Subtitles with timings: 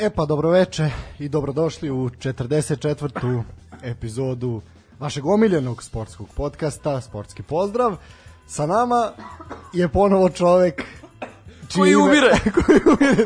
[0.00, 3.42] E pa dobroveče i dobrodošli u 44.
[3.82, 4.60] epizodu
[4.98, 7.96] vašeg omiljenog sportskog podcasta, Sportski pozdrav.
[8.48, 9.12] Sa nama
[9.72, 10.84] je ponovo čovek
[11.68, 12.30] čije Koji umire.
[12.64, 13.24] koji umire.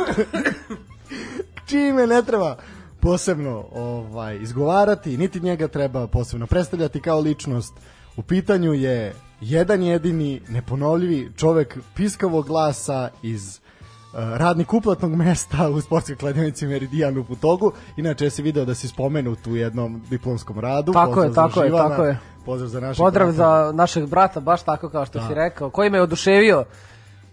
[1.67, 2.57] čije ime ne treba
[3.01, 7.75] posebno ovaj izgovarati, niti njega treba posebno predstavljati kao ličnost.
[8.17, 13.61] U pitanju je jedan jedini neponovljivi čovek piskavog glasa iz
[14.15, 17.73] radnik uplatnog mesta u sportskoj kladionici Meridian u Putogu.
[17.97, 20.93] Inače se video da si spomenut u jednom diplomskom radu.
[20.93, 22.19] Tako je, Pozdrav za tako je, tako je.
[22.45, 23.37] Pozdrav za našeg Pozdrav brata.
[23.67, 25.29] za našeg brata, baš tako kao što Da.
[25.29, 26.65] si rekao, koji me je oduševio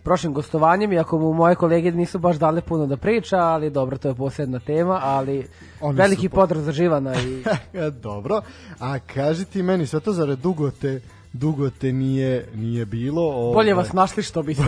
[0.04, 4.08] prošlim gostovanjem, iako mu moje kolege nisu baš dale puno da priča, ali dobro, to
[4.08, 5.48] je posebna tema, ali
[5.82, 7.44] Oni veliki po- pozdrav za Živana i
[8.02, 8.42] Dobro.
[8.80, 11.02] A kaži ti meni, sve to zarad dugo te,
[11.34, 13.22] dugo te nije, nije bilo.
[13.24, 14.62] Ovaj, bolje vas našli što bi se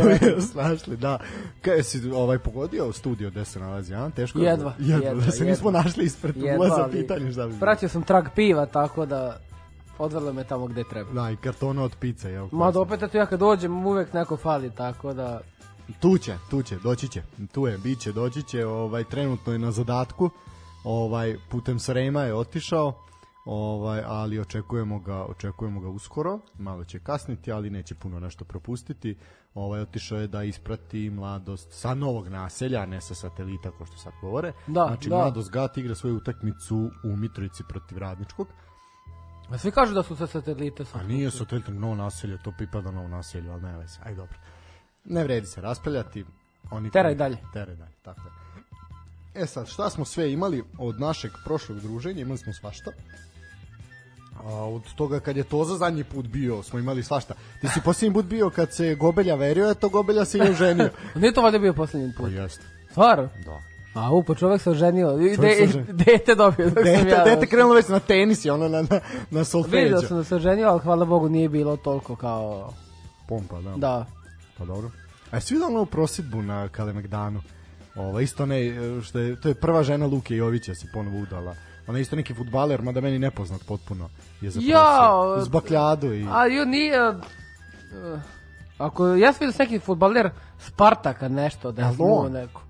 [0.55, 1.19] našli, da.
[1.61, 4.09] Kaj si ovaj pogodio studio gde se nalazi, a?
[4.09, 5.49] Teško je- Jedva, jedva, jedva, da se jedva.
[5.49, 7.59] nismo našli ispred Jedva, ulaza pitanje šta bi.
[7.59, 9.37] Pratio sam trag piva, tako da
[9.97, 11.11] odvelo me tamo gde treba.
[11.13, 12.47] Da, i kartona od pice, jel?
[12.51, 15.41] Ma da opet eto ja kad dođem uvek neko fali, tako da
[15.99, 17.21] Tu će, tu će, doći će.
[17.51, 20.29] Tu je, bit će, doći će, ovaj, trenutno je na zadatku,
[20.83, 22.93] ovaj, putem Srema je otišao,
[23.45, 29.17] ovaj, ali očekujemo ga, očekujemo ga uskoro, malo će kasniti, ali neće puno nešto propustiti.
[29.53, 34.13] Ovaj, otišao je da isprati mladost sa novog naselja, ne sa satelita, kao što sad
[34.21, 34.53] govore.
[34.67, 35.15] Da, znači, da.
[35.15, 38.47] mladost Gat igra svoju utakmicu u Mitrovici protiv Radničkog.
[39.49, 40.83] A svi kažu da su sa satelita.
[40.93, 44.37] A nije satelit novo naselje, to pripada novo naselju, ali ne veze, aj dobro.
[45.05, 46.25] Ne vredi se raspravljati.
[46.71, 47.37] Oni Teraj dalje.
[47.53, 48.41] Teraj dalje, tako je.
[49.43, 52.91] E sad, šta smo sve imali od našeg prošlog druženja, imali smo svašta.
[54.45, 57.33] A od toga kad je Toza zadnji put bio, smo imali svašta.
[57.61, 60.89] Ti si posljednji put bio kad se Gobelja verio, eto Gobelja se i oženio.
[61.15, 62.31] Nije to valjda bio poslednji Pa put.
[62.31, 63.29] jeste, Stvarno?
[63.45, 63.61] da.
[63.93, 65.19] A upo, čovek se oženio.
[65.19, 65.93] I se de, oženio.
[66.05, 66.65] dete dobio.
[66.69, 68.99] dok sam Dete, ja dete krenulo već na tenis i ono na, na,
[69.31, 69.77] na solfeđu.
[69.77, 72.73] Vidio sam da se oženio, ali hvala Bogu nije bilo toliko kao...
[73.27, 73.75] Pompa, da.
[73.77, 74.05] Da.
[74.57, 74.91] Pa dobro.
[75.31, 77.41] A jesi vidio onu prosidbu na Kalemegdanu?
[77.95, 78.73] Ova, isto ne,
[79.03, 81.55] što je, to je prva žena Luke Jovića se ponovo udala.
[81.87, 84.09] Ona je isto neki futbaler, mada meni nepoznat potpuno.
[84.41, 84.71] Je zaprosio.
[84.75, 85.35] Jao!
[85.37, 86.27] Uz bakljadu i...
[86.31, 87.09] A ju nije...
[87.09, 87.17] uh,
[88.77, 90.29] ako ja sam vidio neki futbaler
[90.59, 92.31] Spartaka nešto, da je on?
[92.31, 92.61] neko.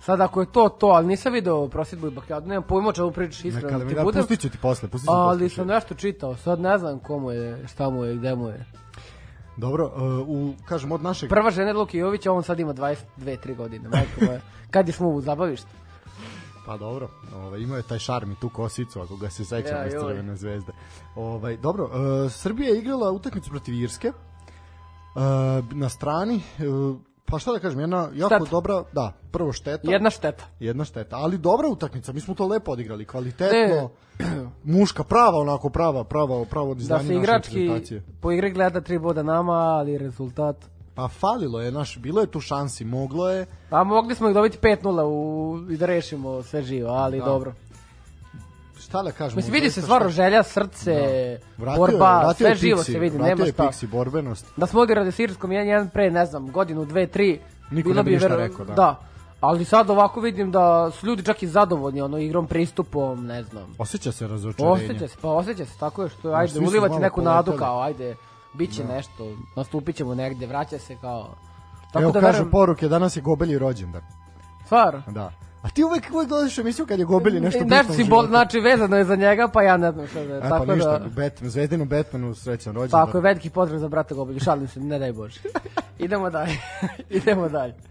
[0.00, 3.44] Sad ako je to to, ali nisam video prosjedbu i bakljadu, nemam pojma čemu pričaš
[3.44, 4.04] iskreno da ti Kalemegdanu.
[4.04, 4.22] budem.
[4.22, 5.56] Pustit ću ti posle, pustit ću ti Ali posle.
[5.56, 8.64] sam nešto čitao, sad ne znam komu je, šta mu je, gde mu je.
[9.56, 11.28] Dobro, uh, u, kažem, od našeg...
[11.30, 14.40] Prva žena je Luki Jović, a on sad ima 22-3 godine, majko moja.
[14.70, 15.66] Kad je smo u zabavištu?
[16.66, 19.86] Pa dobro, ovaj, imao je taj šarm i tu kosicu, ako ga se sećamo Ja,
[19.86, 19.92] iz.
[19.92, 20.72] Crvene zvezde.
[21.16, 24.08] Ovaj, dobro, uh, Srbija je igrala utakmicu protiv Irske.
[24.08, 25.22] Uh,
[25.72, 28.50] na strani, uh, pa šta da kažem, jedna jako Šteta.
[28.50, 29.90] dobra, da, prvo šteta.
[29.90, 30.44] Jedna šteta.
[30.60, 34.24] Jedna šteta, ali dobra utakmica, mi smo to lepo odigrali, kvalitetno, E.
[34.78, 37.70] muška, prava onako, prava, prava, pravo Da izdanje se naše igrački
[38.20, 40.56] po igri gleda tri boda nama, ali rezultat...
[40.96, 44.58] Pa falilo je, naš, bilo je tu šansi, moglo je, A mogli smo ih dobiti
[44.58, 45.18] 5-0 u,
[45.70, 47.24] i da rešimo sve živo, ali Da.
[47.24, 47.52] dobro.
[48.78, 49.36] šta da kažemo.
[49.36, 50.92] Mislim, vidi se stvarno šta- želja, srce,
[51.58, 53.62] Vratio je- borba, vratio sve je živo se vidi, vratio nema je šta.
[53.64, 54.46] Pixi, borbenost.
[54.56, 58.10] Da smo odigrali s Irskom 1-1 pre, ne znam, godinu, dve, tri, Niko ne bi
[58.10, 58.74] ništa vero- rekao, da.
[58.74, 59.00] da.
[59.40, 63.74] Ali sad ovako vidim da su ljudi čak i zadovoljni ono igrom, pristupom, ne znam.
[63.78, 64.72] Osjeća se razočarenje.
[64.74, 67.58] Osjeća se, pa osjeća se, tako je što ajde, ulivati neku nadu poletali.
[67.60, 68.14] kao, ajde,
[68.56, 71.34] bit će nešto, nastupit ćemo negde, vraća se kao...
[71.92, 74.02] Tako Evo da kažu verujem, poruke, danas je Gobelji rođendan.
[74.64, 75.32] stvar, Da.
[75.66, 78.60] A ti uvek, uvek gledaš emisiju kad je Gobelji nešto bitno nešto u simbol, znači
[78.60, 80.38] vezano je za njega, pa ja ne znam šta da je.
[80.38, 83.06] E, tako pa ništa, da, Batman, Zvezdinu Batmanu srećan rođendan.
[83.06, 85.40] tako je, veliki pozdrav za brata Gobilju, šalim se, ne daj Bože.
[85.98, 86.58] Idemo dalje,
[87.10, 87.74] idemo dalje.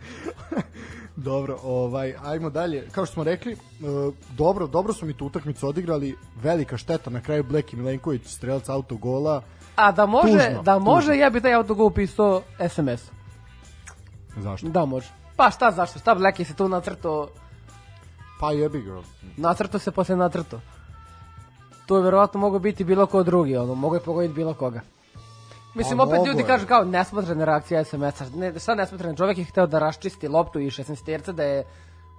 [1.16, 2.88] Dobro, ovaj, ajmo dalje.
[2.92, 3.58] Kao što smo rekli, e,
[4.38, 9.42] dobro, dobro smo mi tu utakmicu odigrali, velika šteta, na kraju Bleki Milenković, strelac autogola.
[9.75, 11.13] A da može, Tužno, da može, tužno.
[11.13, 13.12] ja bi taj autogol upisao SMS.
[14.38, 14.67] Zašto?
[14.70, 15.08] Da može.
[15.36, 17.27] Pa šta zašto, šta Bleki se tu nacrto,
[18.39, 19.01] Pa jebi ga.
[19.38, 20.60] nacrto se posle nacrto.
[21.86, 24.82] To je verovatno mogao biti bilo ko drugi, ono, mogo je pogoditi bilo koga.
[25.75, 26.46] Mislim, Pa opet ljudi je.
[26.46, 28.25] kažu kao nesmotrena reakcija SMS-a.
[28.36, 29.15] Ne, šta nesmotren?
[29.15, 31.63] Čovjek je hteo da raščisti loptu i 16 terca, da je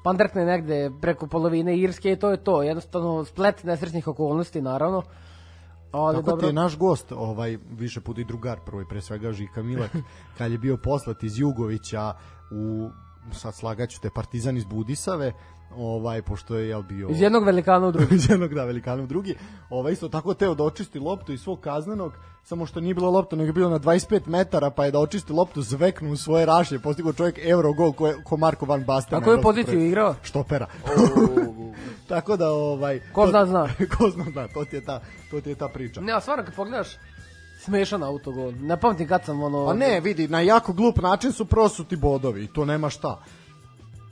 [0.02, 2.62] pandrkne negde preko polovine Irske i to je to.
[2.62, 5.02] Jednostavno, splet nesrećnih okolnosti, naravno.
[5.96, 6.40] Ali Tako dobro.
[6.40, 9.90] ti je naš gost, ovaj, više put i drugar, prvo i pre svega Žika Milak,
[10.38, 12.14] kad je bio poslat iz Jugovića
[12.50, 12.90] u,
[13.32, 15.32] sad slagaću te, Partizan iz Budisave,
[15.70, 17.08] ovaj, pošto je jel bio...
[17.08, 18.14] Iz jednog velikana u drugi.
[18.16, 19.34] iz jednog da velikana u drugi.
[19.70, 22.12] Ovaj isto tako teo da očisti loptu iz svog kaznenog,
[22.44, 25.32] samo što nije bilo lopta, nego je bilo na 25 metara, pa je da očisti
[25.32, 29.18] loptu, zveknu u svoje rašlje, postigao čovjek euro gol ko, je- ko Marko Van Basten.
[29.18, 29.86] A koju poziciju prvenstvu.
[29.86, 30.14] igrao?
[30.22, 30.66] Štopera.
[32.08, 33.68] tako da ovaj Ko to- zna, zna.
[33.98, 36.00] ko zna zna, to ti je ta to ti je ta priča.
[36.00, 36.88] Ne, a stvarno kad pogledaš,
[37.58, 38.52] smešan autogol.
[38.52, 39.66] Ne pamtim kad sam ono...
[39.66, 43.20] Pa ne, vidi, na jako glup način su prosuti bodovi i to nema šta.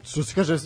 [0.04, 0.58] Što se kaže,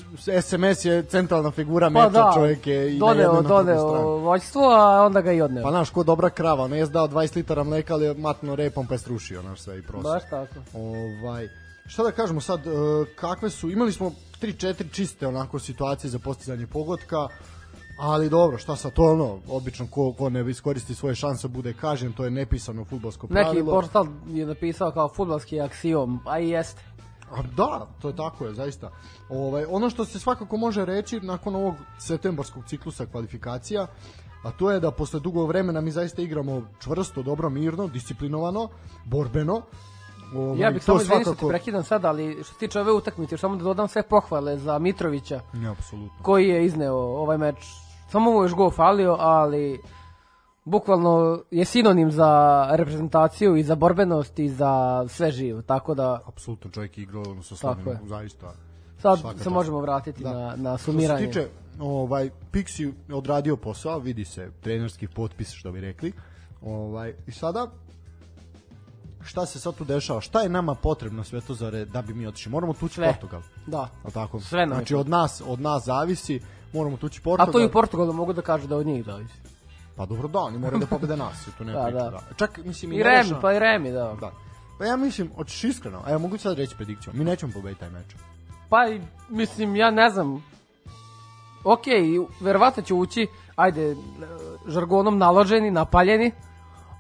[0.43, 5.07] SMS je centralna figura pa meča, da, čovjek je i doneo, na doneo vođstvo, a
[5.07, 5.63] onda ga i odneo.
[5.63, 8.87] Pa znaš, ko dobra krava, on je dao 20 litara mleka, ali je matno repom
[8.87, 10.09] pa je srušio, znaš, sve i prosto.
[10.09, 10.55] Baš tako.
[10.75, 11.49] Ovaj,
[11.87, 12.71] šta da kažemo sad, e,
[13.17, 17.29] kakve su, imali smo 3-4 čiste onako situacije za postizanje pogotka,
[17.99, 22.13] ali dobro, šta sad, to ono, obično ko, ko ne iskoristi svoje šanse bude kažen,
[22.13, 23.55] to je nepisano futbolsko pravilo.
[23.55, 26.83] Neki portal je napisao kao futbalski aksiom, a i jeste.
[27.33, 28.91] A da, to je tako je, zaista.
[29.29, 33.87] Ovaj, ono što se svakako može reći nakon ovog septembarskog ciklusa kvalifikacija,
[34.45, 38.69] a to je da posle dugog vremena mi zaista igramo čvrsto, dobro, mirno, disciplinovano,
[39.05, 39.63] borbeno.
[40.37, 43.35] Ovaj, Ja bih samo izvinio što te prekidam sad, ali što se tiče ove utakmice,
[43.35, 46.23] još samo da dodam sve pohvale za Mitrovića, Ne, apsolutno.
[46.23, 47.57] koji je izneo ovaj meč.
[48.11, 49.81] Samo je još gol falio, ali
[50.69, 52.31] bukvalno je sinonim za
[52.71, 54.73] reprezentaciju i za borbenost i za
[55.09, 57.55] sve živo, tako da Apsolutno čovjek je igrao ono sa
[57.87, 57.99] je.
[58.05, 58.53] zaista.
[58.99, 59.47] sad se čast.
[59.47, 60.33] možemo vratiti Da.
[60.33, 61.21] na, na Što sumiranje.
[61.21, 61.49] se tiče,
[61.81, 66.13] ovaj, Pixi je odradio posao, vidi se, trenerski potpis, što bi rekli.
[66.63, 67.67] Ovaj, I sada,
[69.23, 70.21] šta se sad tu dešava?
[70.21, 72.53] Šta je nama potrebno sve to za red, da bi mi otišli?
[72.53, 73.07] Moramo tući Sve.
[73.07, 73.41] Portugal.
[73.67, 73.89] Da.
[74.05, 74.41] Al tako?
[74.41, 76.41] Sve nam znači od nas, od nas zavisi,
[76.73, 77.49] moramo tući Portugal.
[77.49, 79.35] A to i u Portugalu mogu da kažu da od njih zavisi.
[79.99, 82.11] Pa dobro da, oni moraju da pobede nas, i tu nema Da, priče, da.
[82.11, 82.21] da.
[82.37, 84.17] Čak mislim I ne Remi, pa i Remi, da.
[84.21, 84.31] Da.
[84.79, 88.07] Pa ja mislim, hoćeš iskreno, evo mogu sad reći predikciju, mi nećemo pobediti taj meč.
[88.69, 90.45] Pa i, mislim, ja ne znam.
[91.65, 91.83] Ok,
[92.41, 93.27] verovatno će ući,
[93.57, 93.97] ajde, e,
[94.67, 96.33] žargonom naloženi, napaljeni,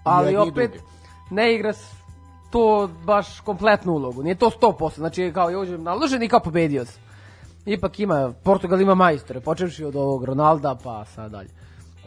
[0.05, 0.87] ali Jedni i opet drugi.
[1.31, 1.73] ne igra
[2.51, 4.23] to baš kompletnu ulogu.
[4.23, 7.03] Nije to 100%, znači kao ja uđem naložen i kao pobedio sam.
[7.67, 11.49] Ipak ima, Portugal ima majstore, počevši od ovog Ronalda pa sad dalje.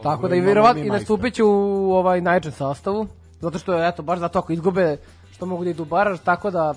[0.02, 3.06] Tako da i verovatno i nastupit će u ovaj najjačem sastavu,
[3.40, 4.96] zato što je, eto, baš zato ako izgube,
[5.32, 6.74] što mogu da idu baraž, tako da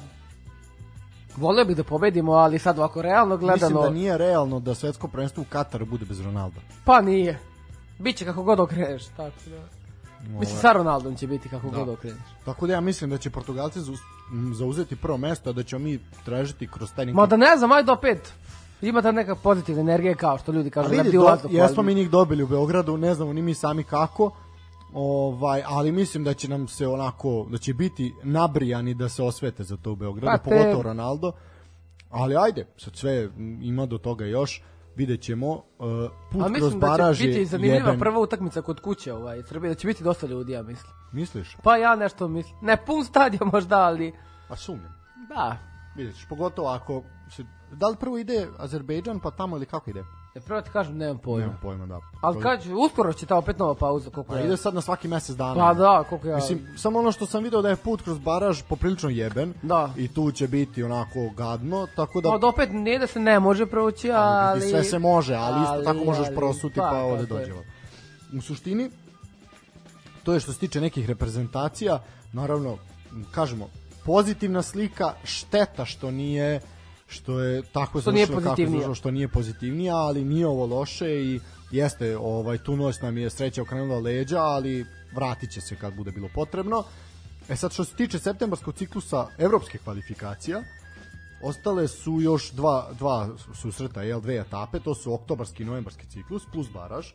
[1.37, 5.07] volio bih da pobedimo, ali sad ovako realno gledano, Mislim da nije realno da svetsko
[5.07, 6.59] prvenstvo u Kataru bude bez Ronalda.
[6.85, 7.39] pa nije.
[7.99, 9.85] Biće kako god okreneš, tako da.
[10.39, 12.23] Mislim, sa Ronaldom će biti kako god okreneš.
[12.45, 13.79] Tako da ja mislim da će Portugalci
[14.53, 17.05] zauzeti prvo mesto, a da ćemo mi tražiti kroz taj.
[17.05, 18.33] Ma da ne znam, ajde opet,
[18.85, 21.83] ima ta neka pozitivna energija kao što ljudi A kažu, vidi, lebdi u do, jesmo
[21.83, 24.31] mi njih dobili u Beogradu, ne znamo ni mi sami kako,
[24.93, 29.63] ovaj, ali mislim da će nam se onako, da će biti nabrijani da se osvete
[29.63, 31.31] za to u Beogradu, Pa te- pogotovo Ronaldo,
[32.09, 33.29] ali ajde, sad sve
[33.61, 34.61] ima do toga još,
[34.95, 35.61] vidjet ćemo, uh,
[36.31, 37.99] put A kroz mislim da baraž će biti zanimljiva jeben.
[37.99, 40.93] prva utakmica kod kuće ovaj, Srbije, da će biti dosta ljudi, ja mislim.
[41.11, 41.57] Misliš?
[41.63, 44.13] Pa ja nešto mislim, ne pun stadion možda, ali
[44.47, 44.93] Pa sumnjam.
[45.29, 45.57] da.
[45.95, 47.43] Vidjet ćeš, pogotovo ako se,
[47.75, 50.03] da li prvo ide Azerbejdžan pa tamo ili kako ide?
[50.35, 51.39] Ja prvo ti kažem, nemam pojma.
[51.45, 51.99] Nemam pojma, da.
[52.21, 54.45] Ali kad će, uskoro će ta opet nova pauza, koliko Pa ja.
[54.45, 55.53] ide sad na svaki mesec dana.
[55.55, 56.35] Pa da, koliko ja...
[56.35, 59.89] Mislim, samo ono što sam video da je put kroz baraž poprilično jeben Da.
[59.97, 63.39] i tu će biti onako gadno, tako da Pa da opet nije da se ne
[63.39, 64.59] može proći, ali...
[64.67, 67.39] i sve se može, ali isto ali- tako možeš ali- prosuti pa, pa, ovde tako
[67.39, 67.53] dođe.
[68.37, 68.89] U suštini,
[70.23, 71.99] to je što se tiče nekih reprezentacija,
[72.33, 72.77] naravno,
[73.31, 73.69] kažemo,
[74.05, 76.59] pozitivna slika, šteta što nije
[77.07, 81.39] što je tako Što nije kako završilo, što nije pozitivnija, ali nije ovo loše i
[81.71, 84.85] jeste, ovaj, tu noć nam je sreća okrenula leđa, ali
[85.15, 86.83] vratit će se kad bude bilo potrebno.
[87.49, 90.63] E sad, što se tiče septembarskog ciklusa evropske kvalifikacija,
[91.41, 96.43] Ostale su još dva, dva susreta, jel, dve etape, to su oktobarski i novembarski ciklus
[96.51, 97.05] plus baraž.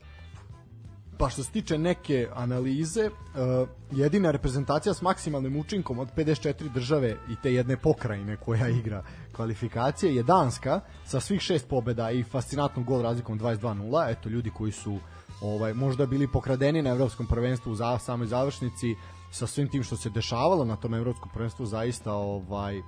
[1.21, 7.17] Pa što se tiče neke analize, uh, jedina reprezentacija s maksimalnim učinkom od 54 države
[7.29, 12.85] i te jedne pokrajine koja igra kvalifikacije je Danska sa svih šest pobeda i fascinantnom
[12.85, 14.11] gol razlikom 22-0.
[14.11, 14.99] Eto ljudi koji su
[15.41, 18.95] ovaj možda bili pokradeni na evropskom prvenstvu u za, samoj završnici
[19.31, 22.83] sa svim tim što se dešavalo na tom evropskom prvenstvu zaista ovaj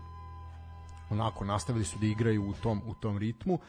[1.11, 3.55] onako nastavili su da igraju u tom u tom ritmu.
[3.55, 3.61] Uh,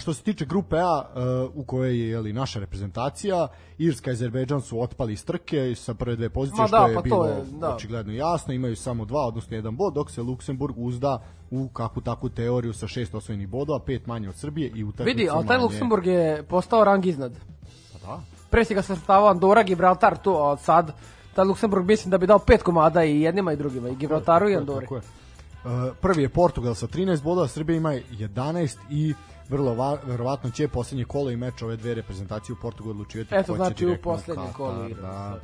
[0.00, 1.02] što se tiče grupe A
[1.46, 3.48] uh, u kojoj je jeli, naša reprezentacija,
[3.78, 6.94] Irska i Azerbejdžan su otpali iz trke sa prve dve pozicije Ma što da, je
[6.94, 7.74] pa bilo je, da.
[7.74, 12.28] očigledno jasno, imaju samo dva, odnosno jedan bod, dok se Luksemburg uzda u kakvu takvu
[12.28, 15.64] teoriju sa šest osvojenih bodova, pet manje od Srbije i utakmicu Vidi, ali taj manje.
[15.64, 17.32] Luksemburg je postao rang iznad.
[17.92, 18.20] Pa da.
[18.50, 20.92] pre si ga svrstavao Andora, Gibraltar, to, a sad
[21.34, 24.56] ta Luksemburg mislim da bi dao pet komada i jednima i drugima, i Gibraltaru i
[24.56, 24.86] Andori.
[24.86, 25.02] Tako je.
[25.64, 29.14] Uh, prvi je Portugal sa 13 bodova, Srbija ima 11 i
[29.52, 33.52] vrlo va, verovatno će poslednje kolo i meč ove dve reprezentacije u Portugalu odlučivati Eto,
[33.52, 35.02] ko će znači u direktno poslednje Katar, kolo igra.
[35.02, 35.38] Da.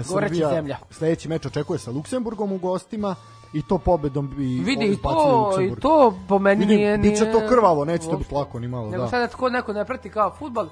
[0.00, 0.78] Uh, Srbija zemlja.
[0.90, 3.14] sledeći meč očekuje sa Luksemburgom u gostima
[3.52, 6.98] i to pobedom bi Vidi, i to, i to po meni Vidi, nije...
[6.98, 9.08] nije biće to krvavo, neće to biti lako ni malo, Nego da.
[9.08, 10.68] sad ko neko ne prati kao futbal,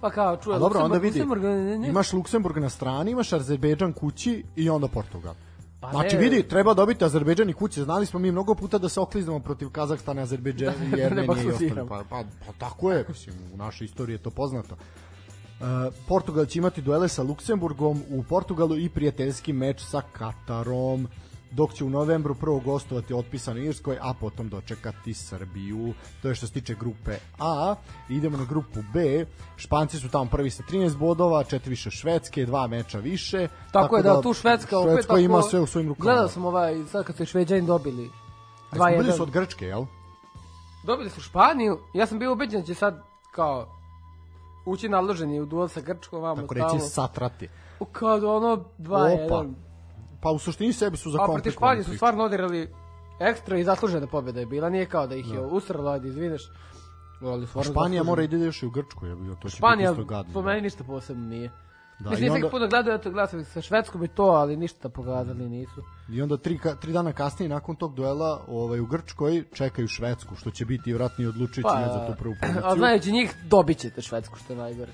[0.00, 1.88] pa kao čuje A dobro, onda Luksemburg, vidi, Luksemburg, ne, ne.
[1.88, 5.34] imaš Luksemburg na strani, imaš Azerbejdžan kući i onda Portugal.
[5.80, 6.22] Pa znači ne.
[6.22, 7.84] vidi, treba dobiti Azerbejdžan i kuće.
[7.84, 11.26] Znali smo mi mnogo puta da se okliznemo protiv Kazahstana, Azerbejdžana i Da ne Jermenije
[11.26, 11.46] i ostali.
[11.48, 11.88] baksuziramo.
[11.88, 14.74] Pa, pa, pa tako je, mislim, u našoj istoriji je to poznato.
[14.74, 15.66] Uh,
[16.08, 21.08] Portugal će imati duele sa Luksemburgom u Portugalu i prijateljski meč sa Katarom
[21.50, 25.94] dok će u novembru prvo gostovati otpisano Irskoj, a potom dočekati Srbiju.
[26.22, 27.74] To je što se tiče grupe A.
[28.08, 29.26] Idemo na grupu B.
[29.56, 33.48] Španci su tamo prvi sa 13 bodova, četiri više Švedske, dva meča više.
[33.72, 36.04] Tako, je da, tu Švedska opet Švedska tako, ima sve u svojim rukama.
[36.04, 38.10] Gledao sam ovaj, sad kad su Šveđani dobili
[38.70, 39.16] A smo bili 2-1.
[39.16, 39.84] su od Grčke, jel?
[40.84, 43.66] Dobili su Španiju, ja sam bio ubeđen da će sad kao
[44.66, 47.48] ući naloženi u duel sa Grčkom, vamo Tako reći satrati.
[47.92, 49.54] Kad ono 2-1.
[50.26, 52.68] Pa u suštini sebi su A protiv zakomplikovali Španije su stvarno odigrali
[53.20, 56.42] ekstra i zaslužena pobjeda je bila, nije kao da ih je usralo, ajde izvineš.
[57.22, 60.00] Ali Španija mora i da još i u Grčku, je bio, to će Španija, biti
[60.02, 60.32] isto gadno.
[60.32, 61.48] po meni ništa posebno nije.
[61.48, 61.54] Da,
[62.04, 62.48] Da, Mislim, i onda...
[62.50, 65.82] puno gledaju, eto, gledao sam sa Švedskom i to, ali ništa pokazali nisu.
[66.08, 70.36] I onda tri, ka- tri dana kasnije nakon tog duela ovaj, u Grčkoj čekaju Švedsku,
[70.36, 72.62] što će biti vjerojatno i odlučujući Pa, za tu prvu poziciju.
[72.64, 74.92] a znajući njih, dobit ćete Švedsku, što je najgore.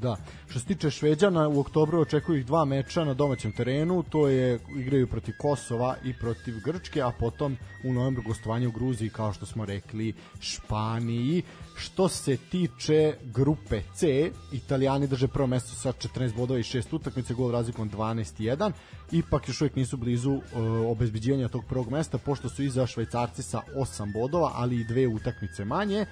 [0.00, 0.16] Da.
[0.48, 4.58] Što se tiče Šveđana, u oktobru očekuju ih dva meča na domaćem terenu, to je
[4.76, 9.46] igraju protiv Kosova i protiv Grčke, a potom u novembru gostovanje u Gruziji, kao što
[9.46, 11.42] smo rekli, Španiji.
[11.76, 17.34] Što se tiče grupe C, Italijani drže prvo mesto sa 14 bodova i 6 utakmice,
[17.34, 18.72] gol razlikom 12-1.
[19.12, 20.60] Ipak još uvijek nisu blizu e,
[20.90, 25.64] obezbeđivanja tog prvog mesta, pošto su iza Švajcarci sa 8 bodova, ali i dve utakmice
[25.64, 26.06] manje.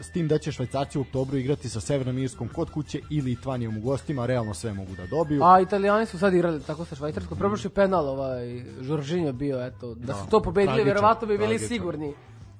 [0.00, 3.78] S tim da će Švajcarci u oktobru igrati sa Severnom Irskom kod kuće i Litvanijom
[3.78, 5.44] u gostima, realno sve mogu da dobiju.
[5.44, 10.14] A Italijani su sad igrali tako sa Švajcarskom, probašli penal ovaj, Žoržinjo bio, eto, da,
[10.14, 11.68] su to pobedili, tragičan, verovatno bi bili tragičan.
[11.68, 12.14] sigurni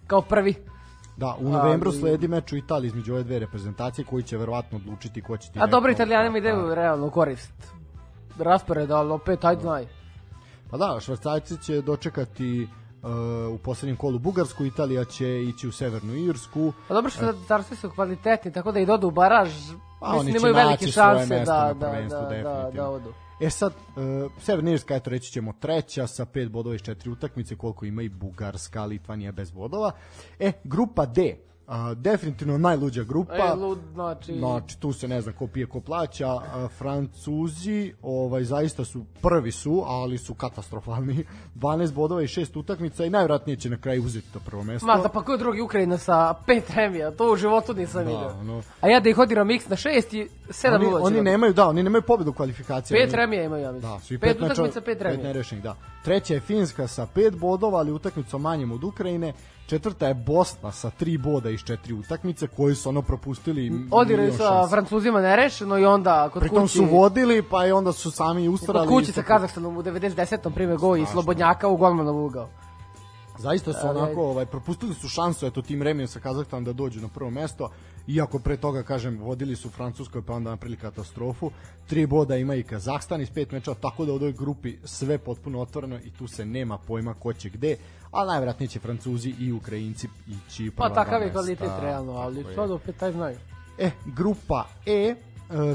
[0.07, 0.55] kao prvi.
[1.17, 4.79] Da, u novembru Ali- sledi meč u Italiji između ove dve reprezentacije koji će verovatno
[4.79, 7.53] odlučiti ko će ti A dobro, Italijanima ideju realno u korist.
[8.39, 9.87] Raspored, ali opet, ajde znaj.
[10.71, 12.69] Pa da, Švajcarci će dočekati
[13.03, 16.73] uh, u poslednjem kolu Bugarsku, Italija će ići u Severnu Irsku.
[16.89, 19.51] Pa dobro što Švajcarci su kvalitetni, tako da i dodu u baraž,
[20.01, 22.29] Pa mislim će imaju velike naći svoje šanse mesto da, na da, prvenstvu, da, da,
[22.29, 22.71] definitivno.
[22.73, 23.13] da odu.
[23.43, 27.57] E sad, uh, Severna Irska, eto reći ćemo treća sa pet bodova iz četiri utakmice,
[27.57, 29.93] koliko ima i Bugarska, Litvanija bez bodova.
[30.39, 31.37] E, grupa D,
[31.69, 33.35] uh, definitivno najluđa grupa.
[33.37, 34.39] E, lud, znači...
[34.39, 36.29] Znači, tu se ne zna ko pije, ko plaća.
[36.29, 41.25] A, Francuzi, ovaj, zaista su, prvi su, ali su katastrofalni.
[41.57, 44.87] 12 bodova i 6 utakmica i najvratnije će na kraju uzeti to prvo mesto.
[44.87, 48.29] Ma da pa ko drugi Ukrajina sa pet remija, to u životu nisam Da, vidio.
[48.31, 48.63] ono.
[48.81, 51.05] A ja da ih odigram x na šest i sedam oni, ulođe.
[51.07, 52.33] oni nemaju, da, oni nemaju pobedu.
[52.33, 52.51] Pet
[52.93, 53.93] Oni- remija imaju, ja mislim.
[53.93, 55.23] Da, svi pet, pet, meča- utakmica, pet Pet remija.
[55.23, 55.77] nerešenih, da.
[56.05, 59.33] Treća je Finska sa pet bodova, ali utakmicom manjem od Ukrajine.
[59.67, 64.39] Četvrta je Bosna sa tri boda iz četiri utakmice, koji su ono propustili Odiraju milion
[64.39, 64.69] sa.
[64.69, 66.79] Francuzima nerešeno i onda kod Pritom kući...
[66.79, 68.89] su vodili, pa i onda su sami Kod ustarali.
[68.89, 69.23] kući sa.
[69.23, 70.55] Kazahstanom u 90.
[70.55, 72.49] prime go i Slobodnjaka u golmanov ugao.
[73.39, 74.21] Zaista su Ali, onako, ajde.
[74.21, 77.71] ovaj, propustili su šansu eto tim remijem sa Kazahstanom da dođu na prvo mesto,
[78.07, 81.51] iako pre toga, kažem, vodili su Francuskoj pa onda napravili katastrofu.
[81.87, 85.61] Tri boda ima i Kazahstan iz pet meča, tako da u ovoj grupi sve potpuno
[85.61, 87.77] otvoreno i tu se nema pojma ko će gde,
[88.13, 92.97] a najvjerojatnije će Francuzi i Ukrajinci ići Pa takav je kvalitet realno, ali sad opet
[92.97, 93.37] taj znaju.
[93.79, 95.15] E, grupa E, e,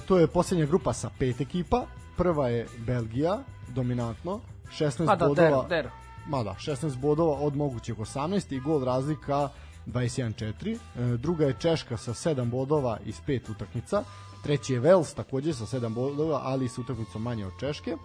[0.08, 1.86] to je posljednja grupa sa pet ekipa.
[2.18, 4.40] Prva je Belgija, dominantno,
[4.80, 5.66] 16 Pa da, bodova.
[5.70, 5.92] der, der.
[6.28, 9.50] Ma da, 16 bodova od mogućih 18 i gol razlika
[9.86, 10.78] 21-4.
[11.14, 14.04] E, druga je Češka sa 7 bodova iz 5 utakmica.
[14.44, 17.98] Treći je Wales takođe sa 7 bodova, ali sa utakmicom manje od Češke.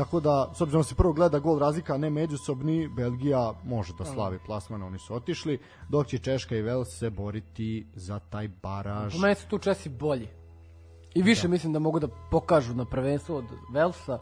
[0.00, 4.04] Tako da, s obzirom da se prvo gleda gol razlika, ne međusobni, Belgija može da
[4.04, 5.58] slavi plasman, oni su otišli,
[5.88, 9.12] dok će Češka i Wales se boriti za taj baraž.
[9.12, 10.28] Po meni su tu Česi bolji.
[11.14, 14.18] I više mislim da mogu da pokažu na prvenstvu od Velsa.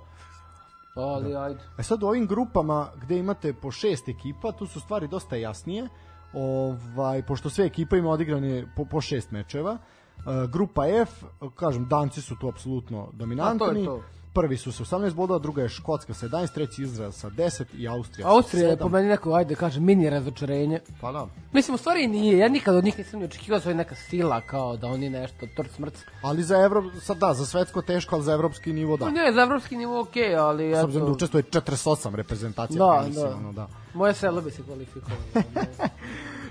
[0.96, 1.60] Ali ajde.
[1.78, 5.88] E sad u ovim grupama gde imate po šest ekipa, tu su stvari dosta jasnije.
[6.32, 9.78] Ovaj, pošto sve ekipe ima odigrane po, po šest mečeva.
[10.18, 13.66] E, grupa F, kažem, danci su tu apsolutno dominantni.
[13.66, 14.02] A to je to.
[14.34, 17.88] Prvi su sa 18 bodova, druga je Škotska sa 11, treći Izrael sa 10 i
[17.88, 18.80] Austrija Austrija je 7.
[18.80, 20.80] po meni neko, ajde kažem, mini razočarenje.
[21.00, 21.26] Pa da.
[21.52, 24.76] Mislim, u stvari nije, ja nikad od njih nisam ni očekivao svoje neka sila, kao
[24.76, 25.94] da oni nešto, trt smrc.
[26.22, 29.04] Ali za Evro, sad da, za svetsko teško, ali za evropski nivo da.
[29.04, 29.10] Da.
[29.10, 33.24] Ne, za evropski nivo okej, ali S obzirom da učestvuje 48 reprezentacija, Da, pa mislim,
[33.30, 33.36] da.
[33.36, 33.68] ono, da.
[33.94, 35.20] moje selo bi se kvalifikovalo.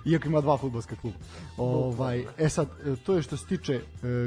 [0.06, 1.18] Iako ima dva fudbalska kluba.
[1.58, 3.82] Ovaj, e sad, e, to je što se tiče e,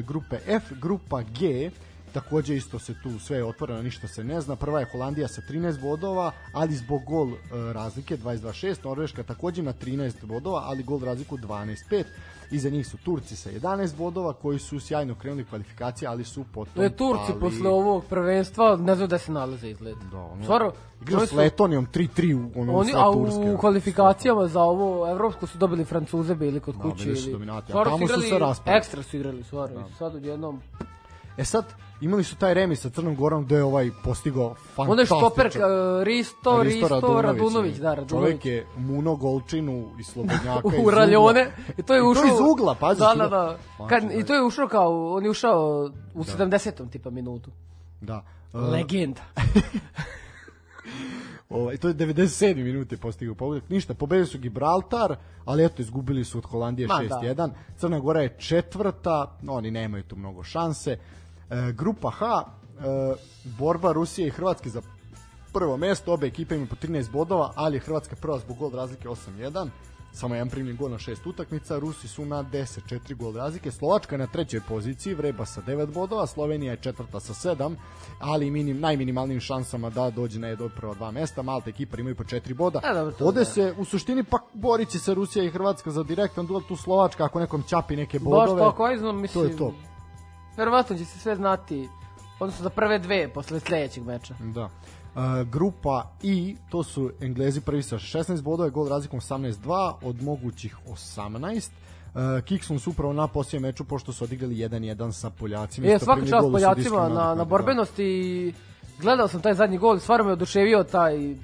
[0.06, 1.70] grupe F, grupa G,
[2.12, 4.56] takođe isto se tu sve je otvoreno, ništa se ne zna.
[4.56, 7.36] Prva je Holandija sa 13 bodova, ali zbog gol e,
[7.72, 12.04] razlike 22-6, Norveška takođe ima 13 bodova, ali gol razliku 12-5.
[12.52, 16.72] Iza njih su Turci sa 11 bodova koji su sjajno krenuli kvalifikacije, ali su potom
[16.74, 17.40] To je Turci pali.
[17.40, 19.96] posle ovog prvenstva, ne znam da se nalaze izgled.
[20.12, 20.72] Da, ono, Stvarno,
[21.14, 25.84] oni s Letonijom 3-3 u ono Oni, a u kvalifikacijama za ovo evropsko su dobili
[25.84, 27.04] Francuze, bili kod Da, kuće.
[27.04, 28.76] bili su dominanti, a tamo su se raspali.
[28.76, 29.80] Ekstra su igrali, stvarno.
[29.90, 30.60] i Sad odjednom...
[31.36, 31.64] E sad,
[32.00, 34.90] imali su taj remis sa Crnom Gorom gde je ovaj postigao fantastičan.
[34.90, 38.10] Onda je štoper uh, Risto, Risto, Radunović, da, Radunović.
[38.10, 42.40] Čovjek je muno golčinu i slobodnjaka u raljone i to je I to ušao iz
[42.52, 43.00] ugla, pazi.
[43.00, 43.58] da, da, da.
[43.88, 46.90] Kad, znači, i to je ušao kao on je ušao u 70.
[46.90, 47.50] tipa minutu
[48.00, 48.24] Da.
[48.52, 49.20] Uh, legenda
[51.50, 52.54] ovaj, to je 97.
[52.54, 53.68] minute postigao pogodak.
[53.68, 57.50] Ništa, pobedili su Gibraltar, ali eto, izgubili su od Holandije Ma, 6-1.
[57.76, 60.98] Crna Gora je četvrta, no, oni nemaju tu mnogo šanse.
[61.50, 63.14] E, grupa H, e,
[63.58, 64.82] borba Rusije i Hrvatske za
[65.52, 69.08] prvo mesto, obe ekipe imaju po 13 bodova, ali je Hrvatska prva zbog gol razlike
[69.08, 69.68] 8-1,
[70.12, 74.14] samo jedan primljen gol na šest utakmica, Rusi su na 10, 4 gol razlike, Slovačka
[74.14, 77.74] je na trećoj poziciji, Vreba sa 9 bodova, Slovenija je četvrta sa 7,
[78.18, 82.16] ali minim, najminimalnim šansama da dođe na jedno prva dva mesta, Malta i Kipar imaju
[82.16, 82.80] po 4 boda.
[82.84, 83.44] E, dobro, to Ovde da.
[83.44, 87.24] se u suštini pak borit će se Rusija i Hrvatska za direktan duel, tu Slovačka
[87.24, 88.62] ako nekom ćapi neke baš bodove.
[88.62, 89.74] tako aj znam to mislim je to.
[90.60, 91.88] Verovatno će se sve znati
[92.40, 94.64] odnosno za prve dve posle sledećeg meča Da.
[94.64, 100.76] Uh, grupa I, to su Englezi prvi sa 16 bodova, gol razlikom 18-2 od mogućih
[101.16, 101.68] 18.
[102.14, 105.86] Uh, Kiksum su upravo na posljednjem meču pošto su odigrali 1-1 sa Poljacima.
[105.86, 108.54] Je, svaka čast Poljacima na, na nadoknadama, borbenosti i
[109.00, 111.34] gledao sam taj zadnji gol, stvarno me oduševio taj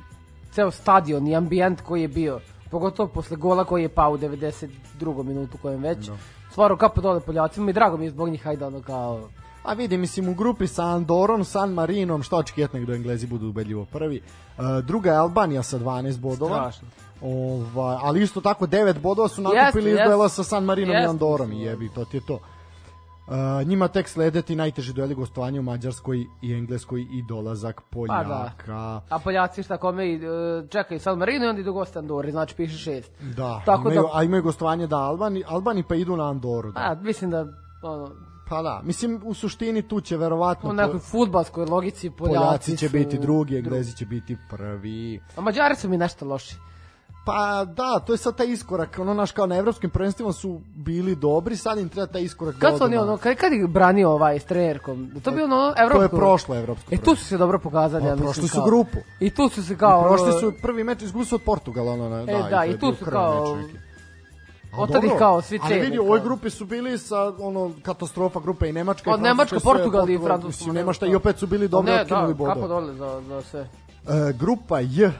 [0.52, 5.22] ceo stadion i ambijent koji je bio, pogotovo posle gola koji je pao u 92.
[5.22, 6.10] minutu kojem već.
[6.56, 9.28] Stvarno kapo dole Poljacima i drago mi je zbog njih, hajde ono kao...
[9.62, 13.48] A vidi, mislim, u grupi sa Andorom, San Marinom, šta očekivati nego da Englezi budu
[13.48, 14.20] ubedljivo prvi.
[14.58, 16.56] Uh, druga je Albanija sa 12 bodova.
[16.56, 16.88] Strašno.
[17.22, 21.06] Ovaj, ali isto tako 9 bodova su nakupili Jeste, iz duela sa San Marinom i
[21.06, 22.38] Andorom i mislim, jebi, to ti je to.
[23.26, 28.52] Uh, njima tek sledeti najteži dueli gostovanja u Mađarskoj i Engleskoj i dolazak Poljaka.
[28.66, 29.00] Pa da.
[29.10, 30.18] A Poljaci šta kome i e,
[30.68, 33.12] čekaju San Marino i onda idu goste Andori, znači piše šest.
[33.36, 36.72] Da, Tako imaju, da- a imaju gostovanje da Albani, Albani pa idu na Andoru.
[36.72, 36.80] Da.
[36.80, 37.46] A, mislim da
[37.82, 38.10] ono,
[38.48, 42.88] Pa da, mislim u suštini tu će verovatno u nekoj futbalskoj logici Poljaci, Poljaci će
[42.88, 43.56] su biti drugi, drugi.
[43.56, 45.20] Englezi će biti prvi.
[45.36, 46.56] A Mađari su mi nešto loši.
[47.26, 51.14] Pa da, to je sad taj iskorak, ono naš kao na evropskim prvenstvima su bili
[51.16, 54.10] dobri, sad im treba taj iskorak da Kad odu oni ono, kad, kad je branio
[54.10, 55.10] ovaj s trenerkom?
[55.24, 55.98] To je bilo ono evropsko.
[55.98, 56.94] To je prošlo evropsko.
[56.94, 58.26] E tu su se dobro pokazali, Pa, ja mislim.
[58.26, 58.64] prošli su kao.
[58.66, 58.98] grupu.
[59.20, 60.02] I tu su se kao...
[60.02, 62.78] Prošli ono, su prvi meč izgubili su od Portugala, ono, na, E, da, da, i
[62.78, 63.78] tu su kao- meč neki.
[64.76, 67.72] Od ih dobro, kao svi Ali cene, vidi, u ovoj grupi su bili sa ono
[67.82, 70.46] katastrofa grupe i Nemačka i Od Nemačka, Portugal i Francuska.
[70.46, 72.68] Mislim, nema šta i opet su bili dobri, ne, otkinuli da, bodove.
[72.68, 73.60] dole za, za sve.
[73.60, 73.68] E,
[74.38, 75.12] grupa J, e,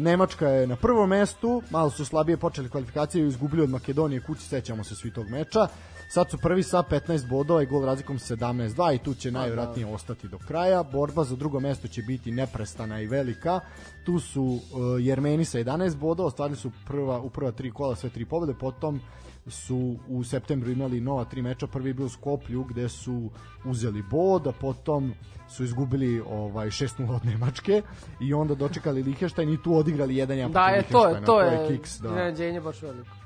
[0.00, 4.42] Nemačka je na prvom mestu, malo su slabije počeli kvalifikacije i izgubili od Makedonije kući,
[4.42, 5.68] sećamo se svi tog meča.
[6.08, 10.28] Sad su prvi sa 15 bodova i gol razlikom 17-2 i tu će najvjerojatnije ostati
[10.28, 10.82] do kraja.
[10.82, 13.60] Borba za drugo mesto će biti neprestana i velika.
[14.04, 14.60] Tu su uh,
[15.00, 19.00] Jermeni sa 11 bodova, ostvarili su prva, u prva tri kola sve tri pobede, potom
[19.46, 23.30] su u septembru imali nova tri meča, prvi je bio u Skoplju gde su
[23.64, 25.14] uzeli bod, a potom
[25.48, 27.82] su izgubili ovaj 6-0 od Nemačke
[28.20, 31.98] i onda dočekali Liheštajn i tu odigrali 1-1 Da, je, to je, to je, kiks,
[32.00, 32.08] da.
[32.08, 33.16] iznenađenje baš veliko.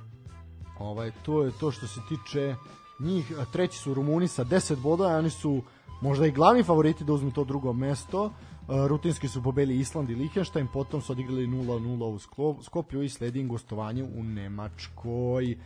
[0.79, 2.55] Ovaj, to je to što se tiče
[3.01, 3.33] njih.
[3.53, 5.63] Treći su Rumuni sa 10 bodova, oni su
[6.01, 8.33] možda i glavni favoriti da uzmu to drugo mesto.
[8.89, 14.05] Rutinski su pobeli Island i Liechtenstein, potom su odigrali 0-0 u Skoplju i sledi gostovanje
[14.05, 15.53] u Nemačkoj.
[15.53, 15.59] Uh,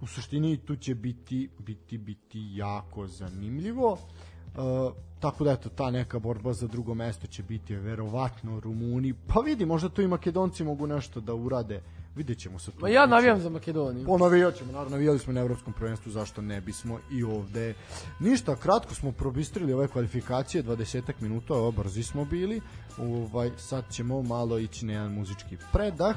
[0.00, 3.92] u suštini tu će biti biti biti jako zanimljivo.
[3.92, 9.14] Uh, tako da eto ta neka borba za drugo mesto će biti verovatno Rumuni.
[9.26, 11.82] Pa vidi, možda tu i Makedonci mogu nešto da urade.
[12.16, 12.80] Vidjet ćemo se tu.
[12.80, 14.06] Ma ja navijam za Makedoniju.
[14.06, 17.74] Pa navijat ćemo, naravno, navijali smo na evropskom prvenstvu, zašto ne bismo i ovde.
[18.20, 22.60] Ništa, kratko smo probistrili ove kvalifikacije, 20 minuta, ovo brzi smo bili.
[22.98, 26.16] Ovaj, sad ćemo malo ići na jedan muzički predah,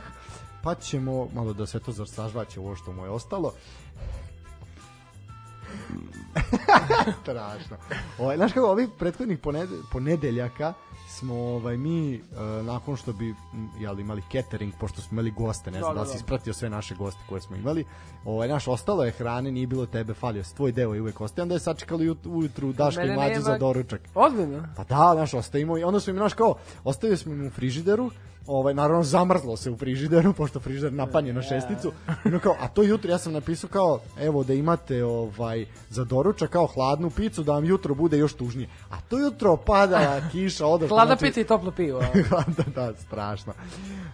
[0.63, 3.54] pa ćemo malo da sve to sažvaće ovo što mu je ostalo.
[7.21, 7.78] Strašno.
[8.19, 10.73] Ovaj, znaš kako, ovih prethodnih poned, ponedeljaka
[11.08, 13.36] smo ovaj mi uh, nakon što bi m,
[13.80, 16.17] jel, imali catering pošto smo imali goste ne znam Da, da, da, si da.
[16.17, 17.86] ispratio sve naše goste koje smo imali
[18.26, 21.56] ovaj naš ostalo je hrane nije bilo tebe falio tvoj deo i uvek ostaje onda
[21.56, 23.41] je sačekali jut, ujutru Daška i mlađu nema.
[23.41, 24.63] za doručak Ozbiljno?
[24.76, 28.12] Pa da, znaš, ostavimo i onda smo im, znaš, kao, ostavili smo im u frižideru,
[28.47, 31.91] ovaj, naravno zamrzlo se u frižideru, pošto frižider napanje na šesticu,
[32.25, 36.03] i ono kao, a to jutro ja sam napisao kao, evo da imate ovaj, za
[36.03, 38.69] doručak kao hladnu picu, da vam jutro bude još tužnije.
[38.89, 40.89] A to jutro pada kiša, odaš.
[40.89, 42.01] Hladna pica i toplo pivo.
[42.58, 43.53] da, da, strašno.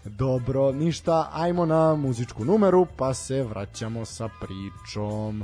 [0.06, 5.44] Dobro, ništa, ajmo na muzičku numeru, pa se vraćamo sa pričom.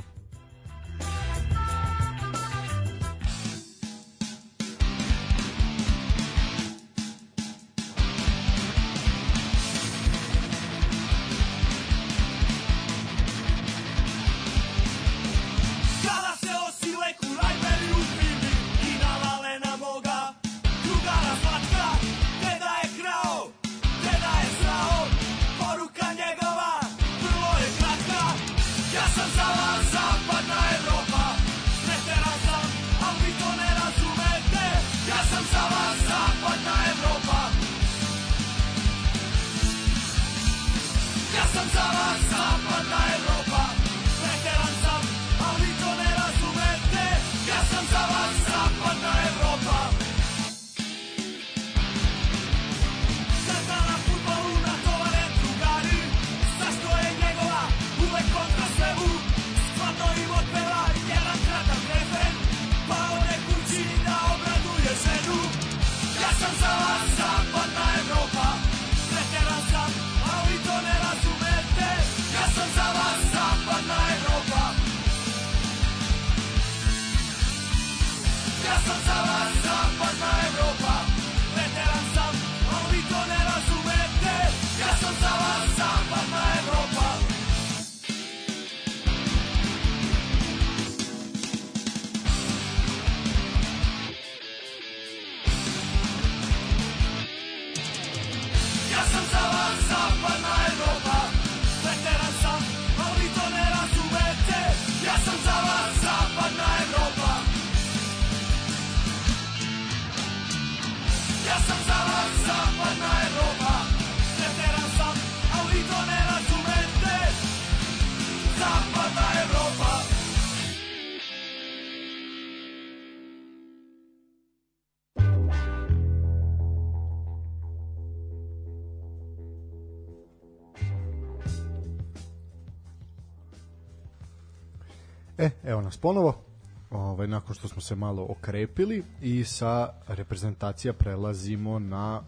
[135.37, 136.41] E, evo nas ponovo.
[136.89, 142.21] Ovaj, nakon što smo se malo okrepili i sa reprezentacija prelazimo na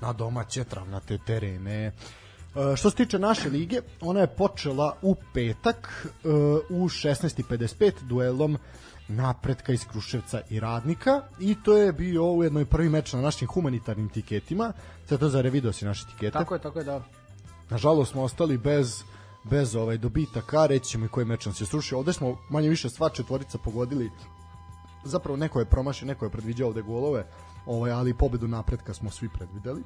[0.00, 1.84] na domaće travnate terene.
[1.84, 1.92] E,
[2.76, 6.28] što se tiče naše lige, ona je počela u petak e,
[6.70, 8.58] u 16.55 duelom
[9.08, 13.48] napretka iz Kruševca i Radnika i to je bio ujedno i prvi meč na našim
[13.48, 14.72] humanitarnim tiketima.
[15.06, 16.38] Sve to za revideo si naše tikete.
[16.38, 17.02] Tako je, tako je, da.
[17.70, 19.02] Nažalost smo ostali bez
[19.44, 21.98] bez ovaj dobitaka, reći ćemo i koji meč nam se srušio.
[21.98, 24.10] Ovde smo manje više sva četvorica pogodili.
[25.04, 27.26] Zapravo neko je promašio, neko je predviđao ovde golove,
[27.66, 29.82] ovaj, ali pobedu napretka smo svi predvideli.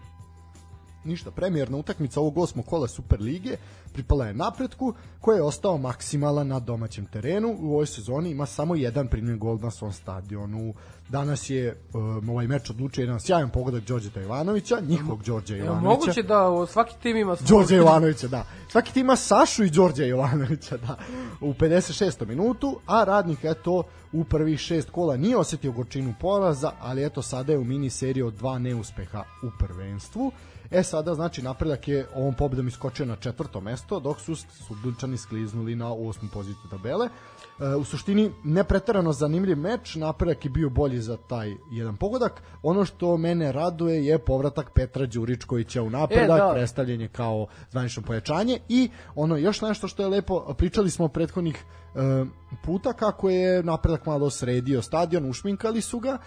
[1.05, 3.57] Ništa, premijerna utakmica ovog osmog kola Super lige
[3.93, 7.57] pripala je napretku koji je ostao maksimalan na domaćem terenu.
[7.61, 10.75] U ovoj sezoni ima samo jedan primljen gol na svom stadionu.
[11.09, 15.89] Danas je um, ovaj meč odlučio jedan sjajan pogodak Đorđeta Ivanovića, njihovog Đorđa Ivanovića.
[15.89, 17.49] moguće da o, svaki tim ima svoj...
[17.49, 18.45] Đorđe Jovanovića, da.
[18.71, 20.97] Svaki tim ima Sašu i Đorđe Jovanovića, da.
[21.41, 22.27] U 56.
[22.27, 23.83] minutu, a radnik eto
[24.13, 28.23] u prvih šest kola nije osetio gorčinu poraza, ali eto sada je u mini seriji
[28.23, 30.33] od dva neuspeha u prvenstvu.
[30.71, 35.75] E sada znači napredak je ovom pobedom iskočio na četvrto mesto, dok su Suduljčani skliznuli
[35.77, 37.09] na osmu poziciju tabele.
[37.61, 42.43] E, u suštini ne preterano zanimljiv meč, napredak je bio bolji za taj jedan pogodak.
[42.63, 46.53] Ono što mene raduje je povratak Petra Đuričkovića u napredak, E, da.
[46.53, 51.65] predstavljen je kao zvanično pojačanje i ono još nešto što je lepo, pričali smo prethodnih
[51.95, 52.25] e,
[52.65, 56.19] puta kako je napredak malo sredio stadion, ušminkali su ga,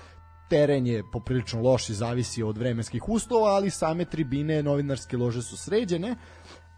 [0.51, 5.57] teren je poprilično loš i zavisi od vremenskih uslova, ali same tribine, novinarske lože su
[5.57, 6.15] sređene,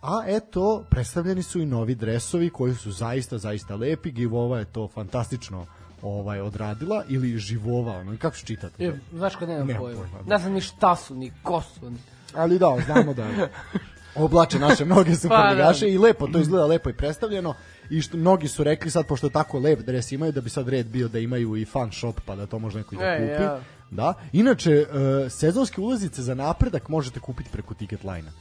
[0.02, 4.88] a eto, predstavljeni su i novi dresovi koji su zaista, zaista lepi, Givova je to
[4.88, 5.66] fantastično
[6.02, 8.86] ovaj odradila ili živova, ono, kako se čitate?
[8.86, 10.00] E, znaš kad nemam Nemam pojma.
[10.02, 10.30] pojma, da.
[10.30, 11.90] Ne znam ni šta su, ni ko su.
[11.90, 11.98] Ni...
[12.36, 13.28] ali da, znamo da
[14.26, 15.92] oblače naše mnoge superligaše Pa, da.
[15.92, 17.54] i lepo, to izgleda lepo i predstavljeno
[17.94, 20.88] i što mnogi su rekli sad pošto tako lep dres imaju da bi sad red
[20.88, 23.44] bio da imaju i fan shop pa da to može neko i da E, kupi.
[23.44, 23.60] ja.
[23.92, 24.14] Da.
[24.34, 24.86] Inače e,
[25.30, 28.32] sezonske ulaznice za napredak možete kupiti preko ticket line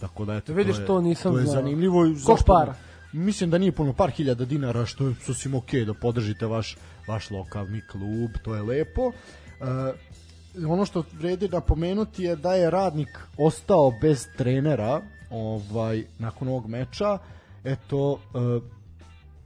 [0.00, 1.54] Tako da eto, Vidiš, je, to nisam to je znao.
[1.54, 2.02] zanimljivo.
[2.26, 2.74] Koliko para?
[3.12, 6.76] Mislim da nije puno par hiljada dinara, što je sasvim okej da podržite vaš,
[7.08, 9.12] vaš lokalni klub, to je lepo.
[10.60, 16.66] E, ono što vredi napomenuti je da je radnik ostao bez trenera ovaj nakon ovog
[16.68, 17.18] meča.
[17.64, 18.20] Eto,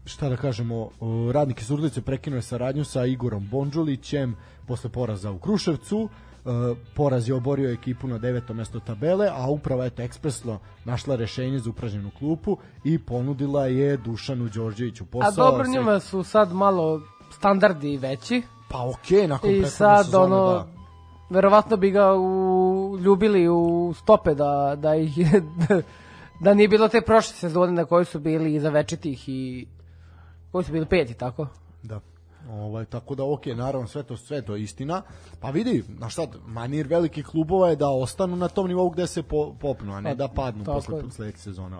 [0.04, 0.90] šta da kažemo,
[1.32, 4.36] radnik iz Urlice prekinuo je saradnju sa Igorom Bondžulićem
[4.66, 6.08] posle poraza u Kruševcu.
[6.44, 6.48] E,
[6.94, 11.70] poraz je oborio ekipu na deveto mesto tabele, a upravo eto ekspresno našla rešenje za
[11.70, 15.28] upražnjenu klupu i ponudila je Dušanu Đorđeviću posao.
[15.28, 20.52] A dobro, njima su sad malo standardi veći Pa okej, nakon i sad sezone, ono,
[20.52, 20.66] da.
[21.30, 25.82] verovatno bi ga u, ljubili u stope da, da ih da,
[26.44, 29.66] da nije bilo te prošle sezone na kojoj su bili iza večitih i
[30.54, 31.46] koji su bili peti, tako?
[31.82, 32.00] Da.
[32.50, 35.02] Ovaj, tako da, ok, naravno, sve to, sve to je istina.
[35.40, 39.22] Pa vidi, na šta, manir velikih klubova je da ostanu na tom nivou gde se
[39.22, 41.76] po, popnu, a ne Pa, da padnu posle sledeće sezone.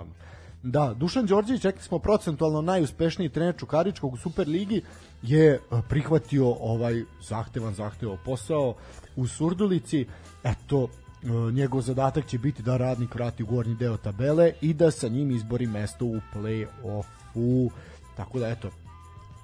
[0.62, 4.82] Da, Dušan Đorđević, rekli smo procentualno najuspešniji trener Čukaričkog u Superligi,
[5.22, 5.58] je e,
[5.88, 8.74] prihvatio ovaj zahtevan zahtevao posao
[9.16, 10.06] u Surdulici.
[10.44, 14.90] Eto, e, njegov zadatak će biti da radnik vrati u gornji deo tabele i da
[14.90, 17.70] sa njim izbori mesto u play-offu.
[18.16, 18.70] Tako da, eto,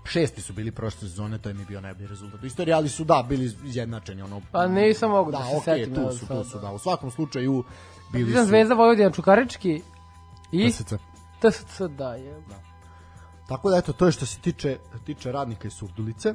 [0.05, 3.25] šesti su bili prošle sezone, to je bio najbolji rezultat u istoriji, ali su da
[3.29, 4.43] bili izjednačeni ono.
[4.53, 5.95] Pa nisam mogu da, da, se okej, setim.
[5.95, 6.73] tu su, tu su, da.
[6.73, 7.65] U svakom slučaju
[8.13, 9.83] bili Partizan su Zvezda Vojvodina Čukarički
[10.53, 10.95] i TSC.
[11.41, 12.43] TSC, da je.
[13.49, 16.35] Tako da eto, to je što se tiče tiče radnika iz Surdulice.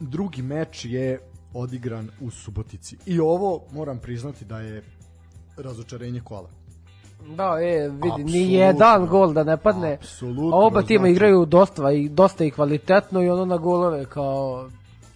[0.00, 1.20] Drugi meč je
[1.54, 2.96] odigran u Subotici.
[3.06, 4.82] I ovo moram priznati da je
[5.56, 6.50] razočarenje kola.
[7.26, 9.92] Da, e, vidi, ni jedan gol da ne padne.
[9.94, 14.04] Apsolutno, A oba tima znači- igraju dosta i dosta i kvalitetno i ono na golove
[14.04, 14.68] kao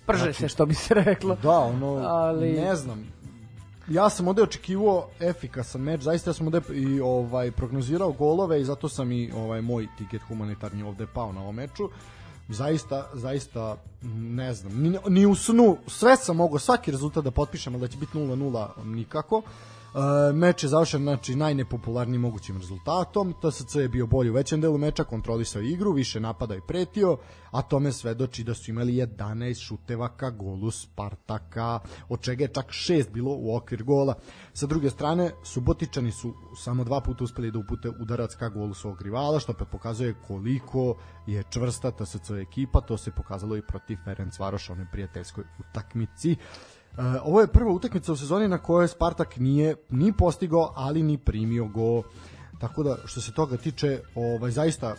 [0.06, 1.36] prže Znači- se što bi se reklo.
[1.42, 3.14] Da, ono, Ali- ne znam.
[3.88, 8.88] Ja sam ovde očekivao efikasan meč, zaista sam ovde i ovaj prognozirao golove i zato
[8.88, 11.88] sam i ovaj moj tiket humanitarni ovde pao na ovom meču.
[12.48, 13.76] Zaista, zaista
[14.18, 17.88] ne znam, ni, ni u snu, sve sam mogao, svaki rezultat da potpišem, ali da
[17.88, 19.42] će biti 0-0 nikako.
[19.46, 19.73] E,
[20.34, 23.34] meč je završen znači najnepopularnijim mogućim rezultatom.
[23.42, 27.16] TSC je bio bolji u većem delu meča, kontrolisao igru, više napada i pretio,
[27.50, 31.78] a tome svedoči da su imali 11 šuteva ka golu Spartaka,
[32.08, 34.14] od čega je čak 6 bilo u okvir gola.
[34.52, 39.02] Sa druge strane, Subotičani su samo dva puta uspeli da upute udarac ka golu svog
[39.02, 44.72] rivala, što opet pokazuje koliko je čvrsta TSC ekipa, to se pokazalo i protiv Ferencvaroša,
[44.72, 46.32] onoj prijateljskoj utakmici.
[46.32, 46.36] E,
[47.24, 51.66] ovo je prva utakmica u sezoni na kojoj Spartak nije ni postigao, ali ni primio
[51.66, 52.02] go.
[52.60, 54.94] Tako da, što se toga tiče, ovaj, zaista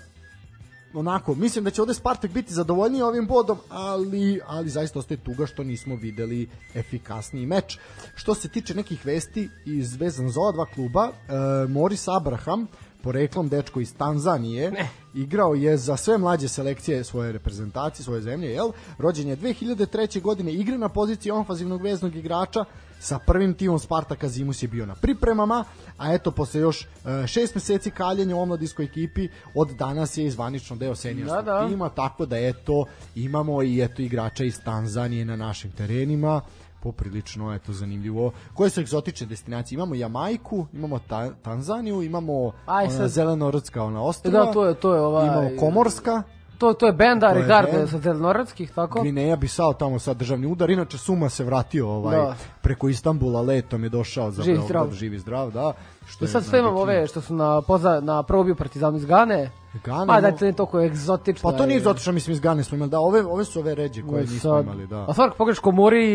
[0.94, 5.46] onako, mislim da će ovde Spartak biti zadovoljniji ovim bodom, ali, ali zaista ostaje tuga
[5.46, 7.78] što nismo videli efikasniji meč.
[8.16, 12.68] Što se tiče nekih vesti iz vezan za ova dva kluba, e, Moris Abraham,
[13.06, 14.90] poreklom dečko iz Tanzanije, ne.
[15.14, 18.72] igrao je za sve mlađe selekcije svoje reprezentacije, svoje zemlje, jel?
[18.98, 20.22] Rođen je 2003.
[20.22, 22.66] godine, igra na poziciji ofanzivnog veznog igrača,
[23.00, 25.64] sa prvim timom Spartaka Zimus je bio na pripremama,
[25.98, 30.76] a eto posle još e, šest meseci kaljenja u omladinskoj ekipi, od danas je izvanično
[30.76, 31.68] deo seniorskog Da, da.
[31.70, 36.42] tima, tako da eto imamo i eto igrača iz Tanzanije na našim terenima
[36.86, 38.32] poprilično eto zanimljivo.
[38.54, 39.76] Koje su egzotične destinacije?
[39.76, 44.40] Imamo Jamajku, imamo ta, Tanzaniju, imamo Aj, ona sad- zelenorodska ona ostrva.
[44.40, 46.24] Da, to je to je ovaj Imamo Komorska,
[46.58, 47.90] To to je benda bend.
[47.90, 49.02] sa Zelenoradskih, tako?
[49.02, 50.70] Gvineja Bisao tamo sad državni udar.
[50.70, 52.36] Inače Suma se vratio ovaj Da.
[52.62, 54.92] preko Istambula letom je došao za Živ, Beograd, zdrav.
[54.92, 55.74] živi zdrav, da.
[56.08, 59.52] Što I sad sve imamo ove što su na poza na probiju Partizanu iz Gane.
[59.84, 61.52] Gane, Pa da to je toliko egzotično.
[61.52, 61.78] Pa to nije je.
[61.78, 64.88] egzotično, mislim iz Gane smo imali, da, ove, ove su ove ređe koje nismo imali,
[64.88, 65.06] da.
[65.08, 66.06] A stvar pogreš Komori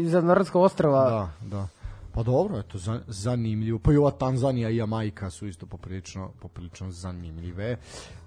[0.00, 1.10] i Zelenoradskog ostrava.
[1.10, 1.79] Da, da.
[2.14, 3.78] Pa dobro, eto, za, zanimljivo.
[3.78, 7.76] Pa i ova Tanzanija i Jamajka su isto poprilično, poprilično zanimljive.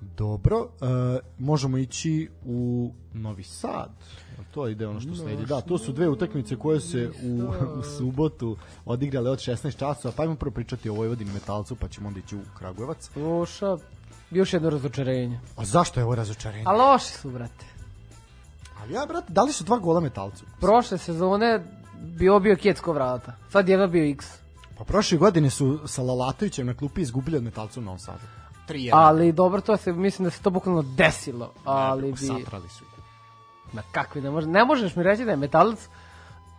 [0.02, 0.86] Dobro, e,
[1.40, 3.90] možemo ići u Novi Sad.
[4.52, 5.46] To ide ono što sledi.
[5.46, 7.44] Da, to su dve utakmice koje se u,
[7.80, 10.14] u subotu odigrale od 16 časova.
[10.18, 13.10] Pa ajmo prvo pričati o Vojvodini Metalcu, pa ćemo onda ići u Kragujevac.
[13.14, 13.78] Sluša,
[14.32, 15.40] još jedno razočarenje.
[15.58, 16.64] A zašto je ovo razočarenje?
[16.68, 17.66] A loši su, brate.
[18.82, 20.46] Ali ja, brate, da li su dva gola Metalcu?
[20.60, 23.34] Prošle sezone bi obio Kjetsko vrata.
[23.50, 24.26] Sad je bio X.
[24.78, 28.24] Pa prošle godine su sa Lalatovićem na klupi izgubili od Metalca u Novom Sadu.
[28.70, 28.90] 3-1.
[28.94, 31.52] Ali dobro, to se, mislim da se to bukvalno desilo.
[31.64, 32.18] Ali bi...
[32.18, 33.04] Satrali su ih.
[33.74, 35.88] Ma kakvi, ne, može, ne možeš mi reći da je metalac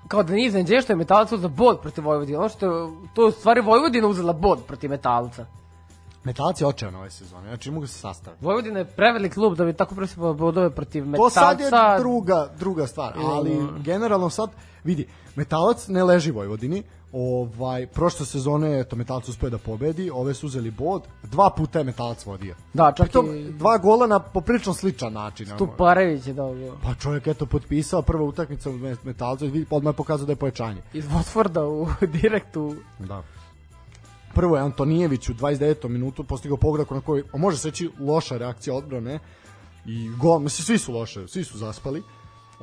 [0.09, 2.38] kao da nije iznenađenje što je metalac uzela bod protiv Vojvodina.
[2.38, 5.47] Ono što je, to je u stvari Vojvodina uzela bod protiv metalca.
[6.24, 8.44] Metalac je očajan ove sezone, znači mogu se sastaviti.
[8.44, 11.40] Vojvodina je prevelik klub da bi tako presipao bodove protiv To Metalca.
[11.40, 14.50] sad je druga, druga stvar, ali generalno sad,
[14.84, 15.06] vidi,
[15.36, 20.46] Metalac ne leži Vojvodini, ovaj, prošle sezone je to Metalac uspeo da pobedi, ove su
[20.46, 22.54] uzeli bod, dva puta je Metalac vodio.
[22.72, 25.48] Da, čak Pritom, i dva gola na poprilično sličan način.
[25.48, 25.58] ono.
[25.58, 26.70] Tuparević je dao gol.
[26.82, 28.72] Pa čovjek eto potpisao prva utakmica u
[29.04, 30.82] Metalcu i odmah je pokazao da je pojačanje.
[30.92, 31.86] Iz Watforda u
[32.20, 32.74] direktu.
[32.98, 33.22] Da.
[34.35, 35.89] Prvo je Antonijević u 29.
[35.89, 39.18] minutu postigao pogodak na koji, može se reći loša reakcija odbrane
[39.87, 42.03] i gol, mislim svi su loše, svi su zaspali.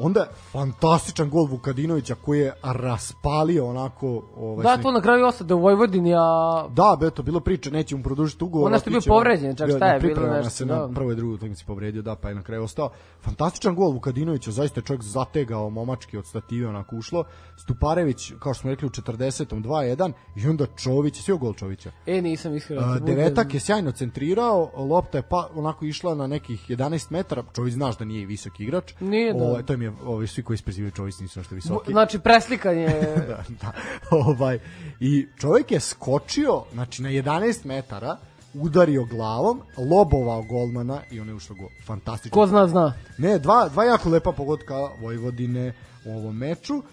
[0.01, 5.53] Onda fantastičan gol Vukadinovića koji je raspalio onako ovaj Da, sve- to na kraju ostade
[5.53, 8.65] u Vojvodini, a Da, be, to bilo priče, neće mu produžiti ugovor.
[8.65, 10.75] On nešto je bio povređen, čak šta je bilo nešto, se da.
[10.77, 12.89] na prvoj i drugoj utakmici povredio, da, pa je na kraju ostao.
[13.21, 17.23] Fantastičan gol Vukadinovića, zaista je čovjek zategao momački od stative onako ušlo.
[17.57, 19.61] Stuparević, kao što smo rekli, u 40.
[19.61, 21.91] 2-1 i onda Čović, sve gol Čovića.
[22.05, 22.99] e, nisam iskreno.
[22.99, 27.43] Devetak je sjajno centrirao, lopta je pa onako išla na nekih 11 metara.
[27.55, 28.93] Čović znaš da nije visok igrač.
[28.99, 29.43] Nije, da.
[29.43, 31.91] Ovaj, to mi je, ovaj, svi koji isprezivaju Čović nisu nešto visoki.
[31.91, 32.87] Znači, preslikanje...
[33.29, 33.71] da, da.
[34.11, 34.59] Ovaj,
[34.99, 38.17] I čovjek je skočio, znači na 11 metara,
[38.53, 41.69] udario glavom, lobovao golmana i on je ušao gol.
[41.85, 42.35] Fantastično.
[42.35, 42.93] Ko zna, zna.
[43.17, 45.73] Ne, dva, dva jako lepa pogotka Vojvodine
[46.05, 46.83] u ovom meču.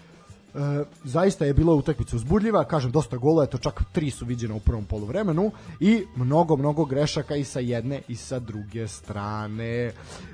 [0.55, 4.59] E, zaista je bila utakmica uzbudljiva, kažem dosta gola, eto čak tri su viđena u
[4.59, 9.91] prvom poluvremenu i mnogo, mnogo grešaka i sa jedne i sa druge strane.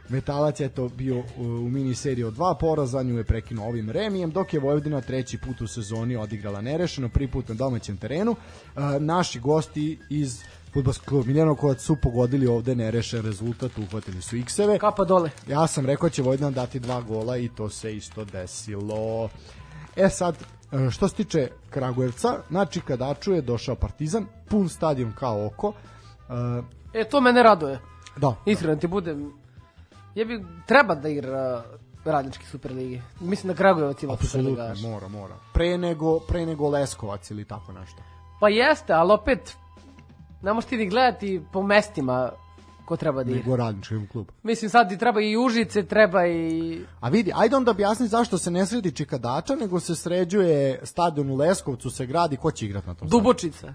[0.09, 4.31] Metalac je to bio u, mini seriji od dva poraza, nju je prekinuo ovim remijem,
[4.31, 8.35] dok je Vojvodina treći put u sezoni odigrala nerešeno, prvi put na domaćem terenu.
[8.75, 10.43] E, naši gosti iz
[10.73, 14.79] Futbolskog kluba Miljanovac su pogodili ovde nerešen rezultat, uhvatili su X-eve.
[14.79, 15.29] Kapa dole.
[15.47, 19.29] Ja sam rekao da će Vojvodina dati dva gola i to se isto desilo.
[19.95, 20.35] E sad,
[20.71, 25.73] e, što se tiče Kragujevca, na Čikadaču je došao Partizan, pun stadion kao oko.
[26.29, 27.79] E, E, to mene raduje.
[28.17, 29.33] da, Iskreno ti budem...
[30.15, 31.63] Je bi treba da igra
[32.05, 33.01] radnički Superligi.
[33.19, 34.81] Mislim da Kragujevac ima Superligaš.
[34.81, 35.35] mora, mora.
[35.53, 37.97] Pre nego, pre nego Leskovac ili tako nešto.
[38.39, 39.55] Pa jeste, ali opet
[40.41, 42.31] ne možeš ti ni gledati po mestima
[42.85, 43.43] ko treba da igra.
[43.43, 44.27] Nego radnički klub.
[44.43, 46.81] Mislim sad ti treba i Užice, treba i...
[46.99, 51.35] A vidi, ajde onda objasni zašto se ne sredi Čikadača, nego se sređuje stadion u
[51.35, 53.73] Leskovcu, se gradi, ko će igrati na tom Dubočica.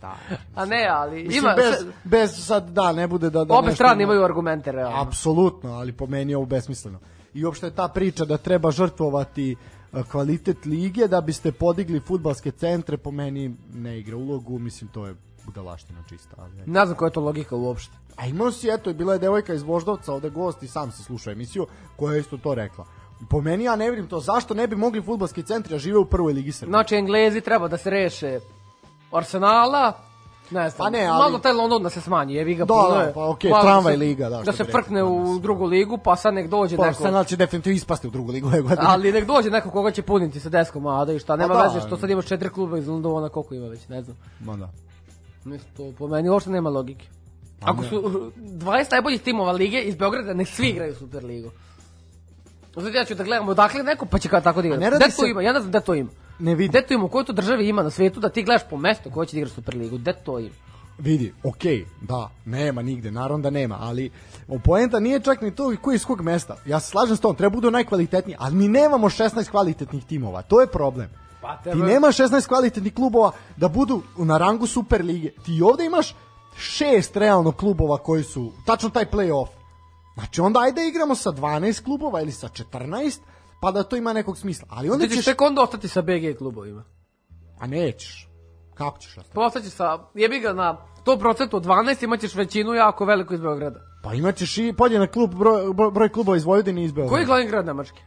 [0.00, 0.16] Da.
[0.54, 1.54] A ne, ali Mislim, ima...
[1.56, 3.44] bez, bez sad, da, ne bude da...
[3.44, 5.00] da Obe strane ima- imaju argumente, realno.
[5.00, 6.98] Apsolutno, ali po meni je ovo besmisleno.
[7.34, 9.56] I uopšte ta priča da treba žrtvovati
[9.92, 15.06] e, kvalitet lige da biste podigli futbalske centre po meni ne igra ulogu, mislim to
[15.06, 15.14] je
[15.46, 16.36] budalaština čista.
[16.38, 16.50] Ali.
[16.66, 17.96] Ne znam koja je to logika uopšte.
[18.16, 21.32] A imao si, eto, bila je devojka iz Voždovca, ovde gost i sam se slušao
[21.32, 21.66] emisiju,
[21.96, 22.84] koja je isto to rekla.
[23.30, 26.04] Po meni ja ne vidim to, zašto ne bi mogli futbalski centri da žive u
[26.06, 26.70] prvoj ligi Srbije?
[26.70, 28.40] Znači, Englezi treba da se reše
[29.12, 29.92] Arsenala,
[30.50, 32.88] ne znam, Pa ne, ali- malo taj London da se smanji, jebi ga Da, puno
[32.90, 33.12] da, je.
[33.12, 35.40] pa okej, Malo tramvaj se- liga, da, Da se frkne kod u nas.
[35.40, 36.94] drugu ligu, pa sad nek dođe Pa, neko...
[36.94, 38.82] Arsenal će definitivno ispasti u drugu ligu ove godine.
[38.82, 41.62] Ali nek dođe neko koga će puniti sa deskom Ada i šta, nema da.
[41.62, 44.16] veze što sad imaš četiri kluba iz Londona, koliko ima već, ne znam.
[44.40, 44.68] Ma da.
[45.46, 47.06] Mislim, to po meni uopšte nema logike.
[47.60, 47.88] Ako ne.
[47.88, 51.50] su uh, 20 najboljih timova lige iz Beograda, nek svi igraju Superligu.
[52.74, 54.76] Sad ja ću da gledam odakle neko, pa će kao tako da igra.
[54.76, 55.42] A ne radi Gde to se- ima?
[55.42, 56.10] Ja ne znam gde to ima.
[56.38, 56.68] Ne vidi.
[56.68, 57.04] Gde to ima?
[57.04, 59.38] U kojoj to državi ima na svetu da ti gledaš po mestu ko će da
[59.38, 59.98] igra Superligu?
[59.98, 60.54] Gde to ima?
[60.98, 64.10] Vidi, okej, da, nema nigde, naravno da nema, ali
[64.64, 66.56] poenta nije čak ni to koji iz kog mesta.
[66.66, 70.60] Ja se slažem s tom, treba budu najkvalitetniji, ali mi nemamo 16 kvalitetnih timova, to
[70.60, 71.08] je problem.
[71.46, 75.30] Pa Ti nema 16 kvalitetnih klubova da budu na rangu Super lige.
[75.44, 76.14] Ti ovde imaš
[76.56, 79.48] šest realno klubova koji su, tačno taj play-off.
[80.14, 83.18] Znači onda ajde igramo sa 12 klubova ili sa 14,
[83.60, 84.68] pa da to ima nekog smisla.
[84.70, 85.24] Ali onda Ti ćeš ćeš...
[85.24, 86.84] tek onda ostati sa BG klubovima.
[87.58, 88.28] A nećeš.
[88.74, 89.34] Kako ćeš ostati?
[89.34, 90.76] Pa ostaći sa, jebi ga na
[91.06, 93.80] 100% od 12 imaćeš većinu jako veliku iz Beograda.
[94.02, 97.10] Pa imaćeš i podjednak klub, broj, broj, broj klubova iz Vojvodine i iz Beograda.
[97.10, 98.00] Koji je glavni grad Nemačke?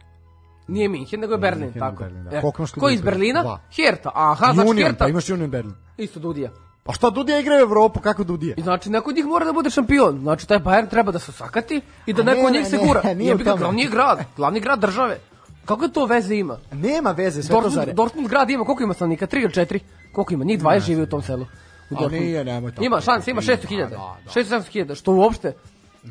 [0.70, 2.02] Nije Minhen, nego je Berlin, Minhen, tako.
[2.02, 2.36] Berlin, da.
[2.36, 3.42] E, Koliko imaš Ko iz Berlina?
[3.42, 3.60] Dva.
[3.76, 4.10] Herta.
[4.14, 5.04] Aha, znači Union, Herta.
[5.04, 5.74] pa imaš Union Berlin.
[5.96, 6.50] Isto Dudija.
[6.82, 8.54] Pa šta Dudija igra u Evropu, kako Dudija?
[8.58, 10.18] I znači neko od njih mora da bude šampion.
[10.20, 12.70] Znači taj Bayern treba da se sakati i da A neko ne, od njih ne,
[12.70, 13.02] se ne, gura.
[13.14, 15.18] nije Jebi u ga, glavni grad, glavni grad države.
[15.64, 16.58] Kako to veze ima?
[16.72, 17.92] Nema veze, sve to Dortmund, zare.
[17.92, 19.26] Dortmund grad ima, koliko ima stanovnika?
[19.26, 19.78] 3 ili 4?
[20.12, 20.44] Koliko ima?
[20.44, 21.46] Njih 20 živi u tom selu.
[21.90, 22.84] U A nije, nemoj tako.
[22.84, 23.90] Ima šanse, ima Ima, 600.000.
[23.90, 24.40] da, da.
[24.40, 25.52] 600.000, što uopšte.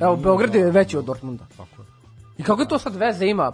[0.01, 1.45] Evo, Beograd je veći od Dortmunda.
[1.57, 1.87] Tako je.
[2.37, 3.51] I kako to sad veze ima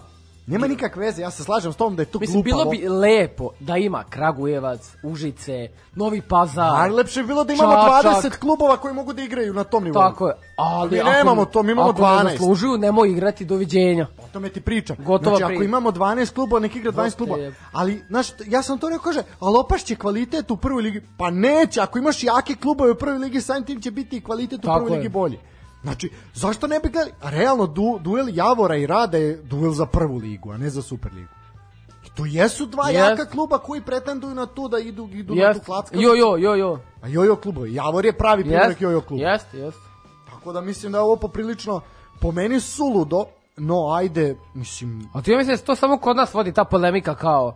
[0.47, 2.69] Nema nikakve veze, ja se slažem s tom da je to Mislim, glupavo.
[2.71, 6.71] bilo bi lepo da ima Kragujevac, Užice, Novi Pazar.
[6.73, 8.23] Najlepše bi bilo da imamo Čačak.
[8.23, 10.01] 20 klubova koji mogu da igraju na tom nivou.
[10.01, 10.33] Tako je.
[10.57, 12.23] Ali Mi ako- nemamo to, mi imamo ako 12.
[12.25, 14.07] ne zaslužuju, nemoj igrati doviđenja.
[14.19, 14.97] O tome ti pričam.
[14.99, 15.63] Gotova znači, ako priča.
[15.63, 17.39] imamo 12 klubova, nek igra 12 Dosta klubova.
[17.39, 17.53] je.
[17.71, 21.01] Ali, znaš, ja sam to rekao, kaže, ali opašće kvalitet u prvoj ligi.
[21.17, 24.61] Pa neće, ako imaš jake klubove u prvoj ligi, samim tim će biti kvalitet u
[24.61, 24.97] Tako prvoj je.
[24.97, 25.39] ligi bolji.
[25.85, 27.11] Znači, zašto ne bi gledali?
[27.21, 30.81] A Realno, du, duel Javora i Rada je duel za prvu ligu, a ne za
[30.81, 31.29] Super ligu.
[32.05, 33.09] I to jesu dva Jest.
[33.09, 35.65] jaka kluba koji pretenduju na to da idu, idu na tu Jest.
[35.65, 36.01] klackavu.
[36.03, 36.79] Jo, jo, jo, jo.
[37.01, 37.73] A jojo klubovi.
[37.73, 39.23] Javor je pravi primjerak Jest, jojo kluba.
[39.23, 39.77] jest, jest.
[40.29, 41.81] Tako da mislim da je ovo poprilično
[42.21, 43.25] po meni suludo,
[43.57, 46.63] no ajde, mislim, A ti ja mislim da se to samo kod nas vodi ta
[46.63, 47.55] polemika kao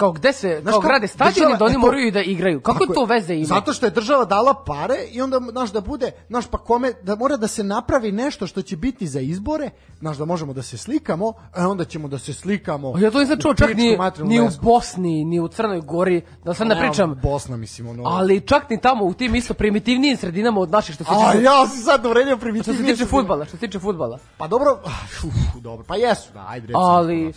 [0.00, 2.60] kao gde se Znaš kao grade stadioni da oni e, moraju da igraju.
[2.60, 3.44] Kako to veze ima?
[3.44, 7.16] Zato što je država dala pare i onda, znaš, da bude, znaš, pa kome, da
[7.16, 10.78] mora da se napravi nešto što će biti za izbore, znaš, da možemo da se
[10.78, 12.92] slikamo, a onda ćemo da se slikamo.
[12.96, 14.48] A Ja to nisam čuo čak ni, ni u.
[14.62, 17.20] Bosni, ni u Crnoj Gori, da sad ne pričam.
[17.22, 18.02] Bosna, mislim, ono...
[18.06, 21.44] Ali čak ni tamo u tim isto primitivnijim sredinama od naših što se A tiče
[21.44, 22.94] ja si sad uvredio što se primitivnije.
[22.94, 24.18] tiče fudbala, što se tiče fudbala.
[24.38, 24.78] Pa dobro,
[25.24, 26.80] uf, dobro, pa jesu, da, ajde recimo.
[26.80, 27.32] Ali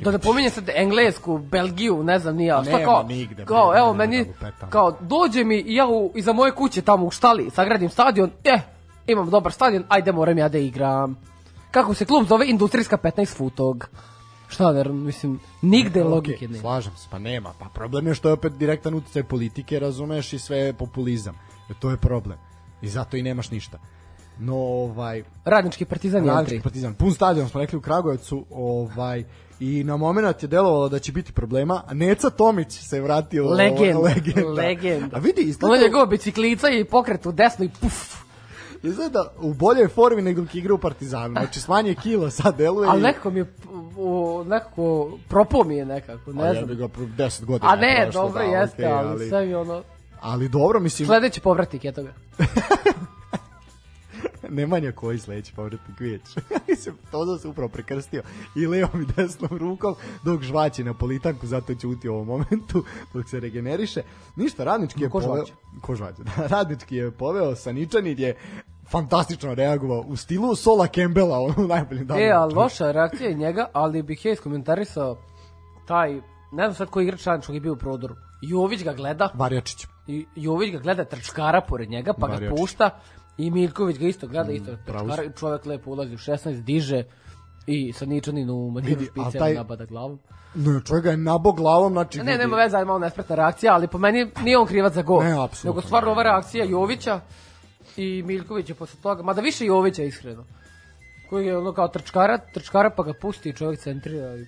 [0.00, 2.64] da ne pominjem sad Englesku, Belgiju, ne znam ni ja.
[2.64, 6.52] Šta kao, nigde, kao evo meni, da kao dođe mi i ja u, iza moje
[6.52, 8.60] kuće tamo u štali, sagradim stadion, eh,
[9.06, 11.16] imam dobar stadion, ajde moram ja da igram.
[11.70, 12.46] Kako se klub zove?
[12.48, 13.88] Industrijska 15 futog.
[14.48, 16.60] Šta da, mislim, nigde logike Ok, nema.
[16.60, 17.52] slažem se, pa nema.
[17.58, 21.34] Pa problem je što je opet direktan uticaj politike, razumeš, i sve je populizam.
[21.70, 22.38] E, to je problem.
[22.82, 23.78] I zato i nemaš ništa.
[24.38, 29.24] No, ovaj, Radnički partizan Radnički partizan, pun stadion smo rekli u Kragujevcu, ovaj,
[29.60, 33.44] i na moment je delovalo da će biti problema, a Neca Tomić se vratio.
[33.44, 33.98] ovaj, Legenda.
[34.00, 34.48] legenda.
[34.52, 35.16] Legenda.
[35.16, 38.14] A vidi, Ono izgleda, njegova biciklica i pokret u desno i puf.
[38.82, 41.32] izgleda u boljoj formi nego dok igra u Partizanu.
[41.32, 42.88] Znači, smanje kilo, sad deluje.
[42.88, 43.46] Ali i- nekako mi je,
[43.96, 46.66] u, nekako, propao mi je nekako, A ne ja znam.
[46.66, 49.54] bi ga pro- 10 godina A ne, prošlo, dobro da, jeste, okej, ali sve mi
[49.54, 49.82] ono...
[50.20, 52.12] ali dobro, mislim, Sledeći povratnik je toga.
[54.58, 56.22] Nemanja koji sledeći povratnik vidjeć.
[56.68, 58.22] Mislim, to se upravo prekrstio
[58.56, 62.84] i levom i desnom rukom dok žvaće na politanku, zato će uti u ovom momentu
[63.14, 64.02] dok se regeneriše.
[64.36, 65.36] Ništa, radnički je Ko poveo...
[65.36, 65.52] žvaće?
[65.80, 66.46] Ko žvaće, da.
[66.46, 68.36] Radnički je poveo, Saničanin je
[68.90, 72.20] fantastično reagovao u stilu Sola Kembela, ono u najboljem danu.
[72.20, 75.16] E, ali loša reakcija je njega, ali bih ja iskomentarisao
[75.86, 76.14] taj,
[76.52, 78.14] ne znam sad koji igrač radničkog je bio u prodoru.
[78.42, 79.86] Jović ga gleda, Varjačić.
[80.06, 82.58] i Jović ga gleda trčkara pored njega, pa ga Varjačić.
[82.58, 82.90] pušta
[83.38, 87.04] i Miljković ga isto gleda, isto pravo trčkara, i čovjek lepo ulazi u 16, diže
[87.66, 90.18] i sa Ničanin u a špice taj- nabada glavom.
[90.54, 92.18] No, čovjek ga je nabo glavom, znači...
[92.18, 92.38] Ne, vidi.
[92.38, 95.22] nema veze, ali malo nespretna reakcija, ali po meni nije on krivac za gol.
[95.22, 96.12] Ne, apsolutno Nego stvarno ne.
[96.12, 97.20] ova reakcija Jovića
[97.96, 100.44] i Miljkovića posle toga, mada više Jovića iskreno.
[101.30, 104.46] Koji je ono kao trčkara, trčkara pa ga pusti i čovjek centrira i...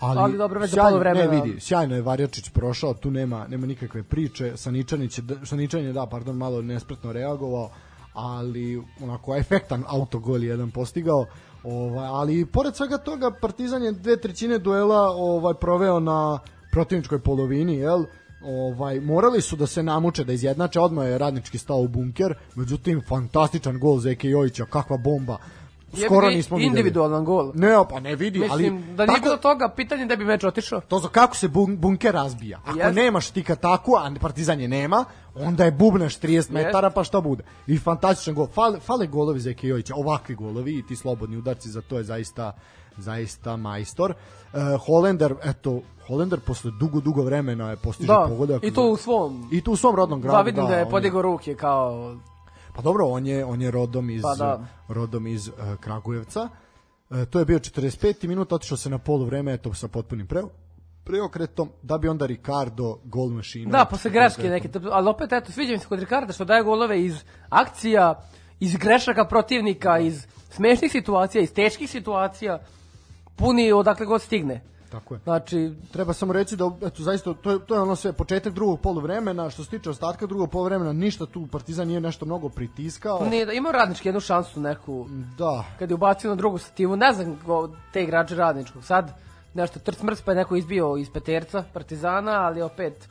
[0.00, 1.32] Ali, Ali dobro, već sjajno- poluvremena.
[1.32, 4.52] Ne vidi, sjajno je Varjačić prošao, tu nema nema nikakve priče.
[4.56, 5.24] Saničanić je
[5.72, 7.70] je da, pardon, malo nespretno reagovao,
[8.16, 11.26] ali onako efektan autogol je jedan postigao.
[11.64, 16.38] Ovaj, ali pored svega toga Partizan je dve trećine duela ovaj proveo na
[16.72, 18.04] protivničkoj polovini, jel?
[18.42, 23.02] Ovaj morali su da se namuče da izjednače, odmah je radnički stao u bunker, međutim
[23.08, 25.38] fantastičan gol Zeke Jojića, kakva bomba.
[26.04, 26.68] Skoro nismo videli.
[26.68, 27.52] individualan gol.
[27.54, 30.80] Ne, pa ne vidi, ali Mislim, da nije bilo toga, pitanje da bi meč otišao.
[30.80, 32.60] to za kako se bun, bunker razbija.
[32.64, 32.92] Ako Jeste.
[32.92, 37.44] nemaš tika tako, a Partizan je nema, onda je bubneš 30 metara, pa šta bude.
[37.66, 38.46] I fantastičan gol.
[38.46, 42.52] Fale, fale golovi za Jojića, ovakvi golovi i ti slobodni udarci, za to je zaista
[42.98, 44.10] zaista majstor.
[44.52, 48.64] Uh, Holender, eto, Holender posle dugo, dugo vremena je postiže Da, pogodak.
[48.64, 49.48] i to u svom...
[49.52, 50.36] I to u svom rodnom gradu.
[50.36, 52.16] Da, vidim da, je on podigao ruke kao...
[52.76, 54.66] Pa dobro, on je on je rodom iz Pa da.
[54.88, 56.48] rodom iz uh, Kragujevca.
[57.10, 58.28] Uh, to je bio 45.
[58.28, 60.42] minut, otišao se na polu vreme eto sa potpunim pre
[61.04, 63.70] preokretom, da bi onda Ricardo gol mašina.
[63.70, 67.04] Da, posle greške neke, ali opet, eto, sviđa mi se kod Ricarda što daje golove
[67.04, 68.22] iz akcija,
[68.60, 72.58] iz grešaka protivnika, iz smešnih situacija, iz teških situacija,
[73.36, 74.60] puni odakle god stigne.
[74.86, 75.20] Tako je.
[75.20, 78.80] Znači, Treba samo reći da eto zaista to je to je ono sve početak drugog
[78.80, 83.24] poluvremena, što se tiče ostatka drugog poluvremena, ništa tu Partizan nije nešto mnogo pritiskao.
[83.24, 85.06] nije da imao radnički jednu šansu neku,
[85.38, 85.64] Da.
[85.78, 89.12] kad je ubacio na drugu stativu, ne znam go, te igrače radničkog, sad
[89.54, 93.08] nešto trc mrc pa je neko izbio iz peterca Partizana, ali opet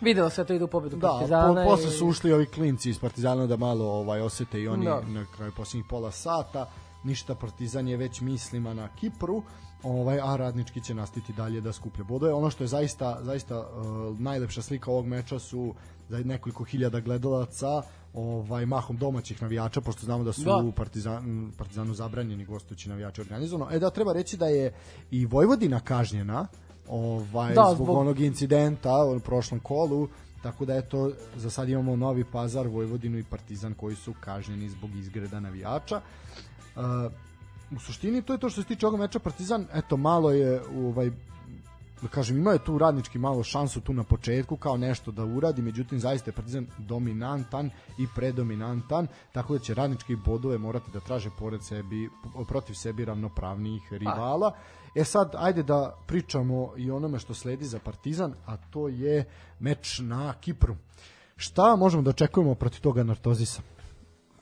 [0.00, 1.64] videlo se da to ide u pobedu Da, Partizana.
[1.64, 4.84] po, posle i- su ušli ovi klinci iz Partizana da malo ovaj osete i oni
[4.84, 5.00] Da.
[5.00, 6.66] na kraju posljednjih pola sata.
[7.04, 9.42] ništa Partizan je već mislima na Kipru,
[9.84, 12.32] ovaj a Radnički će nastaviti dalje da skuplja bodove.
[12.32, 15.74] Ono što je zaista zaista uh, najlepša slika ovog meča su
[16.08, 17.82] za nekoliko hiljada gledalaca,
[18.14, 20.62] ovaj mahom domaćih navijača pošto znamo da su Da.
[20.64, 20.72] da.
[20.72, 23.70] Partizan, Partizanu zabranjeni gostujući navijači organizovano.
[23.72, 24.72] E da treba reći da je
[25.10, 26.46] i Vojvodina kažnjena
[26.88, 30.08] ovaj da, zbog, zbog- onog incidenta u prošlom kolu
[30.42, 34.94] tako da eto za sad imamo Novi Pazar, Vojvodinu i Partizan koji su kažnjeni zbog
[34.96, 36.00] izgreda navijača.
[36.76, 36.82] Uh,
[37.76, 41.10] u suštini to je to što se tiče ovog meča Partizan, eto malo je ovaj
[42.04, 45.62] da kažem, imao je tu radnički malo šansu tu na početku kao nešto da uradi,
[45.62, 51.30] međutim zaista je Partizan dominantan i predominantan, tako da će radnički bodove morati da traže
[51.38, 52.10] pored sebi,
[52.48, 54.52] protiv sebi ravnopravnijih rivala.
[54.94, 59.24] E sad, ajde da pričamo i onome što sledi za Partizan, a to je
[59.60, 60.76] meč na Kipru.
[61.36, 63.62] Šta možemo da očekujemo protiv toga Nartozisa?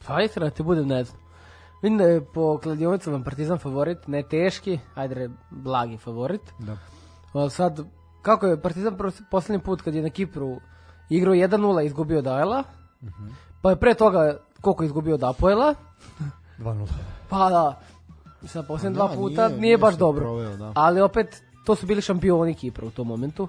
[0.06, 1.22] Pa istina ti budem ne znam.
[1.82, 6.40] Vidim da je po kladionicama Partizan favorit, ne teški, ajde re, blagi favorit.
[6.58, 6.76] Da.
[7.32, 7.80] Ali sad,
[8.22, 8.96] kako je Partizan
[9.30, 10.56] poslednji put kad je na Kipru
[11.10, 12.62] igrao 1-0 izgubio od Ajla,
[13.62, 15.74] pa je pre toga koliko je izgubio od Apoela,
[16.58, 16.86] 2-0.
[17.28, 17.80] pa da,
[18.44, 20.22] sad posljednje dva da, puta nije- nije, baš dobro.
[20.22, 20.72] proveo, da.
[20.74, 23.48] Ali opet, to su bili šampioni Kipra u tom momentu.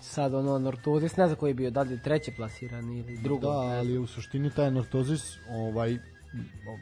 [0.00, 3.46] Sad ono, Nortozis, ne znam koji je bio, da li treći plasiran ili drugo.
[3.46, 5.98] Da, ali u suštini taj Nortozis, ovaj,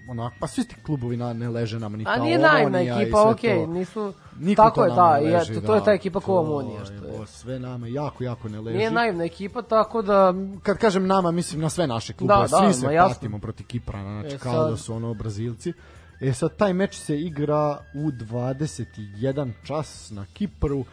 [0.08, 2.98] onak, pa svi ti klubovi na, ne leže nam, ni A ta nije naivna Omonija
[2.98, 3.66] i ekipa, okej, to.
[3.66, 4.12] nisu...
[4.38, 5.84] Niko tako to je, da, leži, eto, to je da.
[5.84, 7.26] ta ekipa To ko Omonija, što je, je.
[7.26, 8.78] Sve nama jako, jako ne leži.
[8.78, 10.34] Nije naivna ekipa, tako da...
[10.62, 13.14] Kad kažem nama, mislim na sve naše klubove, Da, da, svi se ma jasno.
[13.14, 15.72] patimo protiv Kipra, znači E, kao sad- da su ono Brazilci.
[16.20, 20.84] E sad, taj meč se igra u 21 čas na Kipru.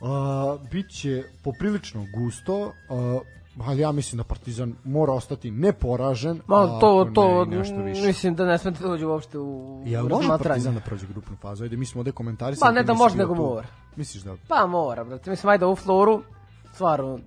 [0.00, 0.08] Uh,
[0.70, 2.58] biće poprilično gusto,
[2.88, 3.22] uh,
[3.60, 7.76] ali ja mislim da Partizan mora ostati neporažen, Ma, to, ako to, ne, i nešto
[7.82, 8.06] više.
[8.06, 10.28] mislim da ne smete dođe uopšte u u može.
[10.28, 11.64] Partizan da prođe grupnu fazu?
[11.64, 12.68] Ajde, mi smo ovde komentarisali.
[12.68, 13.66] Pa ne da može, bio nego mora.
[13.96, 15.30] Misliš da Pa mora, brate.
[15.30, 16.22] Mislim, ajde u floru,
[16.74, 17.18] stvarno,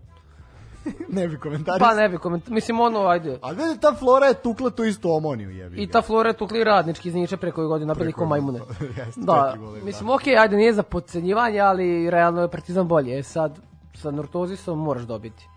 [1.09, 1.87] ne bi komentarisao?
[1.87, 2.47] pa ne bi koment...
[2.49, 3.39] Mislim, ono, ajde.
[3.41, 6.63] A vidi, ta Flora je tukla tu istu omoniju, jebi I ta flora je tukli
[6.63, 8.59] radnički iz Niče preko godine Preko ko majmune.
[8.97, 10.15] Jeste, Da, četiri gola im mislim, dali.
[10.15, 13.19] okej, ajde, nije za podcenjivanje, ali realno je Partizan bolje.
[13.19, 13.59] E sad,
[13.93, 15.47] sa Nortozisom moraš dobiti.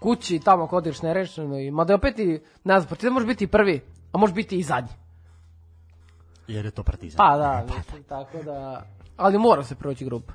[0.00, 3.80] Kući, tamo ako odiš nerešeno, i, mada opet i, ne znam, Partizan može biti prvi,
[4.12, 4.92] a može biti i zadnji.
[6.48, 7.16] Jer je to Partizan.
[7.22, 8.86] Pa da, mislim, tako da...
[9.16, 10.32] Ali mora se proći grupa.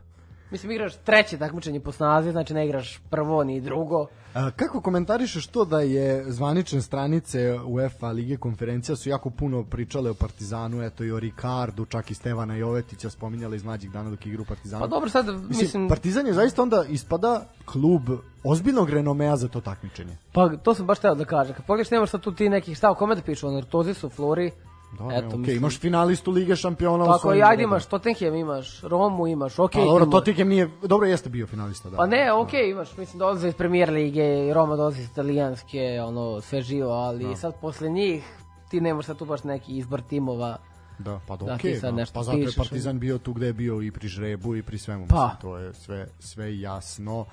[0.52, 4.08] Mislim, igraš treće takmičenje po snazi, znači ne igraš prvo ni drugo.
[4.34, 10.10] A, kako komentarišeš to da je zvanične stranice UEFA Lige konferencija su jako puno pričale
[10.10, 14.26] o Partizanu, eto i o Ricardu, čak i Stevana Jovetića spominjale iz mlađih dana dok
[14.26, 14.82] igra u Partizanu.
[14.82, 18.02] Pa dobro, sad, Mislim, mislim, Partizan je zaista onda ispada klub
[18.44, 20.18] ozbiljnog renomea za to takmičenje.
[20.32, 21.56] pa to sam baš teo da kažem.
[21.56, 24.52] Kad pogledaš, nemaš sad tu ti nekih stav, kome da pišu, o Nortozisu, Flori,
[24.92, 28.36] Da, Eto, okay, mislim- imaš finalistu Lige šampiona u Tako svojim i ajde imaš Tottenham,
[28.36, 29.72] imaš Romu, imaš, ok.
[29.72, 30.06] Pa dobro.
[30.06, 31.98] Tottenham nije, dobro jeste bio finalista, da.
[31.98, 36.42] Pa ne, ok, imaš, mislim, dolaze iz premijer lige, i Roma dolazi iz italijanske, ono,
[36.42, 38.24] sve živo, ali sad posle njih
[38.70, 40.58] ti nemaš sad tu baš neki izbor timova.
[41.00, 41.92] Da, pa da, Da, sad da.
[41.92, 44.78] nešto pa zato je Partizan bio tu gde je bio i pri žrebu i pri
[44.78, 45.16] svemu, Pa.
[45.24, 47.26] mislim, to je sve, sve jasno.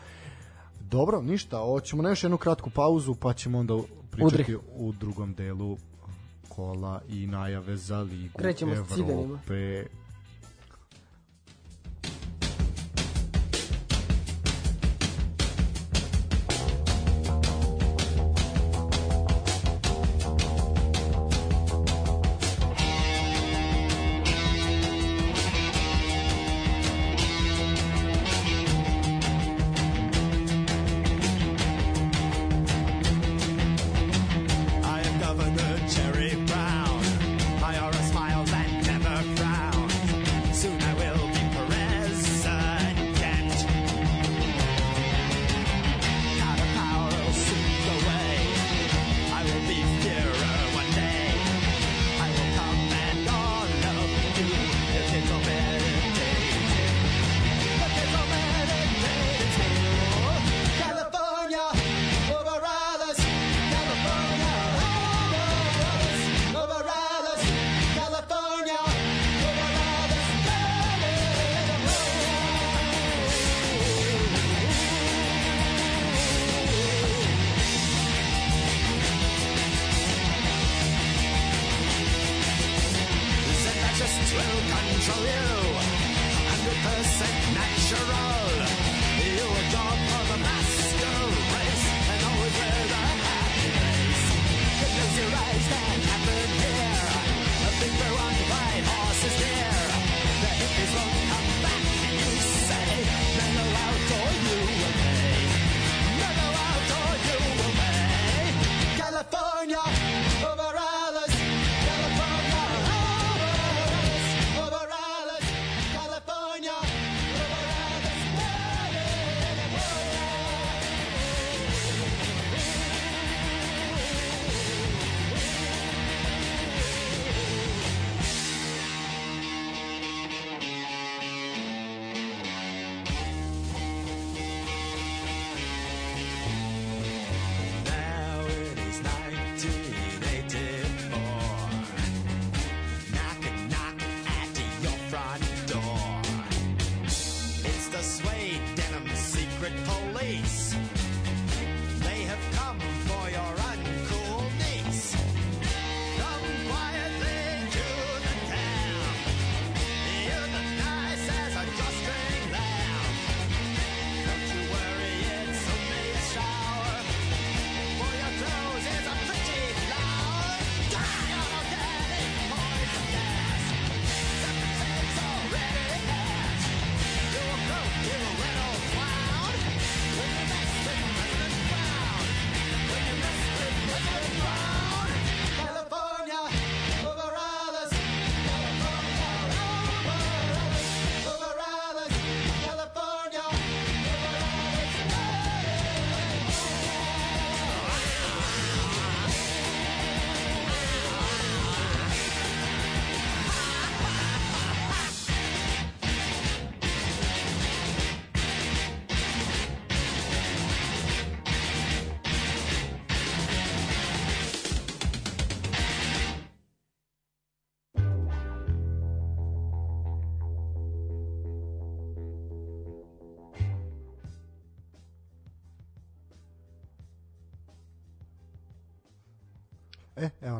[0.80, 3.74] Dobro, ništa, hoćemo na još jednu kratku pauzu, pa ćemo onda
[4.10, 4.56] pričati Udri.
[4.76, 5.76] u drugom delu
[6.58, 8.72] kola i najave za Ligu Krećemo.
[8.72, 9.84] Evrope.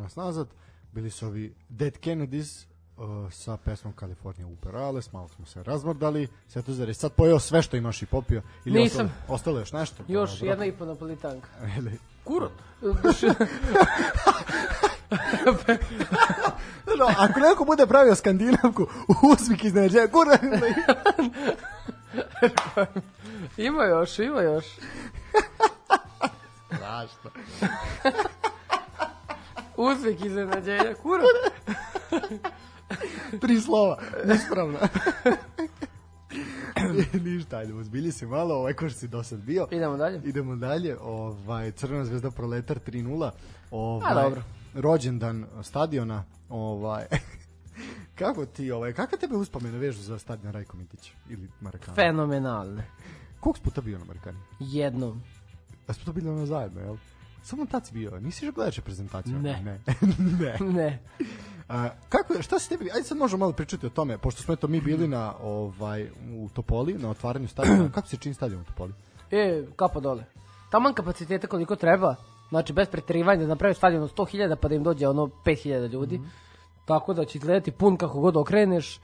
[0.08, 0.48] Nas nazad.
[0.92, 6.28] Bili su ovi Dead Kennedys uh, sa pesmom California Uperales, malo smo se razmrdali.
[6.48, 8.42] Svetozar je sad pojeo sve što imaš i popio.
[8.64, 9.06] Ili Nisam.
[9.06, 10.02] Ostalo, ostalo još nešto?
[10.08, 10.48] Još Dobro.
[10.48, 11.48] jedna i po napolitanka.
[11.78, 12.52] Ili- Kurot.
[16.98, 18.86] No, ako neko bude pravio skandinavku,
[19.32, 20.38] uzvik iznenađenja, kurva,
[23.56, 24.66] ima još, ima još.
[26.66, 27.30] Strašno.
[29.78, 30.94] Uzvik iznenađenja.
[31.02, 31.26] Kurot.
[33.40, 33.98] Tri slova,
[34.34, 34.78] ispravno.
[37.24, 39.66] Ništa, ajde, uzbilji se malo, ovaj ko što si do sad bio.
[39.70, 40.20] Idemo dalje.
[40.24, 43.30] Idemo dalje, ovaj, Crvena zvezda Proletar 3-0.
[43.70, 44.42] Ovaj, A, dobro.
[44.74, 47.04] Rođendan stadiona, ovaj,
[48.18, 51.94] kako ti, ovaj, kakve tebe uspomene vežu za stadion Rajko Mitić ili Marakana?
[51.94, 52.84] Fenomenalne.
[53.40, 54.38] Koliko puta bio na Marakani?
[54.60, 55.22] Jednom.
[55.86, 56.96] Da smo to bili ono zajedno, jel?
[57.48, 59.38] Samo si bio, nisi još gledaš reprezentaciju?
[59.38, 59.62] Ne.
[59.62, 59.80] Ne.
[60.40, 60.72] ne.
[60.72, 60.98] Ne.
[61.68, 64.54] A, kako, je- šta se tebi, ajde sad možemo malo pričati o tome, pošto smo
[64.54, 68.64] eto mi bili na, ovaj, u Topoli, na otvaranju stadiona, kako se čini stadion u
[68.64, 68.92] Topoli?
[69.30, 70.24] E, kapa dole.
[70.70, 72.14] Taman kapaciteta koliko treba,
[72.48, 76.18] znači bez preterivanja da naprave stadion od 100.000 pa da im dođe ono 5.000 ljudi.
[76.18, 76.28] Mhm.
[76.84, 79.00] Tako da će izgledati pun kako god okreneš.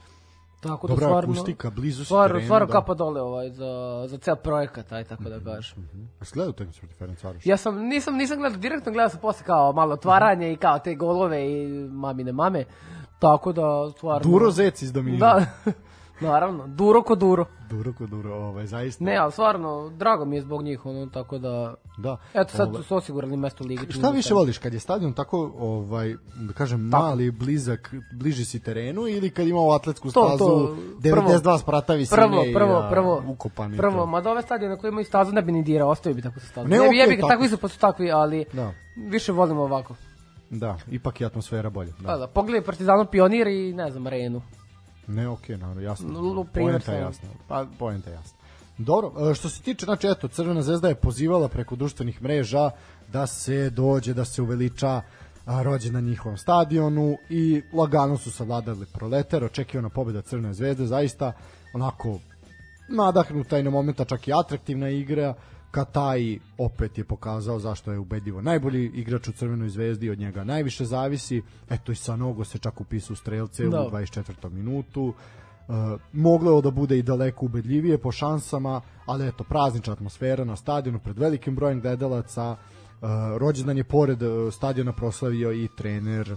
[0.65, 2.73] Tako Dobra da stvarno, akustika, blizu si stvarno, terenu, stvarno da.
[2.73, 5.89] kapa dole ovaj, za, za ceo projekat, aj tako da kažem.
[6.21, 7.51] A si gledao utakmicu protiv Ferencvaroša?
[7.51, 10.95] Ja sam, nisam, nisam gledao direktno, gledao sam posle kao malo otvaranje i kao te
[10.95, 12.65] golove i mamine mame.
[13.19, 14.31] Tako da, stvarno...
[14.31, 15.27] Duro Zec iz Dominina.
[15.27, 15.47] Da,
[16.21, 17.45] naravno, duro ko duro.
[17.71, 19.05] Duro ko duro, ovaj, zaista.
[19.05, 21.75] Ne, ali stvarno, drago mi je zbog njih, ono, tako da...
[21.99, 22.17] Da.
[22.35, 23.93] Eto, sad Ovaj, su osigurali mesto u ligi.
[23.93, 24.35] Šta više se.
[24.35, 29.47] voliš, kad je stadion tako, ovaj, da kažem, mali, blizak, bliži si terenu ili kad
[29.47, 33.23] ima ovu atletsku To, stazu, to, 92 sprata visine Prvo, i, prvo, a, prvo.
[33.29, 34.07] ukopan i Prvo, to.
[34.07, 36.69] mada ove stadione koje imaju stazu ne bi ni dirao, ostavio bi tako sa stazu.
[36.69, 37.57] Ne, Ne, bi okej, jebi tako takvi su.
[37.59, 38.73] pa su takvi, ali Da.
[38.99, 39.95] više volimo ovako.
[40.51, 41.93] Da, ipak je atmosfera bolja.
[41.93, 42.09] Da.
[42.09, 44.43] Da, da, pogledaj Partizanu Pionir i ne znam, Arenu.
[45.07, 46.45] Ne, okej, naravno, jasno.
[46.55, 47.29] Poenta je jasna.
[47.49, 48.39] Pa, poenta je jasna.
[48.79, 52.71] Dobro, e, što se tiče, znači, eto, Crvena zvezda je pozivala preko društvenih mreža
[53.13, 55.03] da se dođe, da se uveliča
[55.47, 61.33] rođendan na njihovom stadionu i lagano su savladali proletar, očekivana pobjeda Crvene zvezde, zaista
[61.75, 62.19] onako
[62.89, 65.35] nadahnuta i na momenta čak i atraktivna igra,
[65.75, 70.85] Kataj opet je pokazao zašto je ubedljivo najbolji igrač u Crvenoj zvezdi, od njega najviše
[70.85, 71.43] zavisi.
[71.71, 73.81] Eto i Sanogo se čak upisao u strelce Da.
[73.81, 74.51] u 24.
[74.51, 75.15] minutu.
[75.15, 75.73] E,
[76.13, 80.99] moglo je da bude i daleko ubedljivije po šansama, ali eto, praznična atmosfera na stadionu
[80.99, 82.57] pred velikim brojem gledalaca.
[82.57, 82.57] E,
[83.39, 86.37] rođendan je pored e, stadiona proslavio i trener e,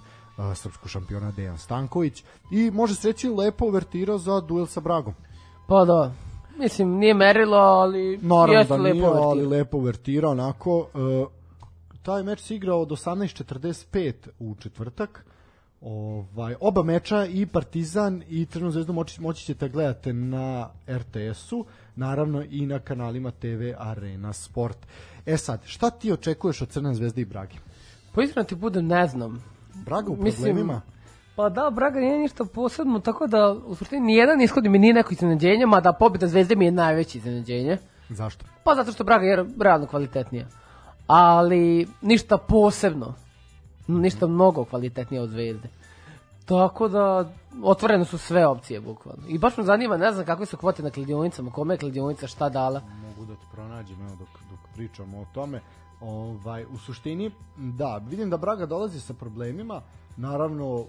[0.55, 5.13] srpskog šampiona Dejan Stanković i može se reći lepo uvertirao za duel sa Bragom.
[5.67, 6.13] Pa da,
[6.59, 10.87] mislim, nije merilo, ali Naravno jeste da lepo nije, ali lepo uvertirao onako.
[10.95, 11.25] E,
[12.03, 15.25] taj meč se igrao od 18.45 u četvrtak.
[15.81, 22.43] Ovaj, oba meča i Partizan i Crvenu zvezdu moći, moći ćete gledati na RTS-u, naravno
[22.49, 24.77] i na kanalima TV Arena Sport.
[25.25, 27.55] E sad, šta ti očekuješ od Crvene zvezde i Brage?
[28.11, 29.43] Pa iskreno ti budem, ne znam.
[29.85, 30.81] Braga u Mislim, problemima?
[31.37, 35.13] Pa da, Braga nije ništa posebno, tako da u suštini nijedan ishod mi nije neko
[35.13, 37.77] iznenađenje, mada pobjeda Zvezde mi je najveće iznenađenje.
[38.09, 38.45] Zašto?
[38.63, 40.47] Pa zato što Braga je realno kvalitetnija.
[41.07, 43.13] Ali ništa posebno.
[43.87, 45.69] Ništa mnogo kvalitetnije od Zvezde.
[46.45, 47.29] Tako da,
[47.63, 49.23] otvorene su sve opcije, bukvalno.
[49.27, 52.49] I baš me zanima, ne znam kakve su kvote na kladionicama, kome je kladionica, šta
[52.49, 52.81] dala.
[53.07, 55.61] mogu da ti pronađem evo dok, dok pričamo o tome
[56.01, 59.81] ovaj, u suštini da, vidim da Braga dolazi sa problemima
[60.17, 60.85] naravno e,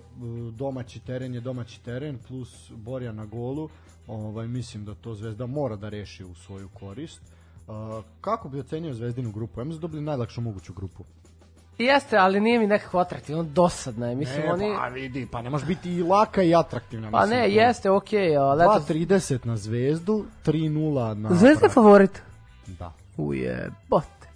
[0.51, 3.69] domaći teren je domaći teren plus Borja na golu
[4.07, 7.23] ovaj, mislim da to Zvezda mora da reši u svoju korist
[7.69, 9.61] Uh, kako bi ocenio Zvezdinu grupu?
[9.61, 11.05] Ja mislim da dobili najlakšu moguću grupu.
[11.79, 14.17] Jeste, ali nije mi nekako atraktivno, dosadna je.
[14.17, 14.75] Mislim, ne, oni...
[14.79, 17.11] pa vidi, pa ne može biti i laka i atraktivna.
[17.11, 18.85] Pa mislim, ne, to- jeste, okej, ali eto...
[18.93, 21.35] 2.30 na Zvezdu, 3.0 na...
[21.35, 22.23] Zvezda je favorit.
[22.67, 22.93] Da.
[23.17, 24.29] Uje, bote.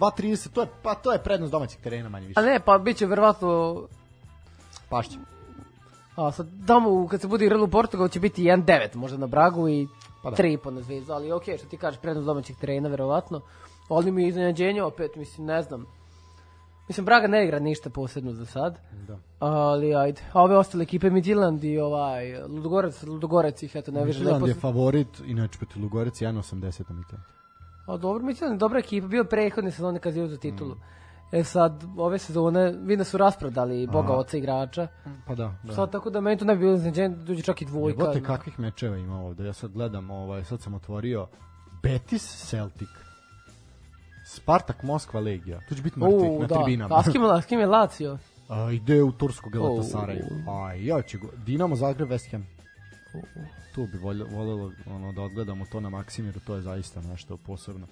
[0.00, 2.40] 2.30, to je, pa to je prednost domaćeg terena manje više.
[2.40, 3.82] A ne, pa bit će verovatno...
[4.88, 5.18] Pašće.
[6.16, 9.68] A sad, tamo, kad se bude igralo u Portugal, će biti 1-9 možda na Bragu
[9.68, 9.88] i
[10.22, 10.36] Pa da.
[10.36, 13.40] 3,5 na Zvezdu, ali okej, što ti kažeš, prednost domaćeg terena, verovatno.
[13.88, 15.86] Ali mi je iznenađenje, opet, mislim, ne znam.
[16.88, 18.78] Mislim, Braga ne igra ništa posebno za sad.
[19.08, 19.18] Da.
[19.38, 20.22] Ali, ajde.
[20.32, 24.48] A ove ostale ekipe, Midland i ovaj, Ludogorec, Ludogorec ih, eto, ne više Midland lepo.
[24.48, 27.24] je favorit, inače protiv Lugorec 1.80 na Midland.
[27.86, 30.76] A dobro, Midland je dobra ekipa, bio je prethodne sezone kad je uzeo titulu.
[31.32, 34.20] E sad, ove sezone, vidim da su rasprodali Boga Aha.
[34.20, 34.86] oca igrača.
[35.26, 35.72] Pa da, da.
[35.74, 38.02] Sad, tako da meni to ne bi bilo iznenađenje da dođe čak i dvojka.
[38.02, 39.46] Jebote kakvih mečeva ima ovde.
[39.46, 41.26] Ja sad gledam, ovaj, sad sam otvorio
[41.82, 42.88] Betis Celtic.
[44.26, 45.60] Spartak Moskva Legija.
[45.68, 46.54] Tu će biti mrtvih na da.
[46.54, 46.96] tribinama.
[46.96, 48.18] A s kim, a s kim je Lazio?
[48.48, 50.24] A, ide u Tursku Galatasaraju.
[50.64, 51.28] Aj, ja ću go.
[51.46, 52.46] Dinamo Zagreb West Ham.
[53.74, 57.86] Tu bi volje, voljelo ono, da odgledamo to na Maksimiru, to je zaista nešto posebno.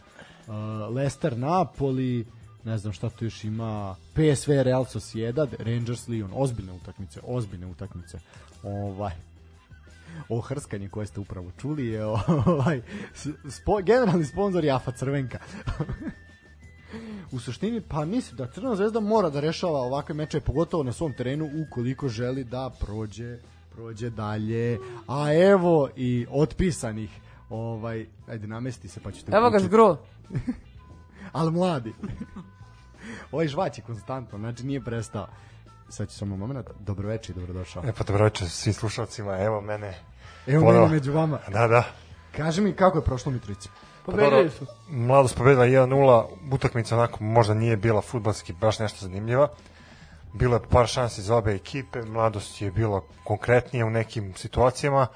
[0.47, 0.55] Uh,
[0.95, 2.27] Leicester Napoli,
[2.67, 8.19] ne znam šta tu još ima, PSV Real Sociedad, Rangers Lyon, ozbiljne utakmice, ozbiljne utakmice.
[8.63, 9.13] Ovaj,
[10.29, 12.05] o hrskanje koje ste upravo čuli je
[12.47, 12.83] ovaj
[13.49, 15.39] spo, generalni sponsor je AFA Crvenka.
[17.33, 21.13] u suštini pa mislim da Crvena zvezda mora da rešava ovakve mečeve pogotovo na svom
[21.13, 23.39] terenu ukoliko želi da prođe
[23.75, 24.79] prođe dalje.
[25.09, 27.11] A evo i otpisanih
[27.51, 29.97] ovaj ajde namesti se pa ćete Evo ga zgro.
[31.33, 31.93] ali mladi.
[33.33, 35.27] Ovaj žvać je konstantno, znači nije prestao.
[35.89, 36.67] Sad ću samo moment.
[36.81, 37.83] Dobroveče i dobrodošao.
[37.87, 39.95] E pa dobro večer svim slušalcima, evo mene.
[40.47, 40.85] Evo ponovo.
[40.85, 41.39] mene među vama.
[41.49, 41.85] Da, da.
[42.37, 43.69] Kaži mi kako je prošlo Mitrovici.
[44.07, 44.67] Pobedili su.
[44.89, 49.49] Mladost pobedila 1-0, utakmica onako možda nije bila futbalski baš nešto zanimljiva.
[50.33, 55.07] Bilo je par šansi za obe ekipe, mladost je bila konkretnija u nekim situacijama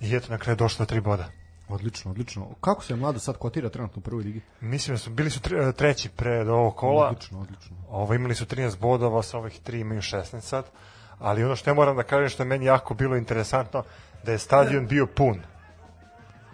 [0.00, 1.28] i eto na kraju došlo do tri boda.
[1.68, 2.48] Odlično, odlično.
[2.60, 4.40] Kako se mlado sad kotira trenutno u prvoj ligi?
[4.60, 7.06] Mislim da su bili su tre, treći pred ovog kola.
[7.06, 7.76] Odlično, odlično.
[7.90, 10.64] Ovo, imali su 13 bodova, sa ovih tri imaju 16 sad.
[11.18, 13.82] Ali ono što ja moram da kažem što je meni jako bilo interesantno,
[14.24, 15.40] da je stadion bio pun.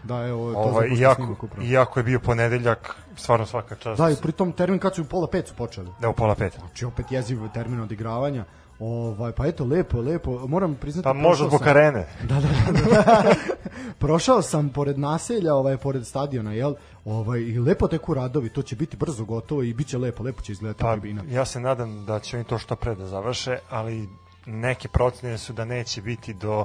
[0.03, 4.01] Da, evo, to Ovaj, iako, iako je bio ponedeljak, stvarno svaka čast.
[4.01, 5.91] Da, i pritom termin kad su u pola pet su počeli.
[6.01, 6.59] Da, u pola pet.
[6.59, 8.45] Znači opet jeziv termin odigravanja.
[8.79, 10.47] Ovaj, pa eto, lepo, lepo.
[10.47, 11.05] Moram priznati...
[11.05, 12.07] Pa možda zbog sam- arene.
[12.23, 13.35] Da, da, da, da.
[13.99, 16.75] prošao sam pored naselja, ovaj, pored stadiona, jel?
[17.05, 20.43] Ovaj, I lepo teku radovi, to će biti brzo gotovo i bit će lepo, lepo
[20.43, 21.23] će izgledati Pa, tribina.
[21.29, 24.09] ja se nadam da će oni to što pre da završe, ali
[24.47, 26.65] neke procene su da neće biti do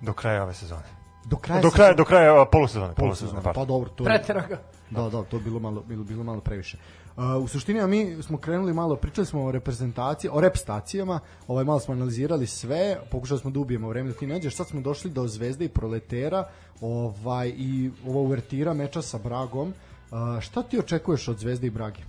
[0.00, 0.82] do kraja ove sezone.
[1.24, 2.94] Do kraja, Do kraja, do kraja polusezone, polusezone.
[2.96, 3.66] polusezone, Pa pardon.
[3.66, 4.06] dobro, to je...
[4.06, 4.58] Pretera ga.
[4.90, 6.76] Da, da, to je bilo malo, bilo, bilo malo previše.
[6.76, 11.64] Uh, u suštini, a mi smo krenuli malo, pričali smo o reprezentaciji, o repstacijama, ovaj,
[11.64, 15.10] malo smo analizirali sve, pokušali smo da ubijemo vreme da ti neđeš, sad smo došli
[15.10, 16.48] do Zvezde i Proletera,
[16.80, 19.68] ovaj, i ova uvertira meča sa Bragom.
[20.10, 22.00] Uh, šta ti očekuješ od Zvezde i Brage?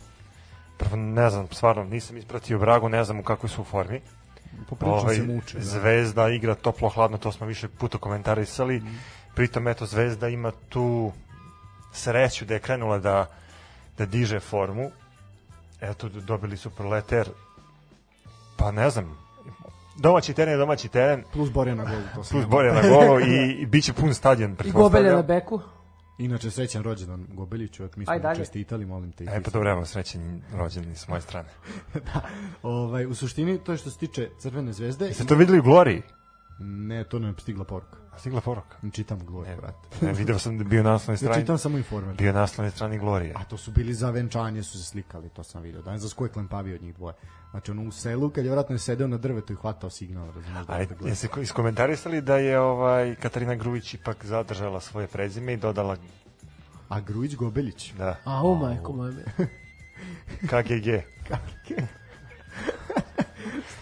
[0.77, 4.01] Prvo, ne znam, stvarno, nisam ispratio Bragu, ne znam u kakvoj su u formi.
[4.69, 5.57] Poprično Ovaj, se muče.
[5.57, 5.63] Da.
[5.63, 8.77] Zvezda igra toplo hladno, to smo više puta komentarisali.
[8.77, 8.95] Mhm.
[9.35, 11.11] Pritom eto Zvezda ima tu
[11.93, 13.25] sreću da je krenula da
[13.97, 14.91] da diže formu.
[15.81, 17.29] Eto dobili su proleter.
[18.57, 19.17] Pa ne znam.
[19.99, 21.23] Domaći teren je domaći teren.
[21.33, 22.01] Plus Borja na golu.
[22.15, 24.57] To Plus ja- Borja na golu i, i bit će pun stadion.
[24.65, 24.71] I.
[24.71, 25.61] Gobelja na beku.
[26.17, 28.35] Inače, srećan rođendan Gobeliću, ak mi smo dalje.
[28.35, 29.23] čestitali, molim te.
[29.23, 31.49] E pa dobro, evo srećen rođendan s moje strane.
[32.13, 32.21] da,
[32.63, 35.05] ovaj, u suštini, to je što se tiče Crvene zvezde.
[35.05, 36.01] Jeste to videli u Gloriji?
[36.59, 37.97] Ne, to ne je stigla poruka.
[38.17, 38.77] Stigla poruka.
[38.81, 39.77] Ne čitam Gloriju, Ne, brate.
[40.01, 41.41] ne, video sam da je bio na naslovnoj Ne strani.
[41.41, 42.15] čitam samo informer.
[42.15, 43.33] Bio je na naslovnoj strani Glorije.
[43.35, 45.81] A to su bili za venčanje, su se slikali, to sam vidio.
[45.81, 47.15] Danas za ko je klempavio od njih dvoje.
[47.51, 50.73] Znači ono u selu, kad je vratno sedeo na drvetu i hvatao signal, razumiješ da
[50.73, 55.57] A da jeste ko- iskomentarisali da je ovaj Katarina Grujić ipak zadržala svoje prezime i
[55.57, 55.97] dodala
[56.89, 57.93] A Grujić Gobelić.
[57.93, 59.25] da A, u majko moje.
[60.41, 60.87] KGG.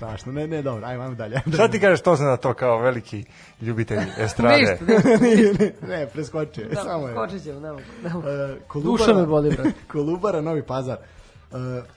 [0.01, 1.41] Strašno, ne, ne, dobro, ajmo, ajmo dalje.
[1.53, 3.25] Šta ti kažeš to na to kao veliki
[3.61, 4.57] ljubitelj estrade?
[4.57, 4.85] Ništa,
[5.25, 5.63] ništa.
[5.63, 7.13] ne, ne, preskočio je, samo je.
[7.13, 7.83] Skočit ćemo, ne mogu.
[8.03, 8.27] Ne mogu.
[8.27, 9.71] E, Duša me boli, brate.
[9.91, 10.97] Kolubara, Novi Pazar.
[10.97, 11.55] E,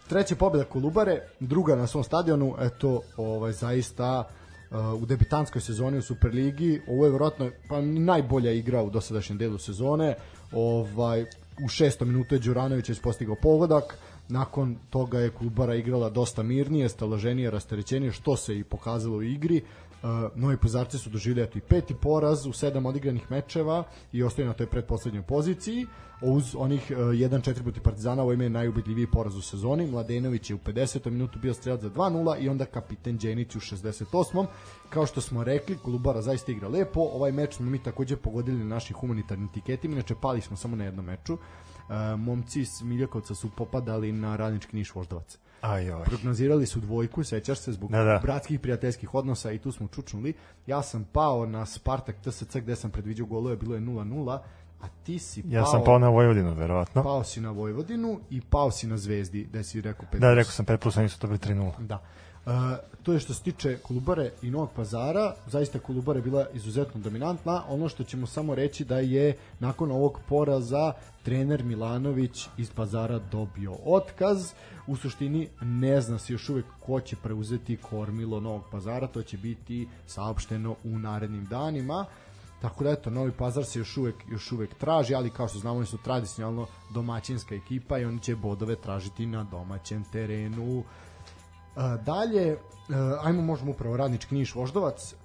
[0.08, 4.24] treća pobjeda Kolubare, druga na svom stadionu, eto, ovaj, zaista
[4.70, 6.80] uh, u debitanskoj sezoni u Superligi.
[6.88, 10.14] Ovo je vjerojatno pa najbolja igra u dosadašnjem delu sezone.
[10.52, 11.24] Ovaj
[11.64, 13.98] u šestom minutu je Đuranović već postigao pogodak.
[14.28, 19.62] Nakon toga je Kolubara igrala dosta mirnije, staloženije, rasterećenije, što se i pokazalo u igri.
[20.02, 24.48] Uh, Novi Pazarci su doživjeli eto i peti poraz u sedam odigranih mečeva i ostaju
[24.48, 25.86] na toj predposlednjoj poziciji.
[26.22, 29.86] Uz onih uh, 1-4 protiv Partizana, ovo ime je najubedljiviji poraz u sezoni.
[29.86, 31.10] Mladenović je u 50.
[31.10, 34.46] minutu bio strelac za 2-0 i onda kapiten Đenić u 68.
[34.88, 37.00] Kao što smo rekli, Kolubara zaista igra lepo.
[37.00, 40.84] Ovaj meč smo mi takođe pogodili na našim humanitarnim tiketima, inače pali smo samo na
[40.84, 41.34] jednom meču.
[41.34, 41.40] Uh,
[42.16, 46.04] momci iz Miljakovca su popadali na radnički niš voždovac Aj, oj.
[46.04, 48.18] prognozirali su dvojku, sećaš se, zbog Da, da.
[48.22, 50.34] bratskih prijateljskih odnosa i tu smo čučnuli.
[50.66, 54.38] Ja sam pao na Spartak TSC gde sam predviđao golove, bilo je 0-0,
[54.80, 57.02] a ti si pao, Ja sam pao na Vojvodinu, verovatno.
[57.02, 60.52] pao si na Vojvodinu i pao si na Zvezdi, gde si rekao 5 Da, rekao
[60.52, 61.72] sam 5 plus, oni su dobili 3-0.
[61.78, 62.02] Da.
[62.46, 62.52] Uh,
[63.02, 67.62] to je što se tiče Kolubare i Novog pazara, zaista Kolubara je bila izuzetno dominantna.
[67.68, 70.92] Ono što ćemo samo reći da je nakon ovog poraza
[71.22, 74.52] trener Milanović iz pazara dobio otkaz.
[74.86, 79.36] U suštini ne zna se još uvek ko će preuzeti kormilo Novog pazara, to će
[79.38, 82.06] biti saopšteno u narednim danima.
[82.64, 85.76] Tako da eto, Novi Pazar se još uvek, još uvek traži, ali kao što znamo
[85.76, 90.80] oni su tradicionalno domaćinska ekipa i oni će bodove tražiti na domaćem terenu.
[90.80, 91.03] A,
[92.04, 92.56] dalje, e,
[93.22, 95.12] ajmo možemo upravo radnički Niš Voždovac.
[95.12, 95.16] E,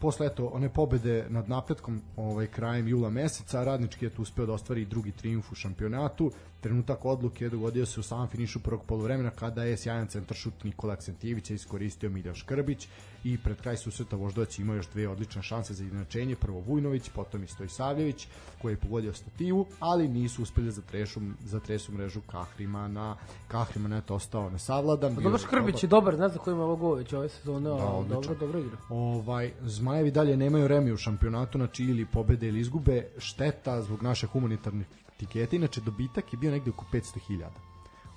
[0.00, 4.52] posle eto one pobede nad napretkom ovaj krajem jula meseca, radnički je tu uspeo da
[4.52, 6.32] ostvari drugi trijumf u šampionatu.
[6.60, 10.92] Trenutak odluke je dogodio se u samom finišu prvog polovremena kada je sjajan centaršut Nikola
[10.92, 12.88] Aksentijevića iskoristio Milja Škrbić
[13.24, 17.44] i pred kraj susreta Voždovac imao još dve odlične šanse za izjednačenje, prvo Vujnović, potom
[17.44, 18.28] i Stojsavljević
[18.62, 23.16] koji je pogodio stativu, ali nisu uspeli za trešu, za tresu mrežu Kahrimana.
[23.48, 25.14] Kahriman je to ostao nesavladan.
[25.14, 28.20] Pa dobro Škrbić je dobar, ne znam ko ima ovo već ove sezone, odličan.
[28.20, 28.76] dobro, dobro igra.
[28.90, 34.26] Ovaj Zmajevi dalje nemaju remi u šampionatu, znači ili pobede ili izgube, šteta zbog naše
[34.26, 34.86] humanitarnih
[35.18, 37.44] tiketa, inače dobitak je bio negde oko 500.000.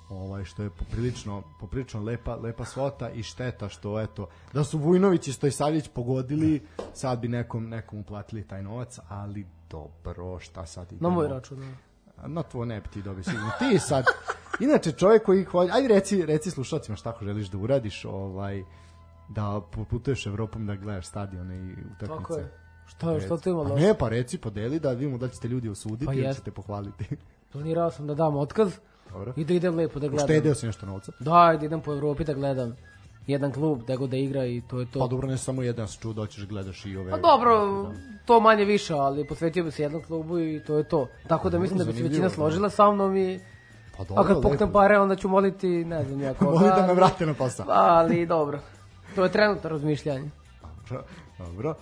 [0.08, 5.28] Ovaj što je poprilično poprilično lepa lepa svota i šteta što eto da su Vujnović
[5.28, 10.96] i Stojsavljević pogodili, sad bi nekom nekom uplatili taj novac, ali dobro, šta sad Na
[10.96, 11.10] idemo?
[11.10, 11.58] moj račun.
[11.58, 12.28] da.
[12.28, 13.50] Na tvoj ne bi ti dobio sigurno.
[13.58, 14.04] Ti sad,
[14.60, 18.62] inače čovjek koji hoće, ajde reci, reci slušalcima šta ako želiš da uradiš, ovaj,
[19.28, 22.06] da putuješ Evropom da gledaš stadione i utakmice.
[22.06, 22.61] Tako je.
[22.96, 23.86] Šta, šta to ima Pa loše?
[23.86, 27.04] ne, pa reci, podeli da vidimo da ćete ljudi osuditi Pa ili ćete pohvaliti.
[27.52, 28.72] Planirao sam da dam otkaz
[29.12, 29.32] Dobro.
[29.36, 30.24] i da idem lepo da gledam.
[30.24, 31.12] Uštedeo si nešto novca.
[31.18, 32.76] Da, da idem po Evropi da gledam
[33.26, 34.98] jedan klub, da go da igra i to je to.
[34.98, 37.10] Pa dobro, ne samo jedan se čuo, doćeš gledaš i ove...
[37.10, 37.86] Pa dobro,
[38.26, 41.08] to manje više, ali posvetio bi se jednom klubu i to je to.
[41.28, 42.30] Tako da mislim da bi se većina da.
[42.30, 43.40] složila sa mnom i
[43.96, 44.72] Pa a dobro, kad poknem lepo.
[44.72, 46.50] pare onda ću moliti, ne znam ja koga.
[46.50, 47.66] Voli da me vrate na posao.
[47.68, 48.60] Ali dobro.
[49.14, 50.30] To je trenutno razmišljanje.
[51.42, 51.74] Dobro.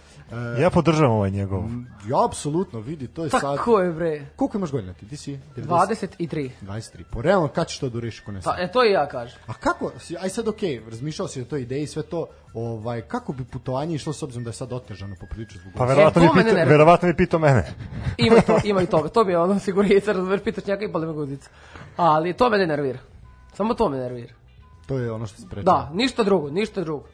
[0.56, 1.62] E, Ja podržavam ovaj njegov.
[2.06, 3.40] ja apsolutno vidi, to je sad...
[3.40, 4.26] Tako je bre.
[4.36, 5.08] Koliko imaš godina ti?
[5.08, 6.06] Ti si 90?
[6.18, 6.50] 23.
[6.62, 7.02] 23.
[7.04, 9.38] Po realno, kad ćeš to da ne Pa, e, to i ja kažem.
[9.46, 13.32] A kako, aj sad okej, razmišljao si o toj ideji i sve to, ovaj, kako
[13.32, 15.94] bi putovanje išlo s obzirom da je sad otežano poprilično zbog Pa ovoga?
[15.94, 16.64] verovatno E, pitao, nervira.
[16.68, 17.66] verovatno bi pitao mene.
[18.18, 19.08] Ima i to, ima i toga.
[19.08, 21.50] To bi je ono sigurica, razumeš, pitaš njega i pali me guzica.
[21.96, 22.98] Ali to mene nervira.
[23.54, 24.34] Samo to me nervira.
[24.86, 25.64] To je ono što se preča.
[25.64, 27.04] Da, ništa drugo, ništa drugo.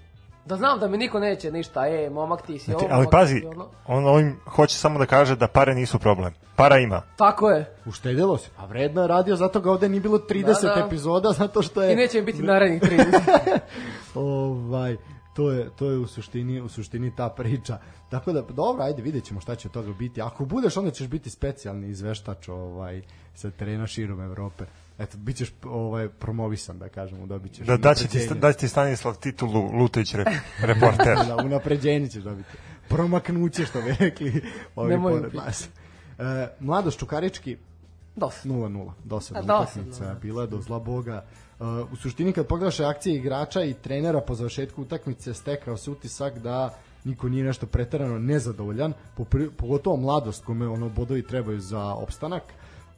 [0.46, 3.40] Da znam da mi niko neće ništa, e, momak ti si ovo, Znači, ali pazi,
[3.40, 3.68] si ono.
[3.86, 6.34] on ovim hoće samo da kaže da pare nisu problem.
[6.56, 7.02] Para ima.
[7.16, 7.76] Tako je.
[7.86, 8.50] Uštedelo se.
[8.56, 10.86] A vredno je radio, zato ga ovde nije bilo 30 Da, da.
[10.86, 11.92] epizoda, zato što je...
[11.92, 13.58] I neće mi biti narednih 30.
[14.14, 14.96] ovaj,
[15.36, 17.78] to je, to je u suštini, u suštini ta priča.
[18.10, 20.22] Tako da, dobro, ajde, vidjet ćemo šta će od toga biti.
[20.22, 23.02] Ako budeš, onda ćeš biti specijalni izveštač ovaj,
[23.34, 24.64] sa terena širom Evrope.
[24.98, 28.58] Eto, bit ćeš ovaj, promovisan, da kažemo, dobit ćeš Da, da će ti, da će
[28.58, 30.24] ti Stanislav titulu Lutajić re,
[30.60, 31.16] reporter.
[31.28, 32.48] da, unapređenje ćeš dobiti.
[32.88, 34.42] Promaknuće, što bi rekli
[34.76, 35.68] ovi Nemoj pored nas.
[36.18, 37.56] E, Mladoš Čukarički,
[38.16, 38.48] Dosta.
[38.48, 40.14] 0-0, dosadna dosadno, utakmica da.
[40.14, 41.24] bila do zla boga.
[41.58, 46.38] Uh, u suštini kad pogledaš reakcije igrača i trenera po završetku utakmice stekao se utisak
[46.38, 52.42] da niko nije nešto preterano nezadovoljan, popri- pogotovo mladost kome ono bodovi trebaju za opstanak.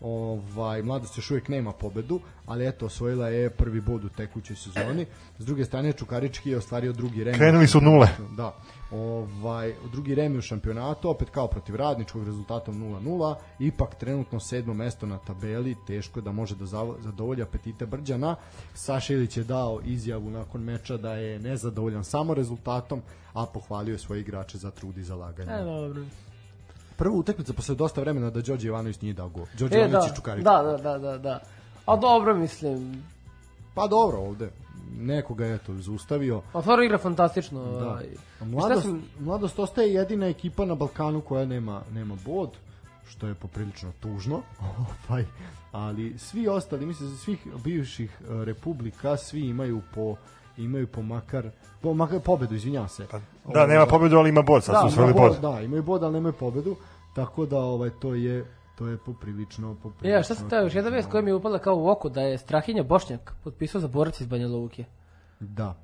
[0.00, 5.06] Ovaj mladost još uvijek nema pobedu, ali eto osvojila je prvi bod u tekućoj sezoni.
[5.38, 7.38] S druge strane Čukarički je ostvario drugi remi.
[7.38, 8.08] Krenuli su nule.
[8.36, 8.54] Da.
[8.90, 15.06] Ovaj drugi remi u šampionatu, opet kao protiv radničkog rezultatom 0:0, ipak trenutno sedmo mesto
[15.06, 16.66] na tabeli, teško da može da
[16.98, 18.36] zadovolji apetite Brđana.
[18.74, 23.98] Saša Ilić je dao izjavu nakon meča da je nezadovoljan samo rezultatom, a pohvalio je
[23.98, 25.52] svoje igrače za trud i zalaganje.
[25.52, 26.02] E, dobro.
[26.98, 29.46] Prva utakmica posle dosta vremena da Đorđe Ivanović nije dao gol.
[29.54, 30.44] Đorđe E, Ivanović da, i Čukarički.
[30.44, 31.40] da, da, da, da, da.
[31.86, 33.02] A dobro, mislim,
[33.74, 34.50] Pa dobro ovde.
[34.92, 36.42] nekoga je to zaustavio.
[36.52, 37.62] A stvarno igra fantastično.
[37.62, 37.86] Da.
[37.86, 38.06] ovaj.
[38.40, 42.50] A Mladost, sam- mladost ostaje jedina ekipa na Balkanu koja nema, nema bod,
[43.08, 44.40] što je poprilično tužno.
[45.08, 45.24] Ovaj,
[45.72, 50.16] ali svi ostali, mislim, svih bivših e, republika, svi imaju po
[50.58, 51.50] imaju po makar,
[51.80, 53.06] po makar pobedu, izvinjavam se.
[53.10, 53.20] Pa,
[53.54, 55.40] da, nema pobedu, ali ima bod, sad su da, osvojili ima bod.
[55.40, 56.76] Da, imaju bod, ali nemaju pobedu.
[57.14, 58.44] Tako da ovaj to je
[58.78, 60.16] to je poprilično poprilično.
[60.16, 62.20] Ja, šta se teo, još jedna vest koja mi je upala kao u oko, da
[62.20, 64.84] je Strahinja Bošnjak potpisao za borac iz Banja Luke.
[65.40, 65.74] Da.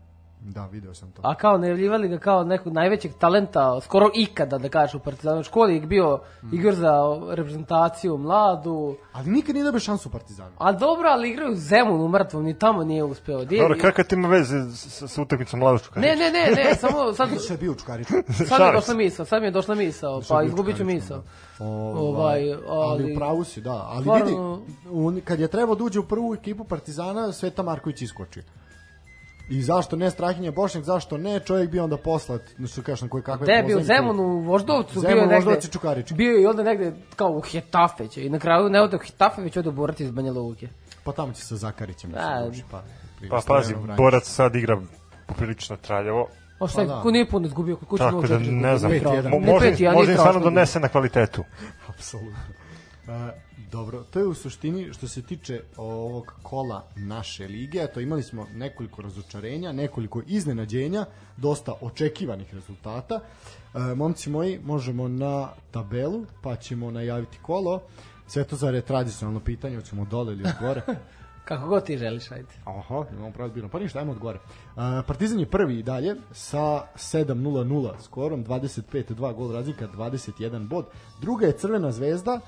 [0.47, 1.22] Da, video sam to.
[1.24, 5.40] A kao najavljivali ga kao nekog najvećeg talenta, skoro ikada da kažeš u Partizanu.
[5.40, 6.20] U školi je bio
[6.53, 6.92] igra za
[7.28, 8.97] reprezentaciju mladu.
[9.12, 10.51] Ali nikad nije dobio šansu u Partizanu.
[10.59, 13.45] A dobro, ali igraju u Zemunu mrtvom, ni tamo nije uspeo.
[13.45, 15.90] Di, Dobro, kakva ti ima veze s, s utakmicom Mladošću?
[15.97, 18.14] Ne, ne, ne, ne, samo sad, je bio u Čukaričku.
[18.49, 18.95] sad mi je došla se.
[18.95, 21.22] misao, sad mi je došla misao, pa izgubit ću misao.
[21.59, 23.86] Ovaj, ali, ali- u pravu si, da.
[23.86, 28.03] Ali Stvarno- vidi, on, kad je trebao da uđe u prvu ekipu Partizana, Sveta Marković
[28.03, 28.42] iskoči.
[29.49, 33.22] I zašto ne Strahinja Bošnjak, zašto ne, čovjek bio onda poslat, no što kažem, koji
[33.22, 33.80] kakve Gde bio.
[33.80, 35.34] Zemunu, u Voždovcu, Zemun, bio je negde.
[35.34, 36.14] Voždovac i Čukarički.
[36.14, 39.42] Bio je i onda negde kao u Hetafeće i na kraju ne ode u Hetafe,
[39.42, 40.68] već ode u Borac iz Banja Luke.
[41.05, 42.11] Pa tamo će sa Zakarićem.
[42.11, 42.18] Da.
[42.18, 42.82] Da, doći, pa,
[43.30, 44.80] Pa pazi, Borac sad igra
[45.26, 46.26] poprilično traljavo,
[46.61, 47.01] A šta je, Pa da.
[47.03, 49.32] ko nije puno izgubio, kod kuće tako da 0-4 ne znam, Pet jedan.
[49.32, 51.45] mo- Ne može, pet, ali može im stvarno donese na kvalitetu.
[51.88, 52.38] Apsolutno.
[53.09, 53.32] E,
[53.70, 58.22] dobro, to je u suštini što se tiče ovog kola naše lige, a to imali
[58.22, 63.20] smo nekoliko razočarenja, nekoliko iznenađenja, dosta očekivanih rezultata.
[63.74, 67.82] E, momci moji, možemo na tabelu, pa ćemo najaviti kolo.
[68.26, 70.82] Svetozar je tradicionalno pitanje, hoćemo dole ili od gore.
[71.44, 72.48] Kako god ti želiš, ajde.
[72.64, 73.68] Aha, imamo pravo zbirno.
[73.68, 74.38] Pa ništa, ajmo od gore.
[74.38, 80.86] Uh, Partizan je prvi i dalje sa 7-0-0 skorom, 25-2 gol razlika, 21 bod.
[81.20, 82.40] Druga je Crvena zvezda,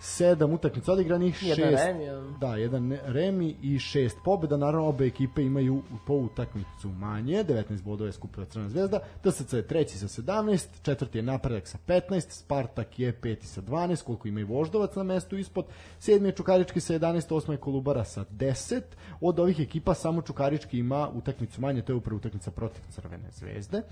[0.00, 4.56] 7 utakmica odigranih, Jedan 6 remi, a- Da, jedan remi i šest pobjeda.
[4.56, 7.44] Naravno, obe ekipe imaju po utakmicu manje.
[7.44, 9.00] 19 bodova je skupila Crvena zvezda.
[9.22, 14.04] TSC je treći sa 17, četvrti je napredak sa 15, Spartak je peti sa 12,
[14.04, 15.66] koliko ima i Voždovac na mestu ispod.
[15.98, 18.82] Sedmi je Čukarički sa 11, osma je Kolubara sa 10.
[19.20, 23.78] Od ovih ekipa samo Čukarički ima utakmicu manje, to je upravo utakmica protiv Crvene zvezde.
[23.78, 23.84] Uh,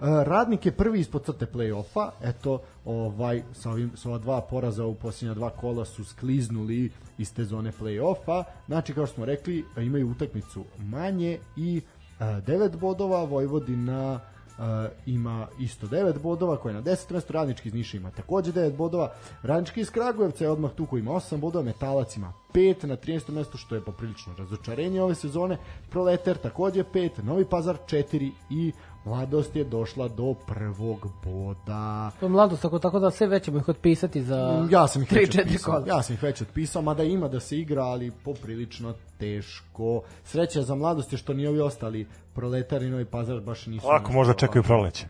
[0.00, 4.94] Radnik je prvi ispod crte play-offa, eto, ovaj, sa, ovim, sa ova dva poraza u
[4.94, 10.10] posljednja dva kola su skliznuli iz te zone play-offa, znači kao što smo rekli, imaju
[10.10, 11.80] utakmicu manje i
[12.20, 14.20] uh, 9 bodova, Vojvodina
[14.58, 14.64] uh,
[15.06, 18.76] ima isto 9 bodova, koja je na 10 mesto, Radnički iz Niša ima takođe 9
[18.76, 22.96] bodova, Radnički iz Kragujevca je odmah tu koji ima 8 bodova, Metalac ima 5 na
[22.96, 23.30] 13.
[23.30, 25.56] mesto, što je poprilično razočarenje ove sezone,
[25.90, 28.72] Proletar takođe 5, Novi Pazar 4 i
[29.04, 32.10] Mladost je došla do prvog boda.
[32.20, 35.12] To je mladost, tako, tako da sve već ćemo ih otpisati za Ja sam ih
[35.12, 35.72] već 3-4 otpisao.
[35.72, 35.86] kola.
[35.86, 40.02] Ja sam ih već otpisao, mada ima da se igra, ali poprilično teško.
[40.24, 43.86] Sreća za mladost je što ni ovi ostali proletari i Novi Pazar baš nisu...
[43.86, 45.06] Lako možda čekaju proleće.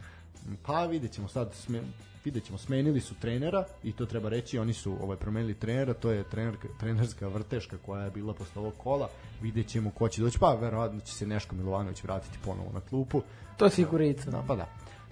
[0.66, 1.82] Pa vidjet ćemo sad, sme,
[2.28, 6.10] vidjet ćemo, smenili su trenera i to treba reći, oni su ovaj, promenili trenera, to
[6.10, 9.08] je trener, trenerska vrteška koja je bila posle ovog kola,
[9.42, 13.22] vidjet ćemo ko će doći, pa verovatno će se Neško Milovanović vratiti ponovo na klupu,
[13.56, 14.30] To je sigurica.
[14.30, 14.66] da, pa da.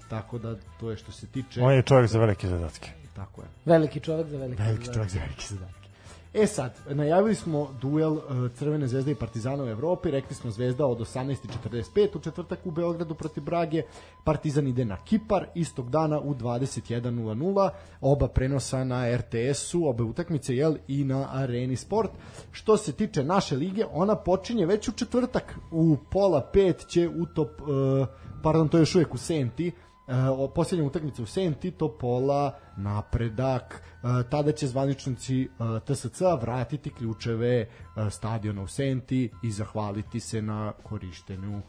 [0.09, 1.63] Tako da, to je što se tiče...
[1.63, 2.91] On je čovjek za velike zadatke.
[3.17, 3.49] Tako je.
[3.65, 4.63] Veliki čovjek za veliki.
[4.63, 5.86] Veliki čovjek za velike zadatke.
[6.35, 8.23] E sad, najavili smo duel uh,
[8.55, 13.15] Crvene zvezde i Partizana u Evropi, rekli smo Zvezda od 18.45 u četvrtak u Beogradu
[13.15, 13.83] protiv Brage,
[14.25, 17.71] Partizan ide na Kipar, istog dana u 21.00,
[18.01, 22.11] oba prenosa na RTS-u, obe utakmice, jel, i na Areni Sport.
[22.53, 27.61] Što se tiče naše lige, ona počinje već u četvrtak, u pola pet će utop,
[27.61, 28.07] uh,
[28.43, 29.73] pardon, to je još uvijek u Senti,
[30.07, 33.96] Uh, posljednja utakmica u Senti, Topola, napredak, uh,
[34.31, 35.49] tada će zvaničnici
[35.85, 37.67] TSC vratiti ključeve
[38.11, 41.61] stadiona u Senti i zahvaliti se na korištenju.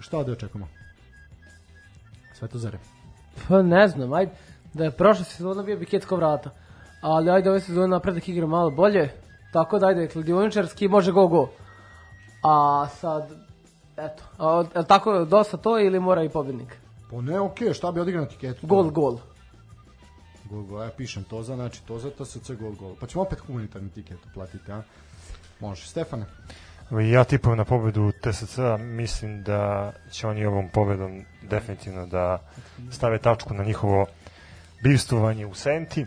[0.00, 0.68] Šta da očekujemo?
[2.34, 2.78] Svetozare.
[3.48, 4.32] Pa ne znam, ajde,
[4.74, 6.50] da je prošla sezona bio biketsko vrata.
[7.00, 9.10] Ali ajde ove sezone napredak igra malo bolje,
[9.52, 11.48] tako da ajde, kladioničarski može go go.
[12.42, 13.30] A sad,
[13.96, 14.22] eto,
[14.74, 16.76] a, tako dosta to ili mora i pobjednik?
[17.10, 18.66] Po ne, okej, šta bi odigrao na tiketu?
[18.66, 19.18] Gol, gol.
[20.44, 22.96] Gol, gol, ja pišem to za, znači to za TSC gol, gol.
[23.00, 24.82] Pa ćemo opet humanitarni tiket uplatiti, a?
[25.60, 25.86] Može.
[25.86, 26.26] Stefane?
[26.90, 32.38] Ja tipujem na pobedu TSC, mislim da će oni ovom pobedom definitivno da
[32.90, 34.06] stave tačku na njihovo
[34.82, 36.06] bivstvovanje u Senti.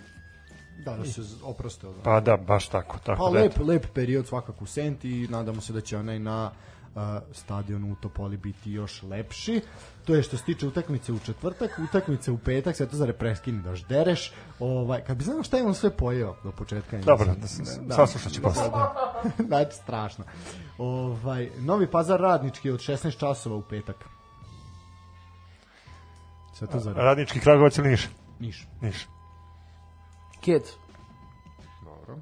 [0.85, 2.97] Da, da se oproste od Pa da, baš tako.
[2.99, 6.19] tako Pa da, lep, lep period svakako u Senti i nadamo se da će onaj
[6.19, 6.51] na
[7.31, 9.61] stadion u Topoli biti još lepši.
[10.05, 13.61] To je što se tiče utakmice u četvrtak, utakmice u petak, sve to za preskini
[13.61, 14.31] daš dereš.
[14.59, 16.97] Ovaj, kad bi znao šta je on sve pojeo do početka.
[16.97, 17.65] Dobro, emisije.
[17.81, 18.63] da, saslušat ću posle.
[19.47, 20.23] znači, strašno.
[20.77, 24.05] Ovaj, Novi pazar radnički od 16 časova u petak.
[26.53, 28.09] Sve to za Radnički Kragovac ili Niš?
[28.39, 28.67] Niš.
[28.81, 29.07] Niš.
[30.41, 30.73] Kec.
[31.83, 32.17] Dobro.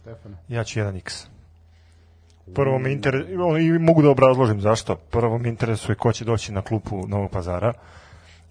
[0.00, 0.36] Stefane.
[0.48, 1.33] Ja ću 1x.
[2.54, 3.26] Prvo mi inter...
[3.60, 4.96] i mogu da obrazložim zašto.
[4.96, 7.72] Prvo mi interesuje ko će doći na klupu Novog pazara,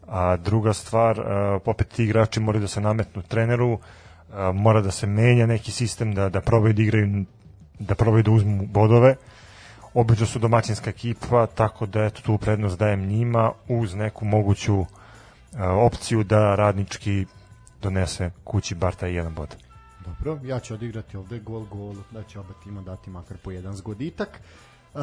[0.07, 1.25] a druga stvar, uh,
[1.65, 3.79] opet ti igrači moraju da se nametnu treneru, uh,
[4.53, 7.25] mora da se menja neki sistem, da, da probaju da igraju,
[7.79, 9.15] da probaju da uzmu bodove.
[9.93, 14.87] Obično su domaćinska ekipa, tako da eto tu prednost dajem njima uz neku moguću uh,
[15.59, 17.25] opciju da radnički
[17.81, 19.55] donese kući bar taj jedan bod.
[20.05, 23.75] Dobro, ja ću odigrati ovde gol gol, da će oba tima dati makar po jedan
[23.75, 24.41] zgoditak.
[24.93, 25.01] Uh,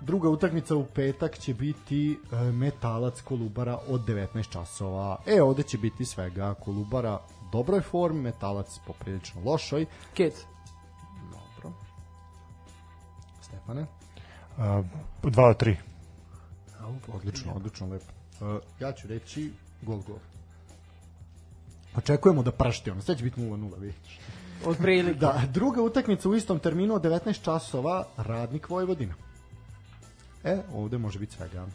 [0.00, 5.18] druga utakmica u petak će biti uh, Metalac Kolubara od 19 časova.
[5.26, 9.86] E, ovde će biti svega Kolubara u dobroj formi, Metalac poprilično lošoj.
[10.14, 10.34] Kec.
[11.30, 11.76] Dobro.
[13.40, 13.82] Stefane?
[13.82, 14.84] Uh, 2
[15.22, 15.76] do 3.
[17.14, 18.12] Odlično, odlično, lepo.
[18.40, 19.52] Uh, ja ću reći
[19.82, 20.18] gol gol.
[21.96, 24.18] Očekujemo da prašti ono, sve će biti 0-0, vidiš.
[24.64, 25.18] Od prilike.
[25.18, 29.14] Da, druga utakmica u istom terminu od 19 časova, Radnik Vojvodina.
[30.44, 31.66] E, ovde može biti svega.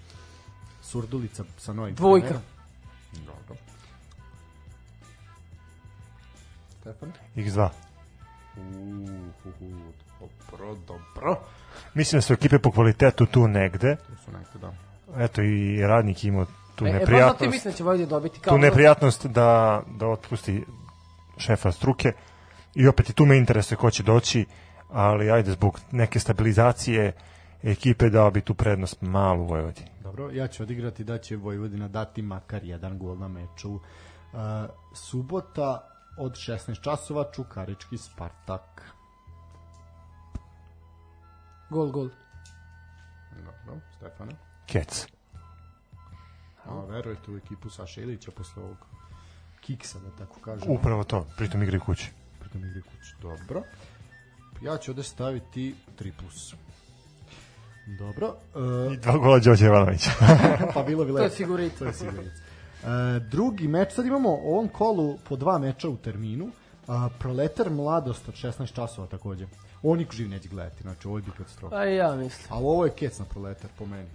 [0.81, 2.27] Surdulica sa novim Dvojka.
[2.27, 2.43] trenerom.
[3.25, 3.55] Dobro.
[6.81, 7.11] Stefan?
[7.35, 7.69] X2.
[8.57, 9.91] Uhuhu,
[10.51, 11.39] dobro, dobro.
[11.93, 13.95] Mislim da su ekipe po kvalitetu tu negde.
[13.95, 14.73] To su nekde, da.
[15.23, 16.45] Eto i radnik imao
[16.75, 17.51] tu E, e, baš zato ti neprijatnost.
[17.51, 18.51] mislim da će Vojvodina dobiti kao...
[18.51, 20.65] tu neprijatnost da, da otpusti
[21.37, 22.13] šefa struke
[22.77, 24.45] i opet i tu me interesuje ko će doći,
[24.89, 27.13] ali ajde zbog neke stabilizacije
[27.63, 29.89] ekipe dao bi tu prednost malu Vojvodini.
[30.03, 33.73] Dobro, ja ću odigrati da će Vojvodina dati makar jedan gol na meču.
[33.73, 33.79] Uh,
[34.95, 38.91] subota od 16 časova Čukarički Spartak.
[41.69, 42.09] Gol, gol.
[43.35, 44.31] Dobro, Stefana.
[44.65, 45.07] Kec.
[46.65, 48.77] A verujete u ekipu Saša Ilića posle ovog
[49.61, 50.71] kiksa, da tako kažem.
[50.71, 52.11] Upravo to, pritom igri kući.
[52.47, 53.13] Pritom igri kući.
[53.21, 53.63] Dobro.
[54.61, 56.11] Ja ću ovde staviti 3+.
[56.19, 56.53] plus.
[57.99, 58.35] Dobro.
[58.87, 60.11] Uh, I dva gola Đorđe Jovanovića.
[60.73, 61.35] pa bilo bi To je lepo.
[61.35, 61.77] sigurito.
[61.79, 62.21] To je sigurno.
[62.23, 66.49] E, drugi meč, sad imamo u ovom kolu po dva meča u terminu.
[66.87, 69.47] A, proletar mladost od 16 časova takođe.
[69.83, 71.75] Ovo niko živ neće gledati, znači ovo je bi katastrofa.
[71.75, 72.47] Pa i ja mislim.
[72.49, 74.09] Ali ovo je kec na proletar, po meni.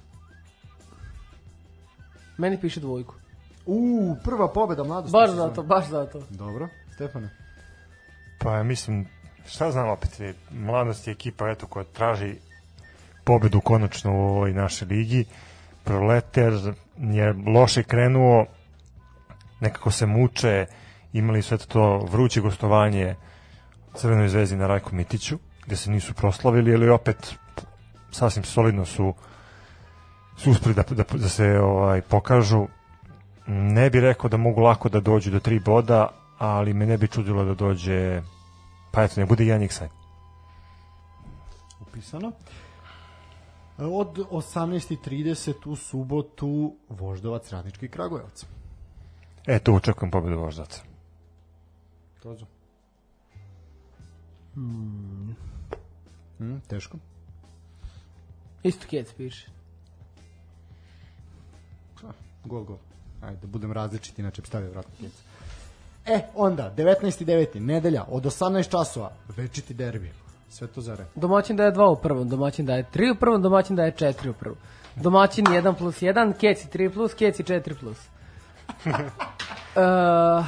[2.39, 3.15] Meni piše dvojku.
[3.67, 5.13] U, prva pobeda mladosti.
[5.13, 6.23] Baš zato, baš zato.
[6.31, 7.42] Dobro, Stefane.
[8.43, 9.07] Pa ja mislim,
[9.47, 10.21] šta znam opet,
[10.51, 12.35] mladost je ekipa eto, koja traži
[13.25, 15.25] pobedu konačno u ovoj našoj ligi.
[15.85, 16.53] Proleter
[16.99, 18.47] je loše krenuo,
[19.61, 20.67] nekako se muče,
[21.13, 23.15] imali su eto to vruće gostovanje
[23.95, 27.35] Crvenoj zvezdi na Rajku Mitiću, gde se nisu proslavili, ali opet
[28.11, 29.15] sasvim solidno su
[30.37, 32.67] su uspeli da, da, da se ovaj pokažu
[33.47, 36.09] ne bi rekao da mogu lako da dođu do tri boda,
[36.39, 38.23] ali me ne bi čudilo da dođe
[38.93, 39.81] pa eto, ne bude jedan x
[41.81, 42.33] Upisano.
[43.79, 48.47] E, Od 18.30 u subotu Voždovac Radnički Kragujevac.
[49.47, 50.83] E, tu očekujem pobedu voždaca.
[52.23, 52.47] Tozo.
[54.55, 55.37] Hmm.
[56.39, 56.99] Hmm, teško.
[58.63, 59.51] Isto kec piše.
[62.45, 62.79] Gol, gol.
[63.21, 65.13] Ajde, da budem različit, inače bi stavio vratno kjec.
[66.07, 67.61] E, onda, 19.9.
[67.61, 70.13] nedelja, od 18 časova, večiti derbi.
[70.49, 71.05] Sve to zare.
[71.15, 74.59] Domaćin daje 2 u prvom, domaćin daje 3 u prvom, domaćin daje 4 u prvom.
[74.97, 77.99] Domaćin 1 plus 1, keci 3 plus, keci 4 plus.
[78.87, 78.93] uh,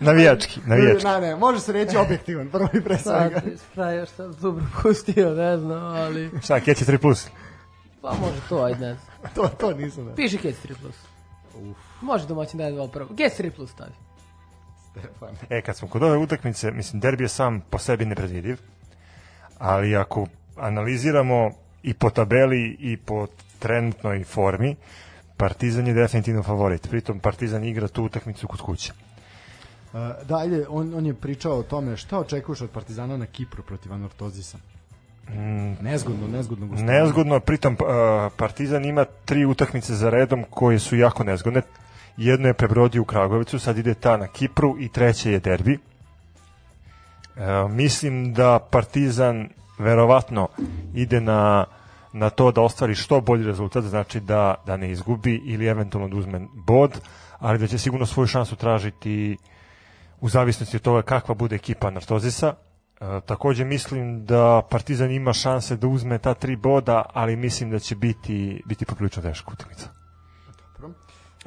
[0.00, 1.04] Navijački, navijački.
[1.06, 3.40] Ne, ne, može se reći objektivan, prvo i pre svega.
[3.72, 6.30] šta još sam tu propustio, ne znam, ali...
[6.42, 6.98] Šta, Kec je 3+.
[6.98, 7.26] Plus?
[8.02, 9.32] Pa može to, ajde, ne znam.
[9.34, 10.14] to, to nisam da.
[10.14, 10.96] Piši kec 3 plus.
[12.00, 13.16] Može domaćin daje 2 u prvom.
[13.16, 13.92] Kec 3 plus stavi.
[14.90, 15.36] Stefan.
[15.50, 18.56] E, kad smo kod ove utakmice, mislim, derbi je sam po sebi nepredvidiv,
[19.58, 21.50] ali ako analiziramo
[21.82, 23.26] i po tabeli i po
[23.58, 24.76] trenutnoj formi,
[25.36, 26.88] Partizan je definitivno favorit.
[26.90, 28.92] Pritom Partizan igra tu utakmicu kod kuće.
[28.92, 33.62] Uh, da, ajde, on, on je pričao o tome šta očekuješ od Partizana na Kipru
[33.62, 34.58] protiv Anortozisa.
[35.28, 36.98] Mm, Nezgodno, nezgodno gostovanje.
[37.00, 37.78] nezgodno, pritom uh,
[38.36, 41.62] Partizan ima tri utakmice za redom koje su jako nezgodne.
[42.18, 45.78] Jedno je prebrodio u Kragovicu, sad ide ta na Kipru i treće je derbi.
[45.78, 50.48] Uh, mislim da Partizan verovatno
[50.94, 51.64] ide na,
[52.12, 56.16] na to da ostvari što bolji rezultat, znači da, da ne izgubi ili eventualno da
[56.16, 57.00] uzme bod,
[57.38, 59.36] ali da će sigurno svoju šansu tražiti
[60.20, 62.54] u zavisnosti od toga kakva bude ekipa Nartozisa.
[63.00, 67.78] E, takođe mislim da Partizan ima šanse da uzme ta tri boda, ali mislim da
[67.78, 69.97] će biti, biti poprilično teška utakmica.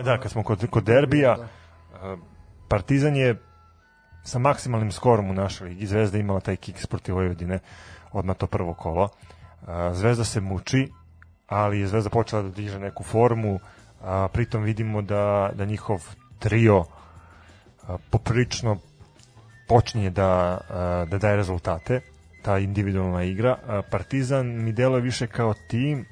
[0.04, 1.44] Da, kad smo kod, kod derbija, Da.
[1.44, 2.18] e,
[2.68, 3.36] Partizan je
[4.24, 7.60] sa maksimalnim skorom u našoj ligi, Zvezda imala taj kiks protiv Vojvodine
[8.12, 9.10] odmah to prvo kolo.
[9.10, 10.92] E, Zvezda se muči,
[11.48, 13.60] ali je Zvezda počela da diže neku formu,
[14.04, 16.84] a pritom vidimo da, da njihov trio
[17.88, 18.78] a, poprilično
[19.68, 22.02] počinje da, a, da daje rezultate,
[22.42, 23.58] ta individualna igra.
[23.68, 26.06] A, Partizan mi deluje više kao tim,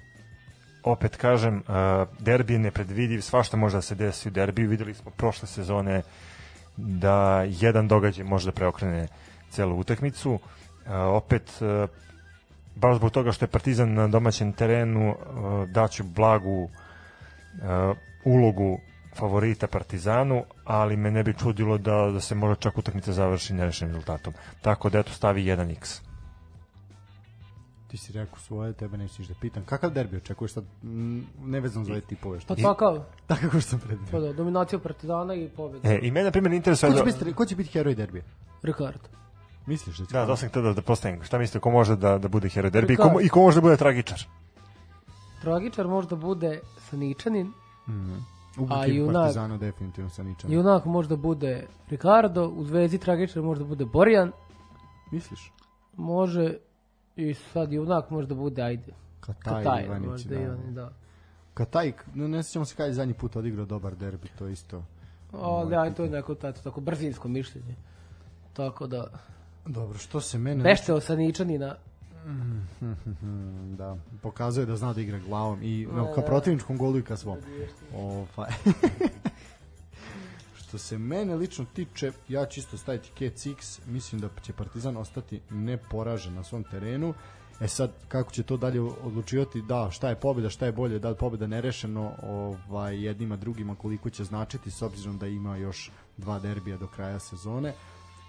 [0.83, 5.11] opet kažem, a, derbi je nepredvidiv, svašta može da se desi u derbiju, videli smo
[5.11, 6.01] prošle sezone
[6.77, 9.07] da jedan događaj može da preokrene
[9.49, 10.39] celu utakmicu.
[10.87, 11.87] A, opet, a,
[12.75, 15.15] baš zbog toga što je Partizan na domaćem terenu,
[15.67, 16.69] daću blagu
[18.25, 18.79] ulogu
[19.15, 23.93] favorita Partizanu, ali me ne bi čudilo da, da se možda čak utakmica završi nerešenim
[23.93, 24.33] rezultatom.
[24.61, 26.08] Tako da eto stavi 1x.
[27.89, 29.63] Ti si rekao svoje, tebe nećeš da pitam.
[29.65, 32.39] Kakav derbi očekuješ sad, mm, nevezano za ove tipove?
[32.39, 32.55] Što?
[32.55, 34.11] Pa takav, Tako kao što sam predvidio.
[34.11, 35.89] pa da, dominacija Partizana i pobjeda.
[35.89, 36.91] E, I mene, na primjer, interesuje...
[36.91, 38.23] Ko će, Da, biti, ko će biti heroj derbija?
[38.63, 39.07] Ricardo.
[39.65, 40.13] Misliš da će?
[40.13, 41.23] da, to sam htio da, da postavim.
[41.23, 43.61] Šta mislite, ko može da, da bude heroj derbi i ko, i ko može da
[43.61, 44.23] bude tragičar?
[45.41, 47.51] Tragičar možda bude Saničanin,
[48.57, 50.51] Ubiti A junak- Partizana definitivno sa ničem.
[50.51, 54.31] junak možda bude Ricardo, u Zvezdi tragičar možda bude Borjan,
[55.11, 55.51] Misliš?
[55.95, 56.53] može
[57.19, 60.41] i sad junak možda bude, ajde, Kataj, Kataj, Ivanić, možda da.
[60.41, 60.91] Ivanić, da.
[61.53, 64.83] Kataj, no, ne sjećamo se kada je zadnji put odigrao dobar derbi, to isto.
[65.31, 67.75] Ali aj, to je neko tato, tako brzinsko mišljenje.
[68.53, 69.07] Tako da,
[69.65, 70.63] Dobro, što se mene...
[70.63, 71.75] bešte Saničanina,
[72.25, 77.17] Mm, da, pokazuje da zna da igra glavom i no, ka protivničkom golu i ka
[77.17, 77.37] svom.
[77.95, 78.49] Ovaj.
[80.69, 84.97] Što se mene lično tiče, ja ću isto staviti Cats X, mislim da će Partizan
[84.97, 87.13] ostati neporažen na svom terenu.
[87.61, 91.09] E sad, kako će to dalje odlučivati, da, šta je pobjeda, šta je bolje, da
[91.09, 96.39] li pobjeda nerešeno ovaj, jednima drugima, koliko će značiti, s obzirom da ima još dva
[96.39, 97.73] derbija do kraja sezone.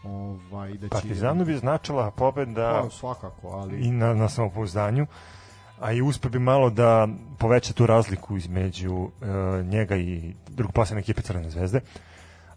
[0.04, 3.80] Ovaj, da će, Partizanu bi značila pobeda Pa, svakako, ali...
[3.80, 5.06] i na, na samopouzdanju,
[5.80, 7.08] a i uspe bi malo da
[7.38, 11.80] poveća tu razliku između e, njega i drugoplasene ekipe Crvene zvezde,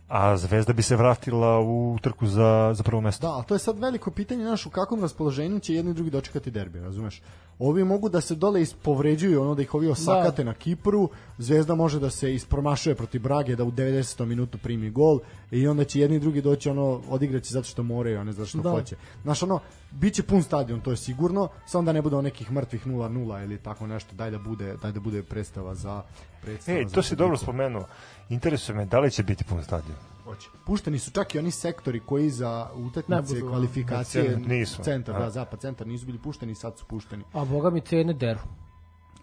[0.08, 3.28] a Zvezda bi se vratila u trku za, za prvo mesto.
[3.28, 6.10] Da, ali to je sad veliko pitanje naš u kakvom raspoloženju će jedni i drugi
[6.10, 7.22] dočekati derbi, razumeš?
[7.60, 12.00] Ovi mogu da se dole ispovređuju, ono da ih ovi osakate na Kipru, Zvezda može
[12.00, 14.26] da se ispromašuje protiv Brage, da u 90.
[14.26, 15.20] minutu primi gol
[15.52, 18.46] i onda će jedni i drugi doći ono, odigraće zato što moraju, a ne zato
[18.46, 18.70] što Da.
[18.70, 18.96] hoće.
[19.24, 19.60] Znaš, ono,
[19.92, 23.58] bit će pun stadion, to je sigurno, samo da ne bude nekih mrtvih 0-0 ili
[23.58, 26.02] tako nešto, daj da bude, daj da bude predstava za
[26.42, 27.86] predstava Ej, za to si dobro spomenuo.
[28.30, 29.98] Interesuje me da li će biti pun stadion.
[30.24, 30.50] Hoće.
[30.66, 34.84] Pušteni su čak i oni sektori koji za utakmice, budu, kvalifikacije, nisu.
[34.84, 37.24] centar, da, zapad centar nisu bili pušteni, sad su pušteni.
[37.34, 38.40] a boga mi cene deru.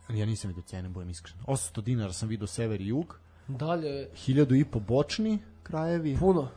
[0.09, 1.37] Ja nisam vidio cene, budem iskren.
[1.47, 3.19] 800 dinara sam vidio sever i jug,
[3.49, 6.17] Dalje, 1000 i po bočni krajevi.
[6.19, 6.49] puno.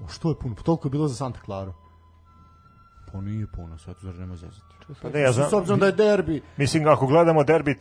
[0.00, 0.54] O, što je puno?
[0.54, 1.74] Pa toliko je bilo za Santa Claru.
[3.12, 4.62] Pa nije puno, sad zar nema zezati.
[5.02, 7.78] Pa ne, ja znam, S obzirom da je derbi, Mislim, ako gledamo derbi,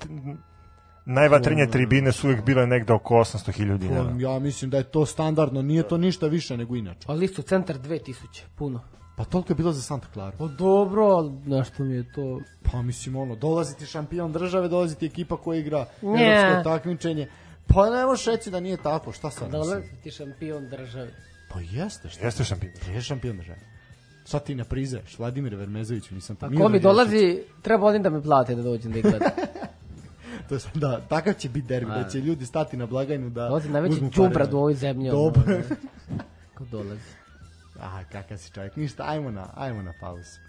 [1.07, 4.13] najvatrenije tribine su uvijek bile negde oko 800.000 dinara.
[4.17, 7.07] ja mislim da je to standardno, nije to ništa više nego inače.
[7.07, 8.15] Pa listo centar 2000,
[8.55, 8.81] puno.
[9.17, 10.37] Pa toliko je bilo za Santa Claru.
[10.37, 12.41] Pa dobro, ali nešto mi je to...
[12.71, 16.25] Pa mislim ono, dolazi ti šampion države, dolazi ti ekipa koja igra Nje.
[16.25, 17.27] evropsko takmičenje.
[17.67, 19.43] Pa ne možeš reći da nije tako, šta sad?
[19.43, 19.61] mislim?
[19.61, 21.11] Dolazi ti šampion države.
[21.49, 22.25] Pa jeste, šta?
[22.25, 22.71] Jeste šampion.
[22.93, 23.59] Je šampion države.
[24.25, 26.45] Sad ti ne prizeš, Vladimir Vermezović, nisam to.
[26.45, 29.31] A ko mi dolazi, treba odim da me plate da dođem da ih gledam.
[30.49, 33.69] To je, da, takav će biti derbi, da će ljudi stati na blagajnu da Dolazi
[33.69, 34.55] najveći džubrad pare.
[34.55, 35.09] u ovoj zemlji.
[35.09, 35.43] Dobro.
[35.47, 35.63] ono.
[36.57, 37.01] Ko dolazi.
[37.81, 38.75] A, kakav si čovjek.
[38.75, 40.46] Ništa, ajmo na, ajmo na pauzu.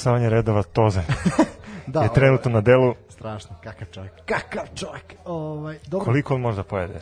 [0.00, 1.00] Spasavanje redova Toze
[1.86, 2.94] Da, je trenutno na delu.
[3.08, 4.12] strašno, kakav čovjek.
[4.26, 5.14] Kakav čovjek.
[5.24, 6.04] Ovaj, dobro.
[6.04, 7.00] Koliko on može da pojede?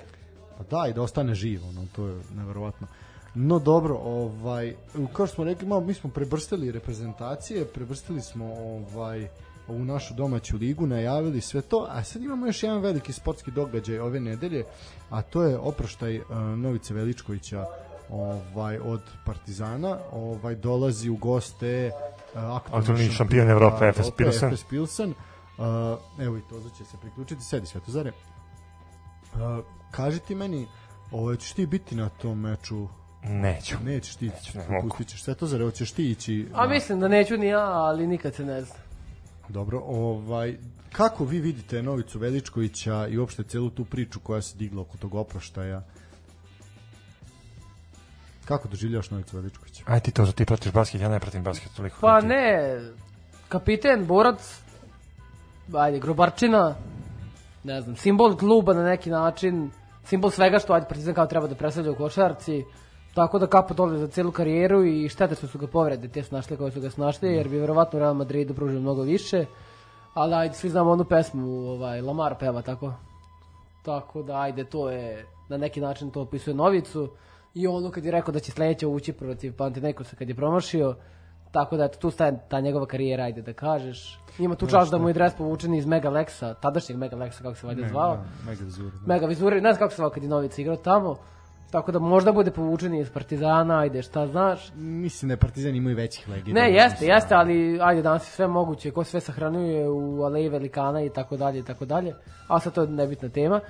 [0.59, 2.87] Pa Da, i da ostane živ, ono, to je neverovatno.
[3.35, 4.75] No dobro, ovaj,
[5.13, 9.29] kao što smo rekli, malo, mi smo prebrstili reprezentacije, prebrstili smo ovaj,
[9.69, 13.99] ovu našu domaću ligu, najavili sve to, a sad imamo još jedan veliki sportski događaj
[13.99, 14.65] ove nedelje,
[15.11, 17.67] a to je oproštaj uh, Novice Veličkovića
[18.11, 21.91] ovaj od Partizana, ovaj dolazi u goste
[22.35, 24.49] uh, Aktualni šampion Evrope, Efes Pilsen.
[24.49, 25.11] Efes Pilsen.
[25.11, 25.65] Uh,
[26.19, 28.13] evo i Toza će se priključiti, sedi Svetozare.
[29.35, 30.67] Uh, kaži ti meni,
[31.11, 32.89] ovaj, ćeš ti biti na tom meču?
[33.23, 33.77] Neću.
[33.85, 34.89] Nećeš ti, ne mogu.
[34.89, 36.49] pustit ćeš Svetozare, hoćeš ti ići?
[36.55, 38.75] A na- mislim da neću ni ja, ali nikad se ne zna.
[39.49, 40.57] Dobro, ovaj,
[40.93, 45.15] kako vi vidite Novicu Veličkovića i uopšte celu tu priču koja se digla oko tog
[45.15, 45.83] oproštaja?
[48.49, 49.83] Kako doživljavaš Novicu Veličkovića?
[49.87, 51.97] Aj ti to, ti pratiš basket, ja ne pratim basket toliko.
[52.01, 52.81] Pa ne,
[53.49, 54.61] kapiten, borac,
[55.75, 56.75] ajde, grobarčina,
[57.65, 59.71] ne znam, simbol kluba na neki način,
[60.05, 62.65] simbol svega što ajde Partizan kao treba da predstavlja u košarci,
[63.15, 66.35] tako da kapo dole za celu karijeru i štete što su ga povrede, te su
[66.35, 69.45] našle koje su ga snašle, jer bi verovatno Real Madrid pružio mnogo više,
[70.15, 72.93] ali ajde, svi znamo onu pesmu, ovaj, Lamar peva tako,
[73.83, 77.11] tako da ajde, to je, na neki način to opisuje Novicu,
[77.55, 80.95] i ono kad je rekao da će sledeće ući protiv Panathinaikosa kad je promašio,
[81.51, 84.21] tako da eto, tu staje ta njegova karijera, ajde da kažeš.
[84.39, 87.55] Ima tu čast da mu je dres povučen iz Mega Lexa, tadašnjeg Mega Lexa, kako
[87.55, 88.17] se valjda zvao.
[88.17, 89.15] Da, mega vizura, da.
[89.15, 91.17] Mega Vizuri, ne znam kako se zvao kad je Novica igrao tamo.
[91.71, 94.73] Tako da možda bude povučen iz Partizana, ajde, šta znaš.
[94.75, 96.61] Mislim da je Partizan imaju većih legenda.
[96.61, 100.49] Ne, jeste, Mislim, jeste, ali ajde, danas je sve moguće, ko sve sahranjuje u Aleji
[100.49, 102.15] Velikana i tako dalje i tako dalje.
[102.49, 103.61] A sad to je nebitna tema.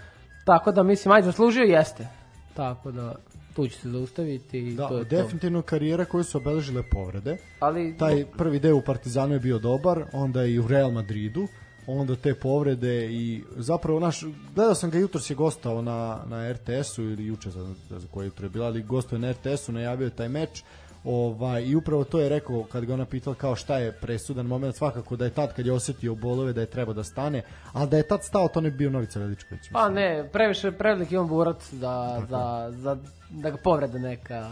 [0.44, 2.08] Tako da mislim, ajde, zaslužio jeste.
[2.54, 3.14] Tako da
[3.58, 5.16] tu će se zaustaviti i Da, to je to.
[5.16, 7.36] definitivno karijera koju su obeležile povrede.
[7.60, 11.48] Ali Taj prvi deo u Partizanu je bio dobar, onda i u Real Madridu,
[11.86, 14.20] onda te povrede i zapravo naš,
[14.54, 18.46] gledao sam ga jutros je gostao na, na RTS-u ili juče za, za koje jutro
[18.46, 20.62] je bila, ali gostao je na RTS-u, najavio je taj meč
[21.04, 24.76] ovaj, i upravo to je rekao kad ga ona pitala kao šta je presudan moment,
[24.76, 27.42] svakako da je tad kad je osetio bolove da je treba da stane,
[27.72, 29.62] ali da je tad stao to ne bi bio Novica Veličković.
[29.72, 32.96] Pa ne, previše preveliki on borac da, za, za,
[33.30, 34.50] da ga povrede neka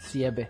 [0.00, 0.46] sjebe.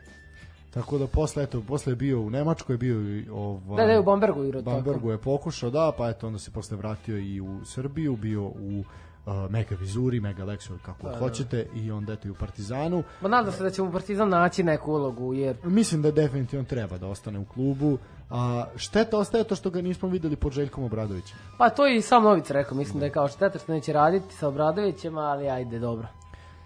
[0.71, 4.01] Tako da posle, eto, posle je bio u Nemačkoj, bio i ovaj, Da, da je
[4.01, 4.77] u Bambergu igrao tako.
[4.77, 8.85] Bambergu je pokušao, da, pa eto onda se posle vratio i u Srbiju, bio u
[9.27, 13.03] uh, Mega Vizuri, Mega Lexio, kako Da, god hoćete, i onda eto i u Partizanu.
[13.21, 16.99] Ma nadam se da će mu Partizan naći neku ulogu, jer Mislim da definitivno treba
[16.99, 17.99] da ostane u klubu,
[18.31, 21.39] a šteta ostaje to što ga nismo videli pod Željkom Obradovićem.
[21.59, 24.35] Pa to je i sam Novic rekao, mislim da je kao šteta što neće raditi
[24.35, 26.09] sa Obradovićem, ali ajde, dobro.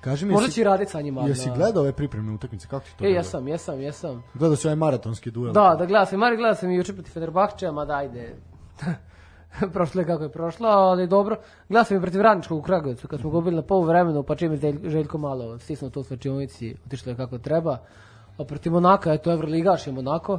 [0.01, 1.23] Kaži mi, Možda će raditi sa njima.
[1.23, 1.55] Jesi da.
[1.55, 4.23] gledao ove pripremne utakmice, kako ti to E, jesam, jesam, jesam.
[4.35, 5.53] Gledao si ovaj maratonski duel.
[5.53, 8.37] Da, da gledao sam, Mari gledao sam i juče protiv Fenerbahčeja, ma da ajde.
[9.73, 11.37] prošlo je kako je prošlo, ali dobro.
[11.69, 14.53] Gledao sam i protiv Radničkog u Kragujevcu, kad smo gubili na polu vremenu, pa čim
[14.53, 17.79] je Želj- Željko malo stisnuo to u slačionici, otišlo je kako treba.
[18.39, 20.39] A protiv Monaka, eto, Evroligaš je Monako,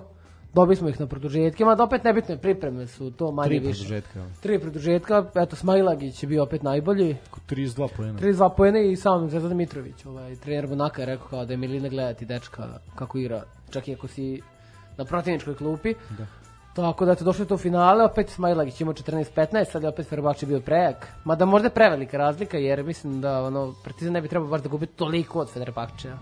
[0.53, 3.71] Dobili smo ih na produžetkima, da opet nebitne pripreme su to manje Tri više.
[3.73, 4.25] produžetka.
[4.41, 7.17] Tri produžetka, eto Smajlagić je bio opet najbolji,
[7.49, 8.19] 32 poena.
[8.19, 11.89] 32 poene i sam Zvezdan Mitrović, ovaj, trener Bonaka je rekao kao da je milina
[11.89, 12.63] gledati dečka
[12.95, 14.41] kako igra, čak i ako si
[14.97, 15.93] na protivničkoj klupi.
[16.17, 16.25] Da.
[16.75, 20.59] Tako da je to u finale, opet Smajlagić imao 14-15, sad je opet Fenerbahče bio
[20.59, 21.07] prejak.
[21.23, 24.69] Mada možda je prevelika razlika jer mislim da ono, Partizan ne bi trebao baš da
[24.69, 26.17] gubi toliko od Fenerbahčeja.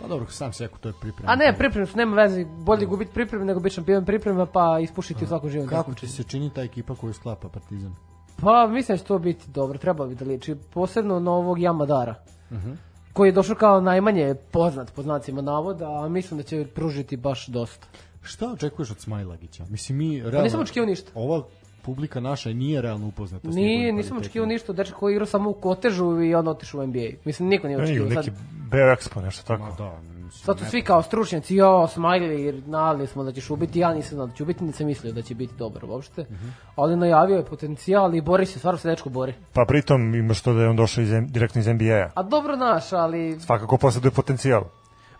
[0.00, 1.32] Pa dobro, sam se rekao, to je priprema.
[1.32, 5.24] A ne, pripreme su, nema veze, bolje gubiti pripreme nego biti šampion priprema pa ispušiti
[5.24, 6.12] u svakom živom Kako takmičenju.
[6.12, 7.94] se čini ta ekipa koju sklapa Partizan?
[8.40, 10.54] Pa mislim da će to biti dobro, trebalo bi da liči.
[10.74, 12.14] Posebno na ovog Jamadara,
[12.50, 12.72] Mhm.
[13.12, 17.46] koji je došao kao najmanje poznat po znacima navoda, a mislim da će pružiti baš
[17.46, 17.86] dosta.
[18.26, 19.64] Šta očekuješ od Smajlagića?
[19.70, 20.38] Mislim, mi realno...
[20.38, 21.10] Pa nisam očekivao ništa.
[21.14, 21.42] Ova
[21.82, 25.54] publika naša nije realno upoznata Nije, nisam očekivao ništa dečka koji je igrao samo u
[25.54, 27.00] kotežu i on otišao u NBA.
[27.24, 28.08] Mislim, niko nije Ne, očekivao.
[28.08, 28.30] neki
[28.70, 29.62] Beo Expo, nešto tako.
[29.62, 33.78] Ma da, mislim, sad su svi kao stručnjaci, jo, Smiley, nali smo da ćeš ubiti,
[33.78, 36.22] ja nisam znao da će ubiti, nisam mislio da će biti dobar uopšte.
[36.22, 36.48] Mhm.
[36.76, 39.34] Ali najavio je potencijal i bori se, stvarno se dečko bori.
[39.52, 42.10] Pa pritom imaš to da je on došao iz, direktno iz NBA-a.
[42.14, 44.64] A dobro naš, ali, Svakako posjeduje potencijal.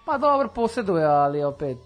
[0.04, 1.78] pa dobro posjeduje, ali opet,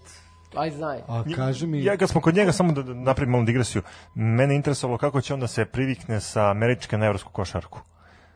[0.55, 1.01] aj znaj.
[1.07, 1.83] A kaži mi...
[1.83, 3.81] Ja kad smo kod njega, samo da da napravim malu digresiju,
[4.15, 7.79] mene interesovalo kako će onda se privikne sa američke na evropsku košarku.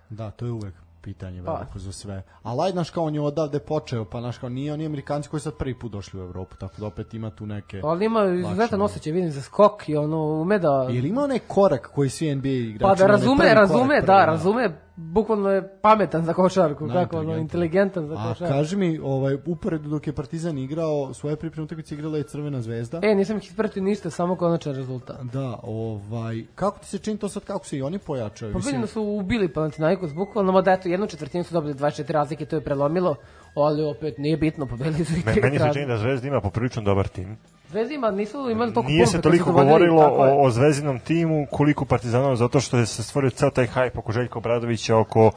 [0.10, 0.74] Da, to je uvek
[1.06, 1.54] pitanje Pa.
[1.54, 2.24] veliko za sve.
[2.44, 5.42] Ali ajde, znaš kao on je odavde počeo, pa znaš kao nije oni Amerikanci koji
[5.42, 7.82] sad prvi put došli u Evropu, tako da opet ima tu neke...
[7.84, 10.88] Ali ima izuzetan osjećaj, vidim, za skok i ono, ume da...
[10.90, 14.16] Je li ima onaj korak koji svi NBA igrači Pa da razume, razume, korak da,
[14.16, 18.54] prvi, razume, bukvalno je pametan za košarku, kako ono, inteligentan za A košarku.
[18.54, 23.00] kaži mi, ovaj, uporedu dok je Partizan igrao, svoje pripremne utakmice igrala je Crvena zvezda.
[23.04, 25.22] E, nisam ih ispratio ništa, samo konačan rezultat.
[25.22, 28.54] Da, ovaj, kako ti se čini to sad, kako se i oni pojačaju?
[28.54, 32.46] Pa vidim da su ubili Panathinaikos, bukvalno, mada eto, jednu četvrtinu su dobili 24 razlike,
[32.46, 33.16] to je prelomilo,
[33.56, 37.08] ali opet nije bitno, pobedili su i meni se čini da Zvezda ima poprilično dobar
[37.08, 37.38] tim.
[37.76, 42.60] Zvezdima nisu imali toliko Nije se toliko govorilo o, o Zvezdinom timu koliko Partizanova, zato
[42.60, 45.32] što je se stvorio ceo taj hajp oko Željka Obradovića, oko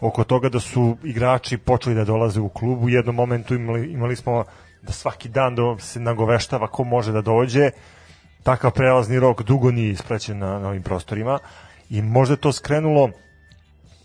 [0.00, 2.84] oko toga da su igrači počeli da dolaze u klub.
[2.84, 4.44] U jednom momentu imali, imali smo
[4.82, 7.70] da svaki dan do, se nagoveštava ko može da dođe.
[8.42, 11.38] Takav prelazni rok dugo nije ispraćen na, na ovim prostorima
[11.90, 13.10] i možda to skrenulo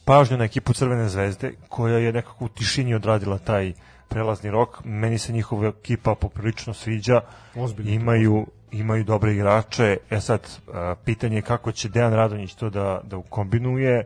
[0.05, 3.73] pažnju na ekipu Crvene zvezde koja je nekako u tišini odradila taj
[4.09, 4.83] prelazni rok.
[4.83, 7.21] Meni se njihova ekipa poprilično sviđa.
[7.55, 7.91] Ozbiljno.
[7.91, 9.97] Imaju imaju dobre igrače.
[10.09, 10.59] E sad,
[11.05, 14.05] pitanje je kako će Dejan Radonjić to da, da ukombinuje.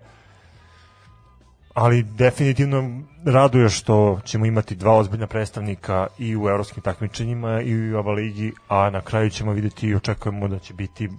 [1.74, 7.98] Ali definitivno raduje što ćemo imati dva ozbiljna predstavnika i u evropskim takmičenjima i u
[7.98, 11.10] Ava ligi, a na kraju ćemo videti i očekujemo da će biti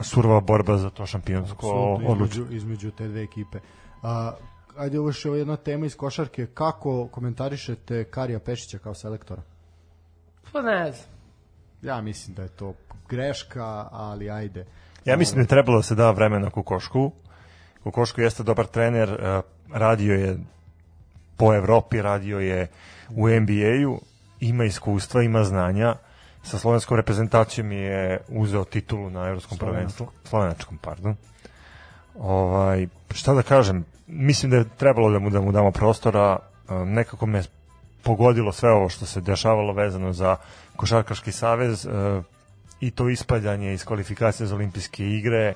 [0.00, 1.68] surova borba za to šampionsko
[2.06, 2.44] odlučenje.
[2.44, 3.58] između, između te dve ekipe.
[4.02, 4.32] A,
[4.76, 6.46] ajde, ovo je još jedna tema iz košarke.
[6.46, 9.42] Kako komentarišete Karija Pešića kao selektora?
[10.52, 11.08] Pa ne znam.
[11.82, 12.74] Ja mislim da je to
[13.08, 14.66] greška, ali ajde.
[15.04, 17.12] Ja mislim da je trebalo da se da vremena Kukošku.
[17.82, 19.40] Kukošku jeste dobar trener, eh,
[19.72, 20.38] radio je
[21.36, 22.66] po Evropi, radio je
[23.10, 24.00] u NBA-u,
[24.40, 25.94] ima iskustva, ima znanja.
[26.42, 31.16] Sa slovenskom reprezentacijom je uzeo titulu na evropskom prvenstvu, slovenačkom, pardon.
[32.14, 36.38] Ovaj, šta da kažem, mislim da je trebalo da mu, da mu damo prostora,
[36.86, 37.42] nekako me
[38.02, 40.36] pogodilo sve ovo što se dešavalo vezano za
[40.76, 42.22] Košarkaški savez, eh,
[42.80, 45.54] i to ispadanje iz kvalifikacije za olimpijske igre.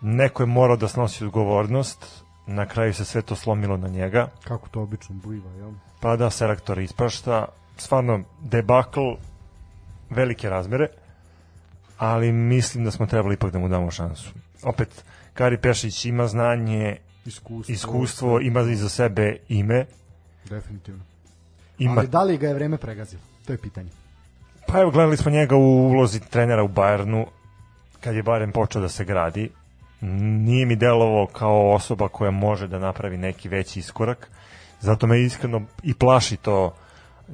[0.00, 4.68] Neko je morao da snosi odgovornost, na kraju se sve to slomilo na njega, Kako
[4.68, 5.70] to obično biva, jel?
[6.00, 7.46] pa da selektor isprašta.
[7.76, 9.00] Stvarno, debakl
[10.10, 10.88] velike razmere,
[11.98, 14.30] ali mislim da smo trebali ipak da mu damo šansu.
[14.62, 16.96] Opet, Kari Pešić ima znanje,
[17.26, 17.72] Iskustvo.
[17.72, 19.86] iskustvo, ima iza sebe ime,
[20.50, 21.02] Definitivno.
[21.78, 23.22] ima Ali da li ga je vreme pregazilo?
[23.46, 23.90] To je pitanje.
[24.66, 27.26] Pa evo, gledali smo njega u ulozi trenera u Bayernu,
[28.00, 29.50] kad je Bayern počeo da se gradi.
[30.00, 34.30] Nije mi delovao kao osoba koja može da napravi neki veći iskorak.
[34.80, 36.74] Zato me iskreno i plaši to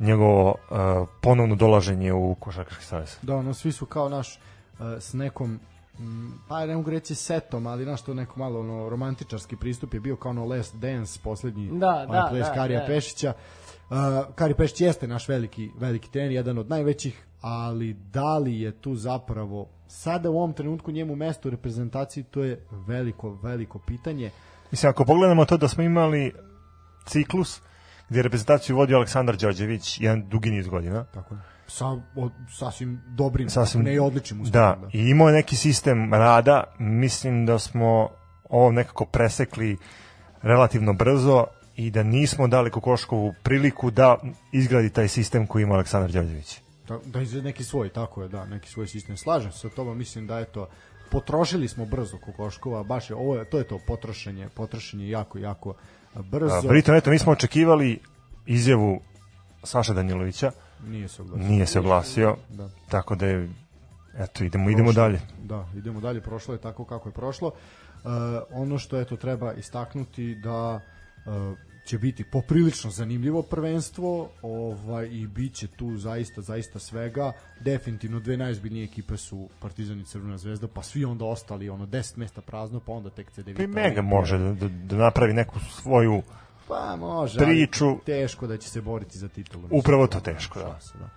[0.01, 3.17] njegovo uh, ponovno dolaženje u Košarkaški savez.
[3.23, 4.39] Da, ono, svi su kao naš
[4.79, 5.61] uh, s nekom
[6.49, 10.17] pa ne mogu reći setom, ali naš to neko malo ono, romantičarski pristup je bio
[10.17, 12.87] kao ono Last Dance, poslednji Da, onaj da, ples da, Karija da.
[12.87, 13.33] Pešića.
[13.91, 13.97] Uh,
[14.35, 18.95] Kari Pešić jeste naš veliki, veliki trener, jedan od najvećih, ali da li je tu
[18.95, 24.31] zapravo sada u ovom trenutku njemu mesto u reprezentaciji, to je veliko, veliko pitanje.
[24.71, 26.33] Mislim, ako pogledamo to da smo imali
[27.07, 27.61] ciklus
[28.09, 31.05] gdje je reprezentaciju vodio Aleksandar Đorđević jedan dugi niz godina.
[31.05, 31.41] Tako je.
[31.73, 31.87] Sa
[32.17, 34.81] od, sasvim dobrim, Sasvim, ne i odličnim uspehom.
[34.83, 38.09] da, i imao je neki sistem rada, mislim da smo
[38.49, 39.77] ovo nekako presekli
[40.43, 41.45] relativno brzo
[41.77, 44.17] i da nismo dali Kokoškovu priliku da
[44.53, 46.61] izgradi taj sistem koji ima Aleksandar Đorđević.
[46.89, 49.17] Ta- Da izvede neki svoj, tako je, da, neki svoj sistem.
[49.17, 50.69] Slažem se sa tobom, mislim da je to
[51.11, 55.75] potrošili smo brzo kokoškova, baš je, ovo je, to je to potrošenje, potrošenje jako, jako
[56.15, 56.55] brzo.
[56.55, 57.99] A, pritom, eto, mi smo očekivali
[58.47, 59.01] izjavu
[59.65, 60.51] Saša Danjilovića,
[60.87, 61.49] Nije se oglasio.
[61.49, 62.69] nije se oglasio, Da.
[62.89, 63.49] tako da je,
[64.19, 65.21] eto, idemo, idemo dalje.
[65.43, 67.49] Da, idemo dalje, prošlo je tako kako je prošlo.
[67.49, 68.11] Uh,
[68.51, 70.81] ono što eto treba istaknuti da
[71.27, 78.37] uh, će biti poprilično zanimljivo prvenstvo ovaj i biće tu zaista zaista svega definitivno dve
[78.37, 82.81] najzbiljnije ekipe su Partizan i Crvena zvezda pa svi onda ostali ono 10 mesta prazno
[82.81, 86.23] pa onda tek CD Pa i Mega može da, da, da napravi neku svoju
[86.73, 87.87] pa može priču.
[87.87, 90.65] ali teško da će se boriti za titulu Upravo to teško, da.
[90.67, 91.09] Šanse, da.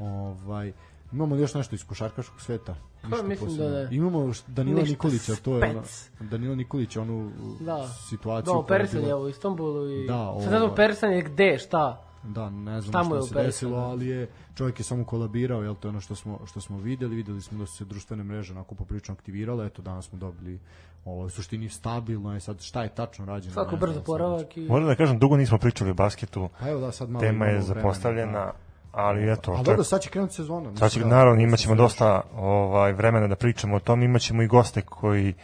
[0.00, 0.72] Ovaj
[1.12, 2.74] Imamo li još nešto iz košarkaškog sveta?
[3.02, 3.68] Pa, mislim posebno.
[3.68, 3.88] da ne.
[3.90, 6.10] Imamo Danila Ništa Nikolića, to je ono, spec.
[6.20, 7.88] Danila Nikolića, onu Da.
[8.08, 8.44] situaciju.
[8.44, 10.06] Da, koja je opersan je bila- u Istanbulu i...
[10.06, 10.70] Da, Sad ne znam, ovaj.
[11.12, 12.04] je gde, šta?
[12.24, 13.46] Da, ne Šta znam mu je što se operisano?
[13.46, 16.78] desilo, ali je čovjek je samo kolabirao, jel to je ono što smo što smo
[16.78, 20.60] videli, videli smo da su se društvene mreže onako poprilično aktivirale, eto danas smo dobili
[21.04, 23.52] ovo u suštini stabilno je sad šta je tačno rađeno.
[23.52, 24.60] Svako brzo poravak i...
[24.60, 27.50] Moram da kažem, dugo nismo pričali o basketu, Pa evo da sad malo tema je
[27.50, 28.52] imamo vremena, zapostavljena, da.
[28.92, 30.76] ali eto, A dobro, sad će krenuti sezona.
[30.76, 34.46] sad će, da, naravno, imaćemo se dosta ovaj, vremena da pričamo o tom, imaćemo i
[34.46, 35.34] goste koji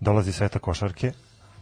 [0.00, 1.12] dolazi iz sveta košarke,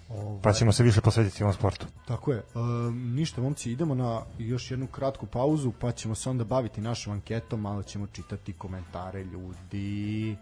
[0.08, 1.86] Ovaj, pa ćemo se više posvetiti ovom sportu.
[2.06, 2.42] Tako je.
[2.54, 7.12] Um, ništa, momci, idemo na još jednu kratku pauzu, pa ćemo se onda baviti našom
[7.12, 10.36] anketom, malo ćemo čitati komentare ljudi.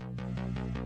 [0.00, 0.83] Looking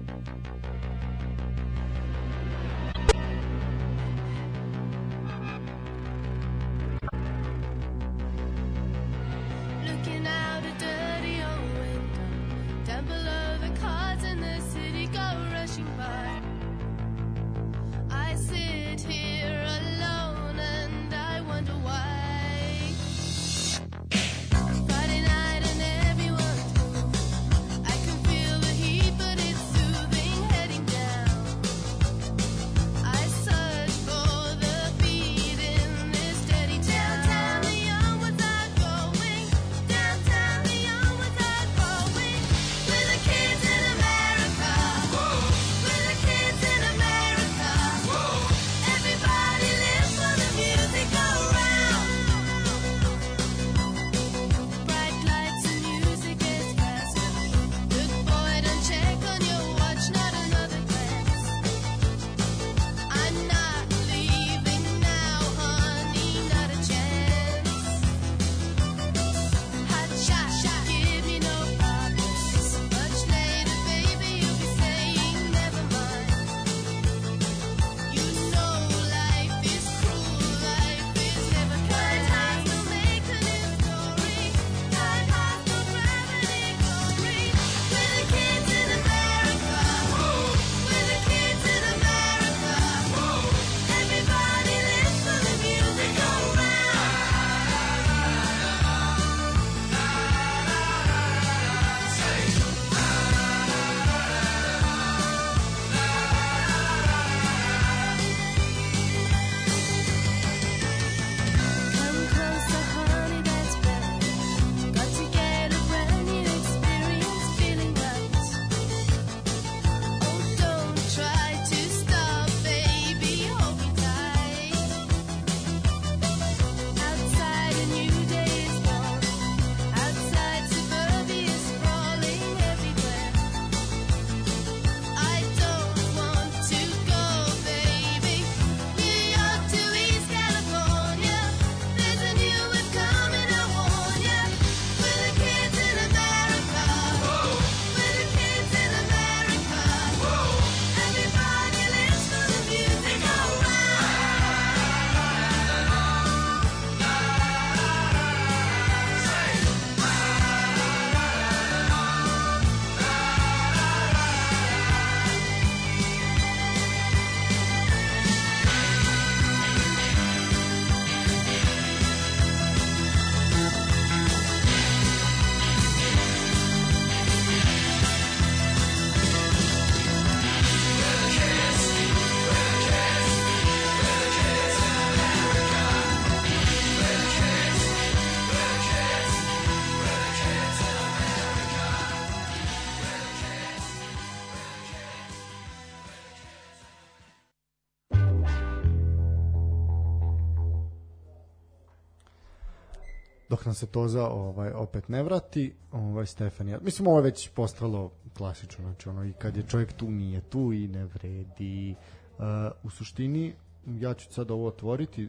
[203.69, 206.79] nam se Toza ovaj opet ne vrati, ovaj Stefanija.
[206.83, 210.73] Mislim ovo je već postalo klasično, znači ono i kad je čovjek tu nije tu
[210.73, 211.95] i ne vredi.
[212.39, 212.45] Uh,
[212.83, 213.55] u suštini
[213.87, 215.29] ja ću sad ovo otvoriti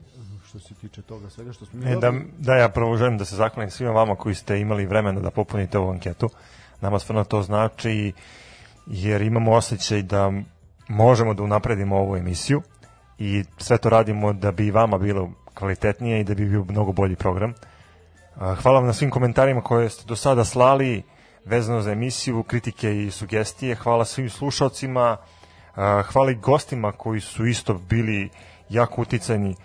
[0.50, 3.26] što se tiče toga svega što smo mi E, da, da ja prvo želim da
[3.26, 6.30] se zahvalim svima vama koji ste imali vremena da popunite ovu anketu.
[6.82, 8.14] Nama stvarno to znači
[8.88, 10.32] jer imamo osjećaj da
[10.88, 12.62] možemo da unapredimo ovu emisiju
[13.18, 17.16] i sve to radimo da bi vama bilo kvalitetnije i da bi bio mnogo bolji
[17.16, 17.54] program.
[18.40, 21.04] Hvala vam na svim komentarima koje ste do sada slali
[21.46, 23.76] vezano za emisiju, kritike i sugestije.
[23.76, 25.18] Hvala svim slušalcima,
[26.12, 28.30] hvala i gostima koji su isto bili
[28.70, 29.56] jako uticajni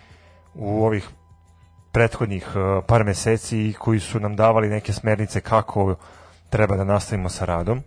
[0.53, 1.09] u ovih
[1.91, 2.47] prethodnih
[2.87, 5.95] par meseci i koji su nam davali neke smernice kako
[6.49, 7.81] treba da nastavimo sa radom.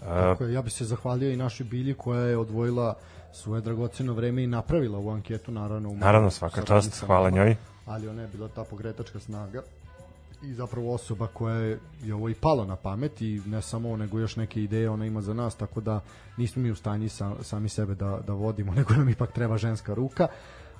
[0.00, 2.94] Tako je, ja bih se zahvalio i našoj Bilji koja je odvojila
[3.32, 5.88] svoje dragoceno vreme i napravila ovu anketu, naravno.
[5.88, 7.56] u Naravno, svaka čast, hvala njoj.
[7.86, 9.62] Ali ona je bila ta pogretačka snaga
[10.42, 13.96] i zapravo osoba koja je, je ovo i palo na pamet i ne samo ovo,
[13.96, 16.00] nego još neke ideje ona ima za nas, tako da
[16.36, 19.94] nismo mi u stanji sa, sami sebe da, da vodimo, nego nam ipak treba ženska
[19.94, 20.28] ruka.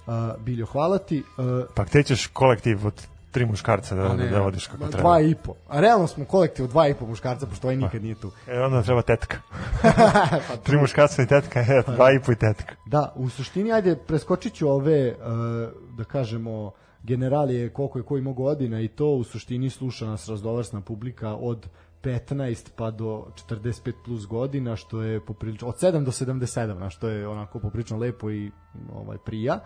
[0.07, 1.23] Uh, Biljo, hvala ti.
[1.39, 1.45] Uh,
[1.75, 4.99] pa gde ćeš kolektiv od tri muškarca da, ne, da vodiš kako treba?
[4.99, 5.55] Dva i po.
[5.69, 8.31] A realno smo kolektiv od dva i po muškarca, pošto ovaj nikad nije tu.
[8.49, 9.37] E, onda treba tetka.
[10.49, 12.75] Pa Tri muškarca i tetka, e, dva i po i tetka.
[12.87, 16.73] Da, u suštini, ajde, preskočit ću ove, uh, da kažemo,
[17.03, 21.69] generalije koliko je koji mogu godina i to u suštini sluša nas razdovarsna publika od
[22.03, 27.09] 15 pa do 45 plus godina, što je poprilično, od 7 do 77, na što
[27.09, 28.51] je onako poprilično lepo i
[28.93, 29.61] ovaj prija.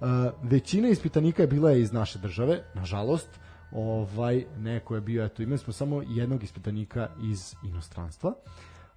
[0.00, 0.06] Uh,
[0.42, 3.28] većina ispitanika je bila iz naše države, nažalost,
[3.72, 8.34] ovaj neko je bio eto imali smo samo jednog ispitanika iz inostranstva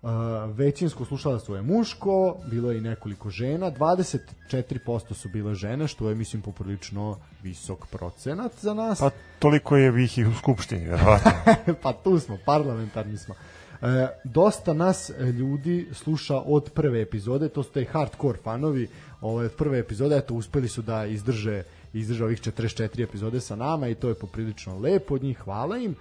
[0.02, 0.10] Uh,
[0.56, 6.16] većinsko slušalaštvo je muško, bilo je i nekoliko žena, 24% su bile žene, što je
[6.16, 9.00] mislim poprilično visok procenat za nas.
[9.00, 9.10] Pa
[9.40, 11.32] toliko je ih i u skupštini, verovatno.
[11.84, 13.36] pa tu smo, parlamentarni smo.
[13.82, 18.88] E, dosta nas e, ljudi sluša od prve epizode, to su te hardcore fanovi
[19.22, 21.64] ovaj, od prve epizode, eto uspeli su da izdrže
[21.94, 25.96] izdrže ovih 44 epizode sa nama i to je poprilično lepo od njih, hvala im.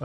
[0.00, 0.04] E,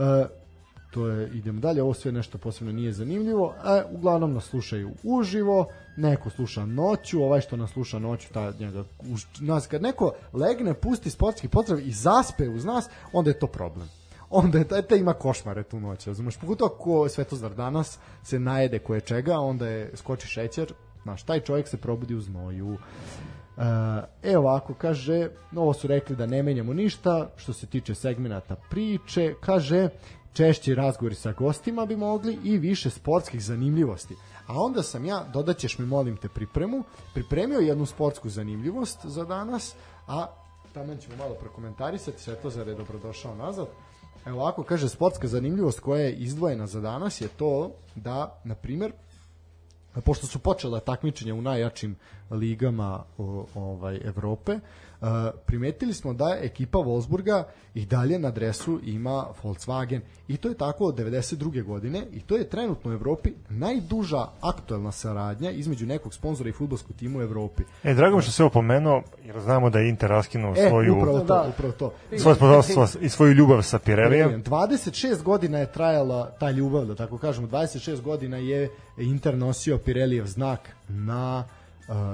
[0.90, 5.66] to je, idemo dalje, ovo sve nešto posebno nije zanimljivo, e, uglavnom nas slušaju uživo,
[5.96, 10.74] neko sluša noću, ovaj što nas sluša noću, ta njega, uz, nas, kad neko legne,
[10.74, 13.88] pusti sportski pozdrav i zaspe uz nas, onda je to problem
[14.30, 16.36] onda je te ima košmare tu noć, razumeš?
[16.36, 20.72] Pogotovo ako Svetozar danas se najede koje čega, onda je skoči šećer,
[21.02, 22.78] znaš, taj čovjek se probudi u znoju.
[24.22, 29.34] E, ovako, kaže, ovo su rekli da ne menjamo ništa, što se tiče segmenata priče,
[29.40, 29.88] kaže,
[30.32, 34.14] češći razgovori sa gostima bi mogli i više sportskih zanimljivosti.
[34.46, 36.82] A onda sam ja, dodaćeš mi molim te pripremu,
[37.14, 39.74] pripremio jednu sportsku zanimljivost za danas,
[40.06, 40.26] a
[40.74, 43.66] tamo ćemo malo prokomentarisati, Svetozar je dobrodošao nazad.
[44.26, 48.92] Evo ovako, kaže, sportska zanimljivost koja je izdvojena za danas je to da, na primjer,
[49.94, 51.96] pošto su počela takmičenja u najjačim
[52.30, 53.02] ligama
[53.54, 54.58] ovaj Evrope,
[55.46, 57.42] primetili smo da ekipa Wolfsburga
[57.74, 61.64] i dalje na dresu ima Volkswagen i to je tako od 92.
[61.64, 66.96] godine i to je trenutno u Evropi najduža aktuelna saradnja između nekog sponzora i futbolskog
[66.96, 67.62] tima u Evropi.
[67.84, 70.96] E, drago mi što se ovo pomenuo, jer znamo da je Inter raskinuo E, svoju,
[70.98, 71.46] upravo to, Da.
[71.48, 71.92] upravo to.
[72.18, 74.42] svoje sponzorstvo i svoju ljubav sa Pirelijem.
[74.44, 77.48] 26 godina je trajala ta ljubav, da tako kažemo.
[77.48, 81.59] 26 godina je Inter nosio Pirelijev znak na uh,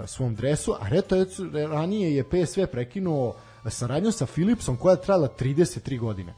[0.07, 1.27] svom dresu, a reto je,
[1.69, 3.35] ranije je PSV prekinuo
[3.71, 6.35] saradnju sa Philipsom koja je trajala 33 godine.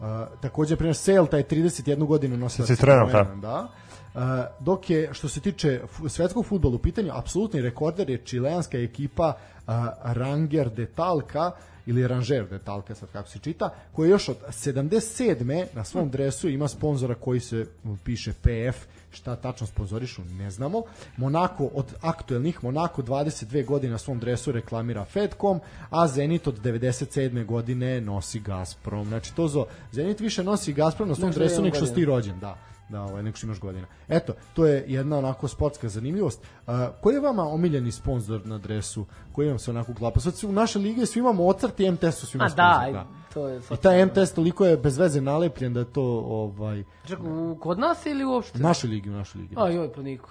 [0.00, 0.06] Uh,
[0.40, 3.68] takođe, primjer, Celta je 31 godinu nosila Sa Citroenom, Citroenom, da.
[4.14, 4.20] Uh,
[4.60, 9.74] dok je, što se tiče svetskog futbola u pitanju, apsolutni rekorder je čileanska ekipa uh,
[10.02, 11.50] Ranger de Talca,
[11.86, 15.66] ili Ranger de Talca, sad kako se čita, koja još od 77.
[15.74, 17.66] na svom dresu ima sponzora koji se
[18.04, 20.82] piše PF, šta tačno sponzorišu, ne znamo.
[21.16, 25.60] Monako od aktuelnih, Monako 22 godine na svom dresu reklamira Fedcom,
[25.90, 27.46] a Zenit od 97.
[27.46, 29.08] godine nosi Gazprom.
[29.08, 31.94] Znači to zo, Zenit više nosi Gazprom na svom Nego što dresu nego što si
[31.94, 32.56] ti rođen, da
[32.88, 33.86] da ovaj nego što imaš godina.
[34.08, 36.42] Eto, to je jedna onako sportska zanimljivost.
[36.66, 39.06] Uh, koji je vama omiljeni sponsor na dresu?
[39.32, 40.20] Koji vam se onako uklapa?
[40.20, 42.92] Sad u naše lige svi imamo ocrt i MTS su svima A sponsor.
[42.92, 46.82] da, to je I taj MTS toliko je bez veze nalepljen da je to ovaj
[47.08, 48.58] Čak, u, kod nas ili uopšte?
[48.58, 49.54] u našoj ligi, u našoj ligi.
[49.58, 50.30] A joj, pa niko.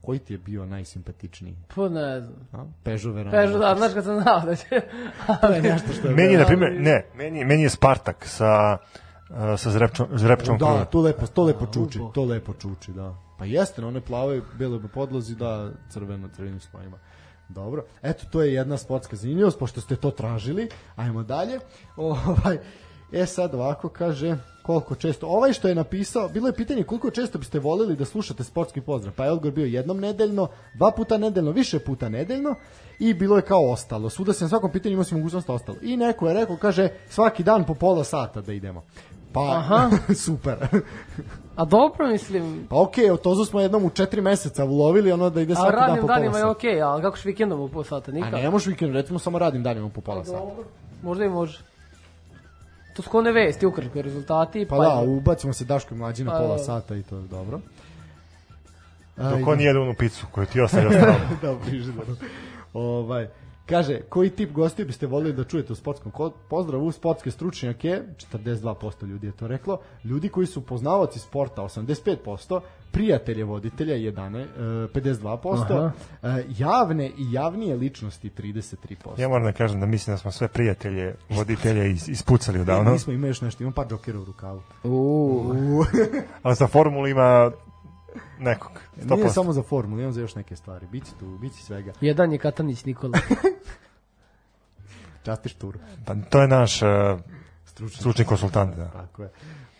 [0.00, 1.56] Koji ti je bio najsimpatičniji?
[1.74, 2.48] Pa ne znam.
[2.52, 2.64] A?
[2.82, 3.58] Peugeot Verano.
[3.58, 4.66] Da, znaš kad sam znao da će...
[5.40, 8.78] to je nešto što je Meni je, na primjer, ne, meni, meni je Spartak sa,
[9.30, 13.14] uh, sa Zrepčom, Zrepčom Da, to lepo, to lepo čuči, to lepo čuči, da.
[13.38, 16.98] Pa jeste, na one plave, bele podlozi, da, crveno, crvenim slojima.
[17.48, 20.68] Dobro, eto, to je jedna sportska zanimljivost, pošto ste to tražili.
[20.96, 21.60] Ajmo dalje.
[21.96, 22.58] Ovaj,
[23.14, 27.38] E sad ovako kaže koliko često, ovaj što je napisao, bilo je pitanje koliko često
[27.38, 31.50] biste volili da slušate sportski pozdrav, pa je odgovor bio jednom nedeljno, dva puta nedeljno,
[31.50, 32.54] više puta nedeljno
[32.98, 34.10] i bilo je kao ostalo.
[34.10, 35.78] Svuda se na svakom pitanju imao si mogućnost ostalo.
[35.82, 38.84] I neko je rekao, kaže, svaki dan po pola sata da idemo.
[39.32, 39.90] Pa, Aha.
[40.26, 40.56] super.
[41.56, 45.40] A dobro, mislim, pa okej, okay, Tozu smo jednom u četiri meseca ulovili, ono da
[45.40, 46.50] ide a svaki dan radnim po pola danima je sata.
[46.50, 48.32] okej, ali kako vikendom u pola sata, A nikad.
[48.32, 50.38] ne možeš vikend, recimo samo radim danima po pola sata.
[50.38, 50.64] Dobro,
[51.02, 51.58] možda i može.
[52.96, 54.66] To su kone vesti, ukratko rezultati.
[54.70, 56.62] Pa da, ubacimo se Daško i mlađi na Pa, pola da.
[56.62, 57.60] sata i to je dobro.
[59.16, 61.18] Dok on jede onu picu koju ti ostavio stranu.
[61.42, 62.16] da, frižideru.
[62.72, 63.28] ovaj,
[63.66, 66.92] kaže, koji tip gostiju biste volili da čujete u sportskom ko- pozdravu?
[66.92, 72.60] Sportske stručnjake, 42% ljudi je to reklo, ljudi koji su poznavaoci sporta, 85%,
[72.92, 74.44] prijatelje voditelja, 11,
[74.84, 75.90] e, 52%,
[76.22, 79.20] e, javne i javnije ličnosti, 33%.
[79.20, 82.92] Ja moram da kažem da mislim da smo sve prijatelje, voditelje is, ispucali odavno.
[82.92, 84.62] Mi smo imali još nešto, imam par džokera u rukavu.
[84.84, 85.84] Uuu.
[86.42, 87.50] Ali sa formula ima
[88.38, 88.72] nekog.
[88.96, 89.16] 100%.
[89.16, 90.86] Nije samo za formulu, imam za još neke stvari.
[90.86, 91.92] Biće tu, biće svega.
[92.00, 93.18] Jedan je Katanić Nikola.
[95.24, 95.78] Častiš turu.
[96.04, 96.88] Pa to je naš uh,
[97.64, 98.00] Stručni.
[98.00, 98.76] stručni konsultant.
[98.76, 98.88] Da.
[98.88, 99.30] Tako je.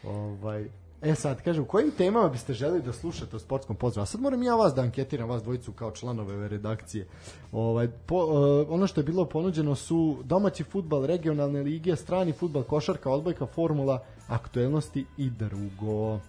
[0.05, 0.69] Ovaj,
[1.03, 4.03] e sad, kaže, u kojim temama biste želeli da slušate o sportskom pozdravu?
[4.03, 7.07] A sad moram ja vas da anketiram, vas dvojicu kao članove ove redakcije.
[7.53, 12.63] Ovaj, po, uh, ono što je bilo ponuđeno su domaći futbal, regionalne lige, strani futbal,
[12.63, 16.21] košarka, odbojka, formula, aktuelnosti i drugo.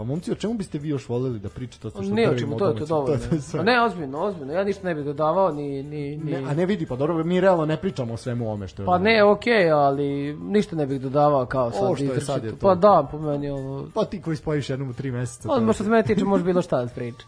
[0.00, 1.90] Pa momci, o čemu biste vi još voljeli da pričate?
[1.90, 3.18] što Ne, o čemu, to je to dovoljno.
[3.20, 3.60] To je sve.
[3.60, 4.52] A ne, ozbiljno, ozbiljno.
[4.52, 5.82] Ja ništa ne bih dodavao, ni...
[5.82, 6.32] ni, ni...
[6.32, 8.86] Ne, a ne vidi, pa dobro, mi realno ne pričamo o svemu ome što je
[8.86, 10.04] Pa ne, okej, ali
[10.34, 11.84] ništa ne bih dodavao kao sad.
[11.84, 12.56] Ovo što je sad je to.
[12.58, 13.86] Pa da, po meni ono...
[13.94, 15.48] Pa ti koji spojiš jednom u tri meseca.
[15.48, 17.26] to je- Ono što se mene tiče može bilo šta da priča.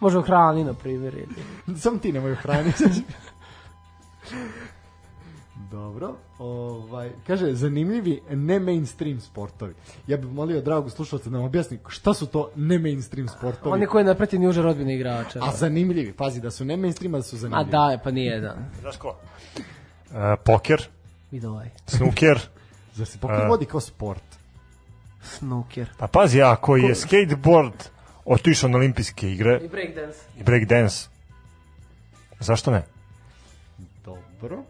[0.00, 1.14] Može o hrani, na primjer.
[1.14, 2.72] ili- Samo ti nemoj hrani.
[5.70, 9.74] Dobro, ovaj, kaže, zanimljivi ne mainstream sportovi.
[10.06, 13.72] Ja bih molio dragu slušalca da nam objasni šta su to ne mainstream sportovi.
[13.74, 15.38] Oni koji ne prati ni uže rodbine igrača.
[15.42, 17.70] A zanimljivi, pazi, da su ne mainstream, a da su A zanimljivi.
[17.70, 18.56] da, je, pa nije jedan.
[18.80, 19.08] Znaš ko?
[19.08, 20.88] Uh, poker,
[21.30, 21.70] Vidi ovaj.
[21.86, 22.40] snooker,
[22.94, 23.48] Zar se pokoj A.
[23.48, 24.22] vodi kao sport?
[25.22, 25.88] Snooker.
[25.98, 27.74] pa pazi, ako je skateboard
[28.24, 30.18] otišao na olimpijske igre I breakdance.
[30.40, 31.08] i breakdance,
[32.40, 32.82] zašto ne?
[34.04, 34.62] Dobro.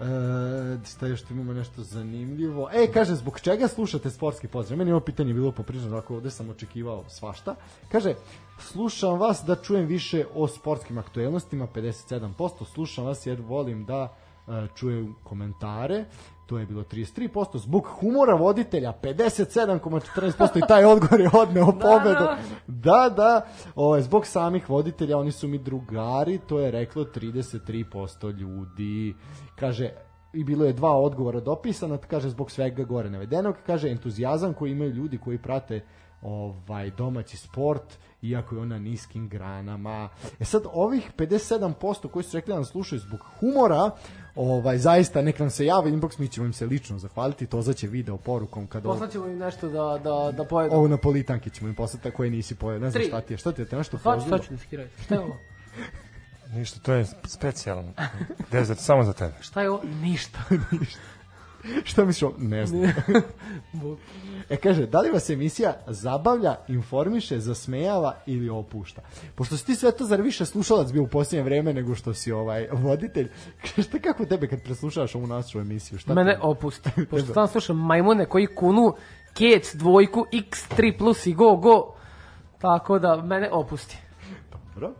[0.00, 2.70] E, šta još tu imamo nešto zanimljivo?
[2.72, 4.78] E, kaže, zbog čega slušate sportski pozdrav?
[4.78, 7.54] Meni je ovo pitanje bilo poprično, ako ovde sam očekivao svašta.
[7.92, 8.14] Kaže,
[8.58, 14.16] slušam vas da čujem više o sportskim aktuelnostima, 57%, slušam vas jer volim da
[14.48, 16.04] e, čujem komentare,
[16.46, 22.26] to je bilo 33%, zbog humora voditelja 57,14% i taj odgovor je odneo pobedu.
[22.66, 29.14] Da, da, ovaj, zbog samih voditelja, oni su mi drugari, to je reklo 33% ljudi.
[29.56, 29.90] Kaže,
[30.32, 34.90] i bilo je dva odgovora dopisana, kaže zbog svega gore navedenog, kaže entuzijazam koji imaju
[34.90, 35.80] ljudi koji prate
[36.22, 40.08] ovaj domaći sport, iako je on na niskim granama.
[40.40, 43.90] E sad, ovih 57% koji su rekli da nas slušaju zbog humora,
[44.34, 47.86] ovaj, zaista nek nam se jave inbox, mi ćemo im se lično zahvaliti, to zaće
[47.86, 50.74] video porukom ovo, Poslaćemo im nešto da, da, da pojedu.
[50.74, 53.08] ovo na politanke ćemo im poslati koje nisi pojeo, ne znam Tri.
[53.08, 54.38] šta ti je, šta ti je, te nešto pozvilo?
[54.38, 54.88] sad ću da.
[55.04, 55.36] Šta je ovo?
[56.52, 57.92] Ništa, to je specijalno.
[58.50, 59.34] Desert, samo za tebe.
[59.40, 59.82] Šta je ovo?
[60.02, 60.38] Ništa.
[61.84, 62.30] Šta misliš.
[62.38, 62.82] Ne znam.
[64.50, 69.02] e kaže, da li vas emisija zabavlja, informiše, zasmejava ili opušta?
[69.34, 72.32] Pošto si ti sve to zar više slušalac bio u posljednje vreme nego što si
[72.32, 73.28] ovaj voditelj,
[73.88, 75.98] šta kako tebe kad preslušavaš ovu našu emisiju?
[75.98, 76.90] Šta Mene te- opusti.
[77.10, 78.94] Pošto sam slušam majmune koji kunu
[79.34, 81.94] kec, dvojku, x3 plus i go, go.
[82.58, 83.98] Tako da, mene opusti.
[84.52, 84.94] Dobro.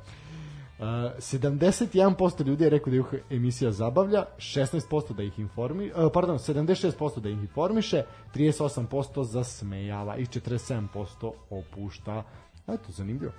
[0.81, 6.39] Uh, 71% ljudi je rekao da ih emisija zabavlja, 16% da ih informi, uh, pardon,
[6.39, 8.05] 76% da ih informiše,
[8.35, 12.23] 38% zasmejava i 47% opušta.
[12.69, 13.33] Eto, zanimljivo.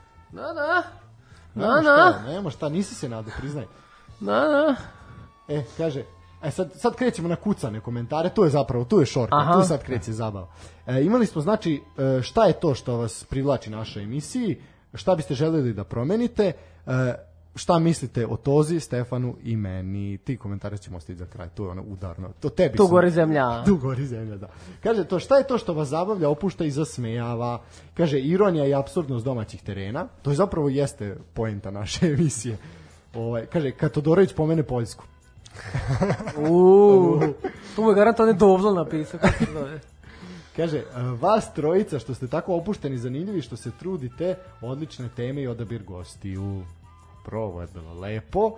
[1.56, 2.32] Nema Da, šta, da.
[2.32, 3.66] nema šta, nisi se nadao, priznaj.
[4.20, 4.76] Da, da.
[5.56, 6.04] E, kaže,
[6.44, 9.54] e sad, sad krećemo na kucane komentare, tu je zapravo, tu je šorka, Aha.
[9.54, 10.48] tu sad kreće zabava.
[10.88, 14.62] E, imali smo, znači, e, šta je to što vas privlači našoj emisiji,
[14.94, 16.52] šta biste želeli da promenite,
[16.86, 21.64] e, šta mislite o Tozi, Stefanu i meni, ti komentare ćemo ostaviti za kraj, to
[21.64, 23.46] je ono udarno, to tebi Tu gori zemlja.
[23.66, 24.50] Tu gori zemlja, da.
[24.84, 27.62] Kaže, to šta je to što vas zabavlja, opušta i zasmejava?
[27.94, 30.08] Kaže, ironija i absurdnost domaćih terena.
[30.22, 32.58] To je zapravo jeste poenta naše emisije.
[33.16, 35.04] Ovaj, kaže, kad Todorović pomene Poljsku.
[36.50, 37.20] Uuu.
[37.76, 39.20] Tu mu je garant onaj dovzol napisao.
[39.20, 39.80] Kako se zove?
[40.56, 40.84] Kaže,
[41.20, 45.84] vas trojica što ste tako opušteni i zanimljivi, što se trudite, odlične teme i odabir
[45.84, 46.64] gostiju.
[47.74, 48.58] Bilo lepo.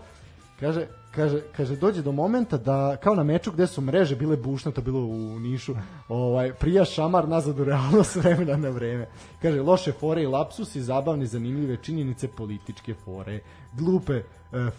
[0.59, 4.71] Kaže, kaže, kaže, dođe do momenta da, kao na meču gde su mreže bile bušne,
[4.71, 5.75] to bilo u Nišu,
[6.07, 9.07] ovaj, prija šamar nazad u realnost vremena na vreme.
[9.41, 13.39] Kaže, loše fore i lapsusi, zabavne, zanimljive činjenice, političke fore,
[13.73, 14.23] glupe e,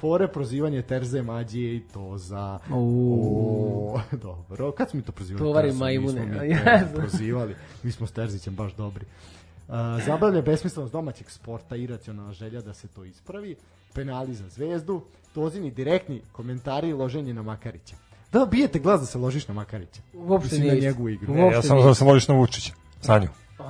[0.01, 2.59] fore, prozivanje Terze, Mađije i Toza.
[2.73, 4.73] O, dobro.
[4.73, 5.45] Kad smo mi to prozivali?
[5.45, 6.27] Tovari majmune.
[6.27, 6.93] Mi to znam.
[6.95, 7.55] prozivali.
[7.83, 9.07] Mi smo s Terzićem baš dobri.
[10.07, 13.57] Zabavlja besmislenost domaćeg sporta, iracionalna želja da se to ispravi,
[13.95, 15.01] penali za zvezdu,
[15.35, 17.97] tozini direktni komentari i loženje na Makarića.
[18.33, 20.01] Da bijete glas da se ložiš na Makarića.
[20.15, 21.33] Uopšte Mislim, nije na njegovu igru.
[21.33, 22.73] Uopšte Ne, ja sam da se ložiš na Vučića.
[23.01, 23.29] Sanju.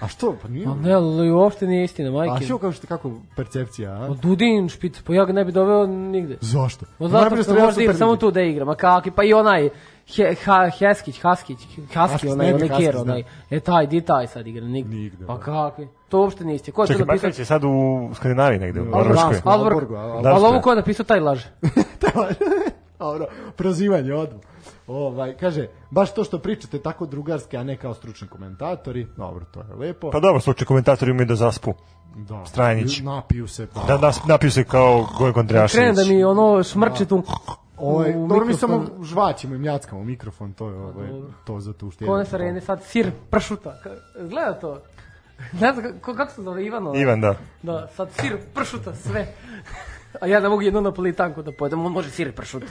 [0.00, 0.36] A što?
[0.42, 0.66] Pa nije...
[0.66, 2.44] Ma ne, ali uopšte nije istina, A majke.
[2.44, 4.06] što kao što kako percepcija, a?
[4.06, 6.36] Od Dudin špic, pa ja ga ne bi doveo nigde.
[6.40, 6.86] Zašto?
[6.98, 7.98] Od zato što igra Superligi.
[7.98, 9.68] samo tu da igra, ma kakvi, pa i onaj
[10.06, 13.00] he, ha, Heskić, Haskić, Haski, Haskić, onaj, onaj Kjer, da.
[13.02, 14.96] onaj, e taj, di taj sad igra, nigde.
[14.96, 15.40] Nigde, Pa da.
[15.40, 16.74] kakvi, to uopšte nije istina.
[16.74, 17.16] Ko je to Čekaj, napisao?
[17.16, 17.70] Bakarić je sad u
[18.14, 19.40] Skandinaviji negde, u Da, Norveškoj.
[19.44, 19.88] Alborg,
[20.22, 21.48] Da, ali ovo ko je napisao, taj laže.
[22.98, 23.26] Dobro,
[23.56, 24.40] prozivanje odmah.
[24.86, 29.06] Ovaj, kaže, baš to što pričate tako drugarski, a ne kao stručni komentatori.
[29.16, 30.10] Dobro, to je lepo.
[30.10, 31.74] Pa dobro, slučaj komentatori umeju da zaspu.
[32.16, 32.46] da.
[32.46, 33.00] Strajnić.
[33.00, 33.66] Napiju se.
[33.66, 33.80] Pa.
[33.82, 35.74] Da nas napiju se kao Gojko Andrejašević.
[35.74, 37.22] Krene da mi ono šmrče tu
[37.78, 41.08] Ovaj, dobro, mi samo žvaćemo i mljackamo mikrofon, to je ovaj,
[41.44, 42.12] to za tu štijenu.
[42.12, 43.78] Kone sa arene, sad sir pršuta.
[44.14, 44.82] Gleda to.
[45.60, 46.94] Ne znam, kako, kako se zove Ivano?
[46.94, 47.34] Ivan, da.
[47.62, 49.34] Da, sad sir pršuta, sve.
[50.20, 52.66] A ja ne mogu jednu napolitanku da pojedem, on može sir pršuta.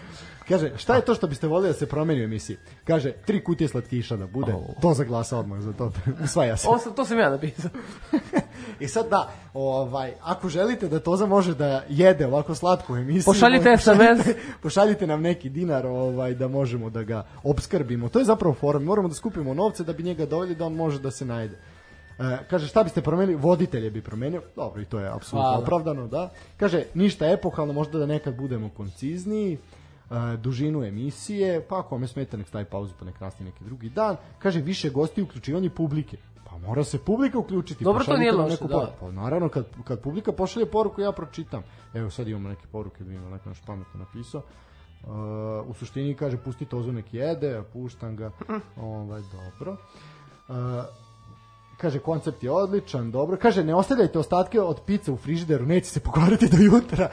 [0.47, 2.57] Kaže, šta je to što biste volili da se promeni u emisiji?
[2.83, 4.53] Kaže, tri kutije slatkiša da bude.
[4.81, 5.91] To za glasa odmah za to.
[6.23, 6.67] Usvaja se.
[6.95, 7.71] To sam ja napisao.
[8.79, 13.69] I sad da, ovaj, ako želite da Toza može da jede ovako slatku emisiju, Pošaljite
[13.69, 13.85] ovaj, SMS.
[13.85, 18.09] pošaljite, pošaljite nam neki dinar ovaj, da možemo da ga obskrbimo.
[18.09, 18.83] To je zapravo forum.
[18.83, 21.57] Moramo da skupimo novce da bi njega doveli da on može da se najde.
[22.19, 23.35] E, kaže, šta biste promenili?
[23.35, 24.41] Voditelje bi promenio.
[24.55, 25.63] Dobro, i to je apsolutno Hvala.
[25.63, 26.29] opravdano, da.
[26.57, 32.37] Kaže, ništa epohalno, možda da nekad budemo koncizniji, e, dužinu emisije, pa ako me smeta
[32.37, 34.15] nek stavi pauzu pa nek nastavi neki drugi dan.
[34.39, 36.17] Kaže, više gosti i uključivanje publike.
[36.49, 37.83] Pa mora se publika uključiti.
[37.83, 38.67] Dobro, to nije loše, da.
[38.67, 38.93] poruku.
[38.99, 41.63] Pa naravno, kad, kad publika pošalje poruku, ja pročitam.
[41.93, 44.41] Evo, sad imamo neke poruke, da ima neko naš pametno napisao.
[45.03, 45.09] Uh,
[45.69, 48.31] u suštini kaže, pusti Tozu nek jede, puštam ga.
[48.77, 49.77] ovaj, dobro.
[50.47, 50.55] Uh,
[51.77, 53.37] kaže, koncept je odličan, dobro.
[53.37, 57.09] Kaže, ne ostavljajte ostatke od pice u frižideru, neće se pokvariti do jutra.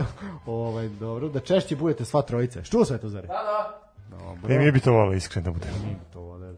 [0.46, 2.64] ovaj, dobro, da češće budete sva trojica.
[2.64, 3.26] Što sve to zare?
[3.26, 3.80] Da, da.
[4.10, 4.54] Dobro.
[4.54, 5.66] E, mi bi to volili, iskreno da bude.
[5.84, 6.56] Mi bi to voljeli.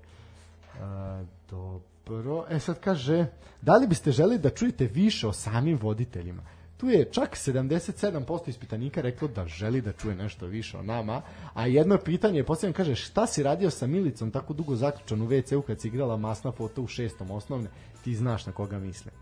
[0.80, 2.44] A, dobro.
[2.50, 3.26] E sad kaže,
[3.62, 6.42] da li biste želi da čujete više o samim voditeljima?
[6.76, 11.22] Tu je čak 77% ispitanika reklo da želi da čuje nešto više o nama,
[11.54, 15.28] a jedno pitanje je posljedno kaže šta si radio sa Milicom tako dugo zaključan u
[15.28, 17.68] WC-u kad si igrala masna foto u šestom osnovne,
[18.04, 19.14] ti znaš na koga mislim.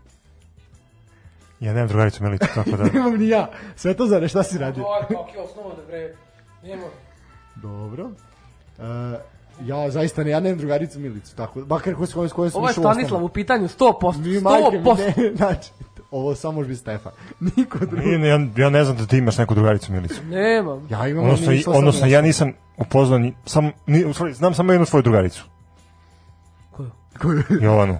[1.59, 2.83] Ja nemam drugaricu Milicu, tako da...
[2.93, 3.51] Nemam ni ja.
[3.75, 4.83] Sve to za šta si radio?
[4.83, 6.15] Ovo je kako je osnovno da bre.
[6.63, 6.87] Nema.
[7.55, 8.11] Dobro.
[8.79, 8.83] E,
[9.65, 12.73] ja zaista ne, ja nemam drugaricu Milicu, tako, makar ko s kojom sam Ovo je
[12.73, 14.17] Stanislav u pitanju 100%.
[14.17, 15.17] Mi majke mi 100%.
[15.17, 15.71] ne, znači,
[16.15, 17.11] ovo samo biti Stefan.
[17.57, 18.05] Niko drugi.
[18.07, 20.21] Nije, ja, ja ne znam da ti imaš neku drugaricu Milicu.
[20.25, 20.87] Nemam.
[20.89, 24.71] Ja imam Odnosno, i- odnosno ja nisam upoznao, ni, sam, ni, u stvari, znam samo
[24.71, 25.45] jednu svoju drugaricu.
[26.71, 26.91] Koju?
[27.21, 27.43] Koju?
[27.61, 27.97] Jovanu.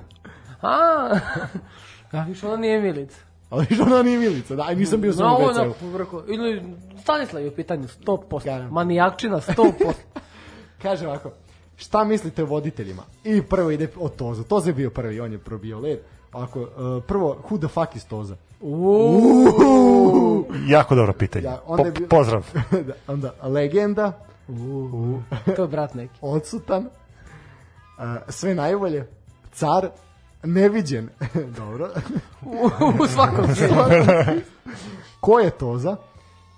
[0.62, 1.10] A,
[2.14, 3.18] ja više ona nije Milica.
[3.50, 5.68] Ali što ona nije Milica, da, nisam bio No, samo u ovo je WC-u.
[5.68, 6.22] na povrhu.
[6.28, 6.64] Ili
[7.02, 8.44] Stanislav je u pitanju 100%.
[8.46, 8.72] Garant.
[8.72, 9.72] Manijakčina 100%.
[10.82, 11.32] Kaže ovako,
[11.76, 13.04] šta mislite o voditeljima?
[13.24, 14.44] I prvo ide od Toza.
[14.44, 16.00] Toza je bio prvi, on je probio led.
[16.36, 16.68] Ako, uh,
[17.03, 18.36] prvo, who the fuck is Toza?
[18.62, 20.45] Uuu.
[20.68, 21.45] Jako dobro pitanje.
[21.45, 22.45] Ja, onda je Po, pozdrav.
[22.88, 24.12] Da, Onda, legenda,
[25.56, 26.14] To je brat neki.
[26.22, 26.90] odsutan, uh,
[28.30, 29.07] sve najbolje,
[29.53, 29.90] car,
[30.44, 31.10] neviđen,
[31.57, 31.90] dobro,
[33.02, 33.76] U, svakom smislu.
[35.20, 35.95] ko je Toza,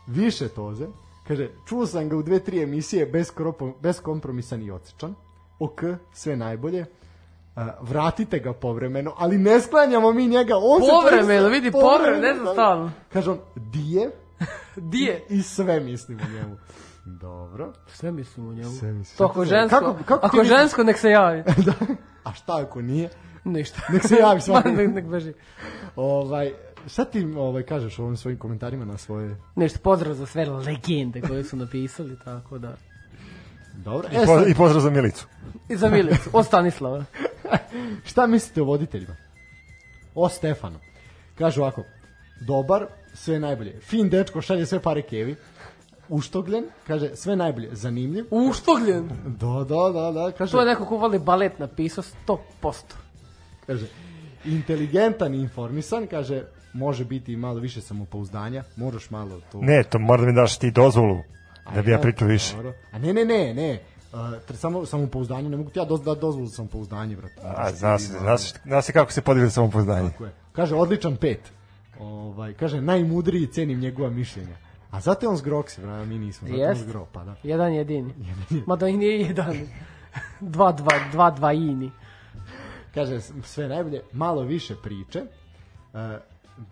[0.08, 0.88] više Toze,
[1.28, 5.16] kaže, čuo sam ga u dve, tri emisije bez, kropo, bez kompromisan i odsečan,
[5.60, 5.80] ok,
[6.14, 6.86] sve najbolje,
[7.82, 10.54] vratite ga povremeno, ali ne sklanjamo mi njega.
[10.56, 12.52] On se Povremeno, čovjek- vidi, povremeno, ne znam da.
[12.54, 12.92] stalno.
[13.14, 14.12] Kaže on, dije
[14.92, 15.24] Di je?
[15.30, 16.58] i sve mislim o njemu.
[17.06, 17.74] Dobro.
[17.88, 18.70] Sve mislim u njemu.
[18.70, 19.18] Sve mislim.
[19.18, 20.58] To ako žensko, Kako- kako ako misliš?
[20.58, 21.44] žensko nek se javi.
[21.66, 21.74] da.
[22.24, 23.10] A šta ako nije?
[23.44, 23.82] Ništa.
[23.90, 24.68] Nek se javi svaki.
[24.68, 25.34] Ma, nek, nek beži.
[25.96, 26.52] Ovaj,
[26.88, 29.36] šta ti ovaj, kažeš o ovim svojim komentarima na svoje...
[29.56, 32.76] Ništa, pozdrav za sve legende koje su napisali, tako da.
[33.76, 34.08] Dobro.
[34.12, 35.28] I, E, po, sad, I pozdrav za Milicu.
[35.70, 37.04] I za Milicu, od Stanislava.
[38.10, 39.16] šta mislite o voditeljima?
[40.16, 40.80] O Stefanu.
[41.38, 41.84] Kaže ovako,
[42.48, 43.80] dobar, sve najbolje.
[43.82, 45.36] Fin dečko, šalje sve pare kevi.
[46.10, 47.70] Uštogljen, kaže, sve najbolje.
[47.72, 48.26] Zanimljiv.
[48.32, 49.10] Uštogljen.
[49.42, 52.74] Da, da, da, da, kaže, To je neko ko voli balet napisao 100%.
[53.66, 53.88] kaže,
[54.46, 56.44] inteligentan i informisan, kaže,
[56.74, 59.60] može biti malo više samopouzdanja, moraš malo to...
[59.62, 61.18] Ne, to mora da mi daš ti dozvolu
[61.76, 62.56] da bi ja pričao više.
[62.56, 62.74] dobro.
[62.92, 63.80] A ne, ne, ne, ne.
[64.18, 67.42] Uh, tre- samo samopouzdanje, ne mogu ti ja doz, dati dozvolu za samopouzdanje, brate.
[67.44, 70.10] A, zna se, zna se, zna se kako se podijeli samopouzdanje.
[70.10, 70.32] Tako je.
[70.52, 71.52] Kaže, odličan pet.
[72.00, 74.58] Ovaj, kaže, najmudriji cenim njegova mišljenja.
[74.92, 76.48] A zato je on zgrok se, brate, mi nismo.
[76.48, 76.82] Zato je on Jest.
[76.88, 77.36] zgro, pa da.
[77.44, 78.14] Jedan jedini.
[78.68, 79.58] Mada ih nije jedan.
[80.40, 81.92] Dva, dva, dva, dva ini.
[82.94, 85.20] Kaže, sve najbolje, malo više priče.
[85.94, 86.20] E,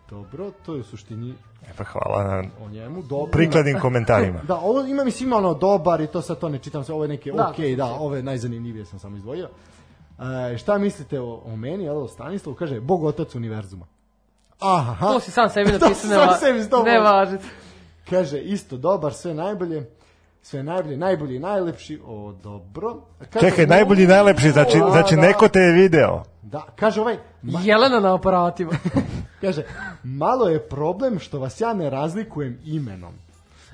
[0.10, 1.34] dobro, to je u suštini
[1.68, 3.02] E pa hvala na o njemu.
[3.02, 4.40] Dobro, prikladnim komentarima.
[4.48, 7.07] Da, ovo ima mislim ono dobar i to sad to ne čitam sve, ovo je
[7.07, 9.49] neke Da, ok, da, ove najzanimljivije sam samo izdvojio.
[10.53, 12.56] E, šta mislite o, o meni, o Stanislavu?
[12.56, 13.86] Kaže, Bog otac univerzuma.
[14.60, 17.38] Aha, To si sam sebi napisao, si ne, sam va, sebi to ne važi.
[18.10, 19.90] Kaže, isto dobar, sve najbolje,
[20.41, 22.95] sve najbolje, najbolji i najlepši, o, dobro.
[23.30, 25.22] Kaže, Čekaj, najbolji najlepši, znači, Da, znači da.
[25.22, 26.24] neko te je video.
[26.41, 28.72] Da, kaže ovaj, ma- Jelena na aparatima.
[29.45, 29.63] Kaže,
[30.03, 33.13] malo je problem što vas ja ne razlikujem imenom.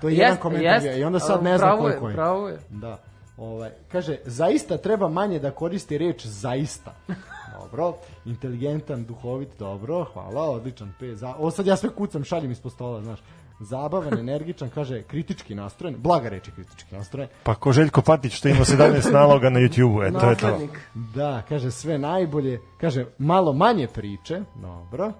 [0.01, 0.99] To je Jest, jedan komentar jest.
[0.99, 2.15] i onda sad ne znam koliko je.
[2.15, 2.59] pravo je.
[2.69, 2.97] Da.
[3.37, 6.95] Ovaj, kaže, zaista treba manje da koristi reč zaista.
[7.59, 7.93] Dobro,
[8.25, 11.15] inteligentan, duhovit, dobro, hvala, odličan pe.
[11.15, 11.35] Za...
[11.39, 13.19] Ovo sad ja sve kucam, šaljem ispod stola, znaš.
[13.61, 17.29] Zabavan, energičan, kaže, kritički nastrojen, blaga reč je kritički nastrojen.
[17.43, 20.59] Pa ko Željko Patić što ima 17 naloga na YouTube-u, e, to je to.
[20.93, 25.13] Da, kaže, sve najbolje, kaže, malo manje priče, dobro.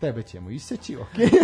[0.00, 1.28] Tebe ćemo iseći, okej.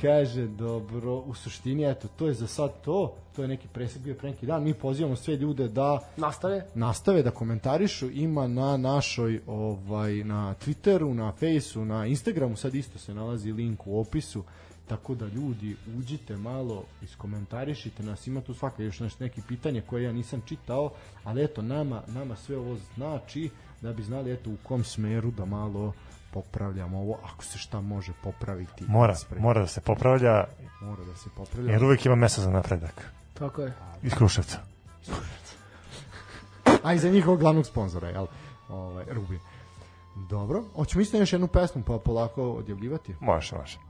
[0.00, 4.14] Kaže, dobro, u suštini, eto, to je za sad to, to je neki presek bio
[4.14, 6.66] pre neki dan, mi pozivamo sve ljude da Nastave.
[6.74, 12.98] nastave da komentarišu, ima na našoj, ovaj, na Twitteru, na Faceu, na Instagramu, sad isto
[12.98, 14.44] se nalazi link u opisu,
[14.90, 20.04] tako da ljudi, uđite malo, iskomentarišite nas, ima tu svaka još nešto neki pitanje koje
[20.04, 20.90] ja nisam čitao,
[21.24, 23.50] ali eto, nama, nama sve ovo znači
[23.80, 25.92] da bi znali, eto, u kom smeru da malo
[26.32, 28.84] popravljamo ovo, ako se šta može popraviti.
[28.88, 29.42] Mora, ispred.
[29.42, 30.44] mora da se popravlja,
[30.80, 31.72] Mora da se popravlja.
[31.72, 33.12] jer uvek ima mesta za napredak.
[33.34, 33.72] Tako je.
[34.02, 34.58] Iz Kruševca.
[36.84, 38.26] A i za njihovog glavnog sponzora, jel?
[38.68, 39.40] Ovaj, Rubi.
[40.28, 43.14] Dobro, hoćemo isto još jednu pesmu pa polako odjavljivati?
[43.20, 43.89] Može, može.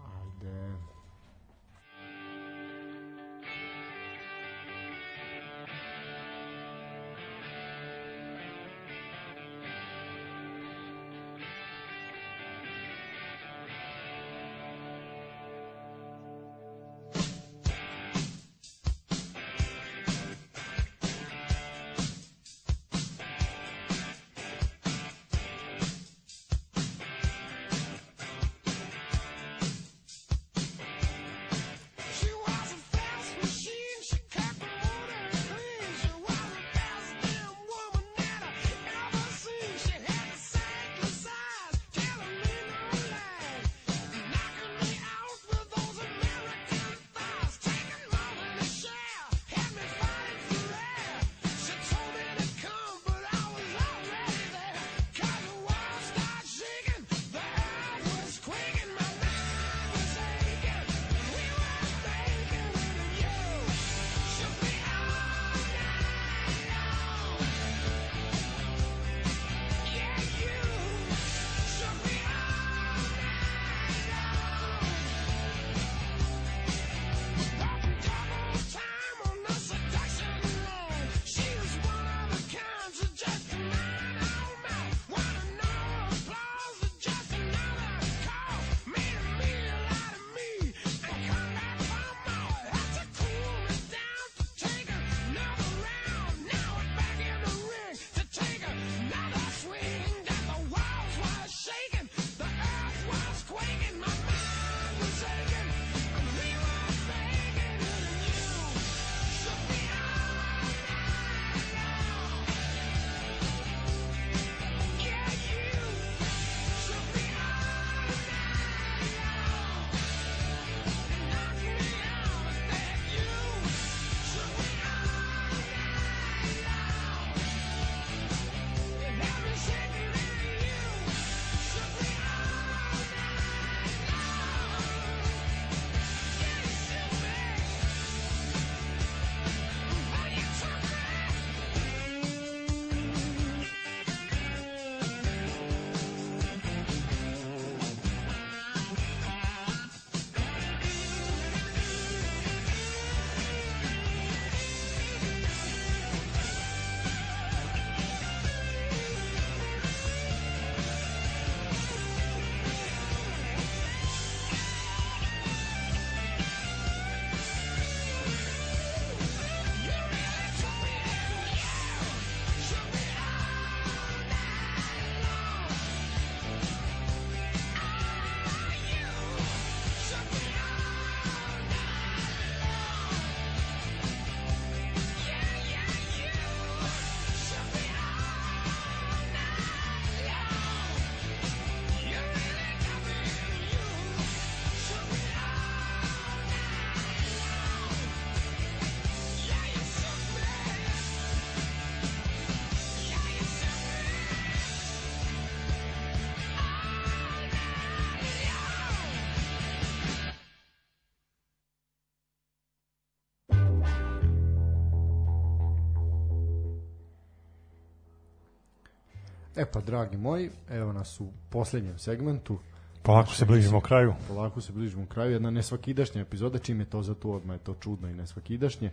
[219.60, 222.58] E pa, dragi moji, evo nas u poslednjem segmentu.
[223.02, 224.14] Polako se bližimo kraju.
[224.28, 225.32] Polako se bližimo kraju.
[225.32, 228.90] Jedna nesvakidašnja epizoda, čim je to za tu odmah je to čudno i nesvakidašnje.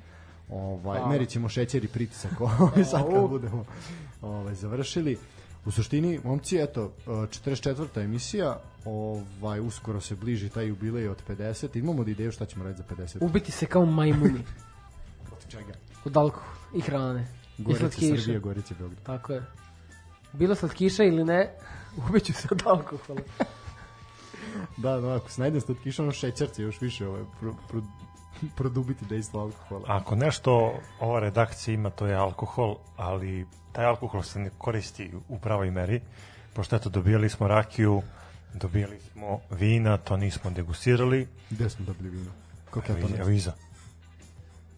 [0.49, 1.09] Ovaj, Hvala.
[1.09, 3.65] merit ćemo šećer i pritisak ovaj, sad kad budemo
[4.21, 5.17] ovaj, završili.
[5.65, 8.03] U suštini, momci, eto, e, 44.
[8.03, 11.77] emisija, ovaj, uskoro se bliži taj jubilej od 50.
[11.79, 13.25] Imamo da ideju šta ćemo raditi za 50.
[13.25, 14.39] Ubiti se kao majmuni
[15.33, 15.73] Od čega?
[16.05, 17.27] od alkohola i hrane.
[17.77, 18.21] Slatkiša.
[18.21, 19.03] Srbije, Gorica Beograd.
[19.03, 19.43] Tako je.
[20.33, 21.49] Bilo slatkiša ili ne,
[22.09, 23.21] ubiću se od alkohola.
[24.77, 27.81] Da, da, ako se najdem slatkiša, ono šećerce još više ovaj, pro, pro,
[28.57, 29.83] produbiti dejstvo alkohola.
[29.87, 35.39] Ako nešto ova redakcija ima, to je alkohol, ali taj alkohol se ne koristi u
[35.39, 36.01] pravoj meri,
[36.53, 38.01] pošto eto, dobijali smo rakiju,
[38.53, 42.31] dobijali smo vina, to nismo degustirali, Gde smo dobili vino?
[42.65, 43.53] Kako ja to evo, ne evo iza,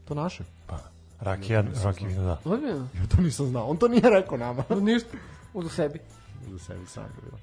[0.06, 0.44] To naše?
[0.68, 0.80] pa,
[1.20, 2.40] rakija, rakija vino, da.
[2.46, 2.88] Ozbiljno?
[3.00, 3.66] Ja to nisam znao.
[3.68, 4.64] On to nije rekao nama.
[4.70, 5.18] No, ništa.
[5.54, 6.00] Uzu sebi.
[6.48, 7.38] Za sebi sam ga bilo.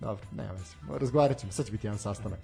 [0.00, 0.98] Dobro, nema veze.
[1.00, 1.52] Razgovarat ćemo.
[1.52, 2.38] Sad će biti jedan sastanak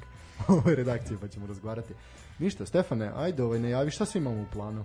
[0.48, 1.94] u ovoj redakciji pa ćemo razgovarati.
[2.38, 4.84] Ništa, Stefane, ajde, ovaj, najavi šta sve imamo u planu.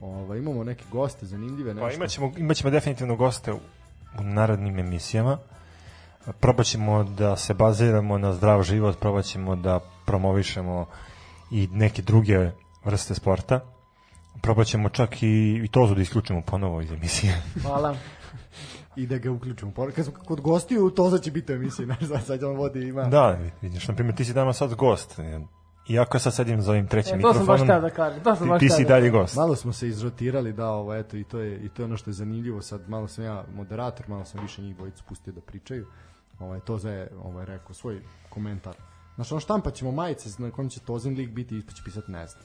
[0.00, 1.88] Ovaj, imamo neke goste zanimljive, nešto.
[1.88, 3.60] Pa imaćemo, imaćemo definitivno goste u,
[4.18, 5.38] u narednim emisijama.
[6.40, 10.86] Probat ćemo da se baziramo na zdrav život, probat ćemo da promovišemo
[11.50, 12.50] i neke druge
[12.84, 13.60] vrste sporta.
[14.40, 17.42] Probat ćemo čak i, i to da isključimo ponovo iz emisije.
[17.62, 17.96] Hvala.
[18.96, 19.72] I da ga uključimo.
[19.96, 21.86] Kad smo kod gostiju, to će biti u emisiji.
[21.86, 23.02] Znaš, sad, sad on vodi ima.
[23.02, 25.18] da, vidiš, na primjer, ti si danas sad gost.
[25.88, 28.22] Iako ja sad sedim za ovim trećim E, to sam baš mikrofonom, da kažem.
[28.22, 29.36] To sam ti, baš ti si da dalje gost.
[29.36, 32.10] Malo smo se izrotirali, da, ovo, eto, i to je, i to je ono što
[32.10, 32.62] je zanimljivo.
[32.62, 35.86] Sad malo sam ja moderator, malo sam više njih dvojicu pustio da pričaju.
[36.38, 38.74] Ovaj, to za je ovaj, rekao svoj komentar.
[39.14, 42.26] Znaš, ono štampat ćemo majice na kojem će Tozin lik biti i će pisati ne
[42.26, 42.44] znam.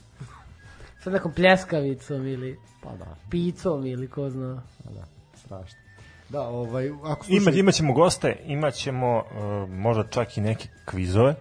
[1.04, 4.62] Sa nekom pljeskavicom ili Pa da, picom ili ko zna.
[4.84, 5.06] pa da,
[5.36, 5.87] strašno.
[6.30, 7.60] Da, ovaj, ako Ima, slušaju...
[7.60, 9.24] imaćemo goste, imaćemo uh,
[9.70, 11.36] možda čak i neke kvizove.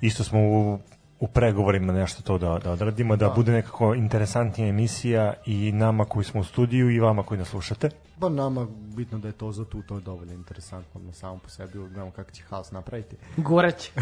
[0.00, 0.78] Isto smo u,
[1.20, 3.34] u pregovorima nešto to da, da odradimo, da, Da.
[3.34, 7.90] bude nekako interesantnija emisija i nama koji smo u studiju i vama koji nas slušate.
[8.20, 8.66] Pa nama
[8.96, 12.10] bitno da je to za tu, to je dovoljno interesantno na samom po sebi, gledamo
[12.10, 13.16] kako će haos napraviti.
[13.36, 13.90] Goreć.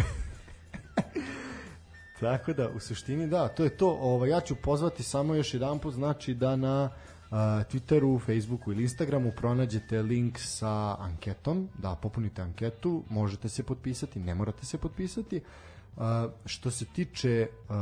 [2.20, 3.98] Tako da, u suštini da, to je to.
[4.00, 7.11] Ovaj, ja ću pozvati samo još jedan put, znači da na uh,
[7.64, 14.34] Twitteru, Facebooku ili Instagramu pronađete link sa anketom, da popunite anketu, možete se potpisati, ne
[14.34, 15.40] morate se potpisati.
[15.96, 16.02] Uh,
[16.46, 17.74] što se tiče uh,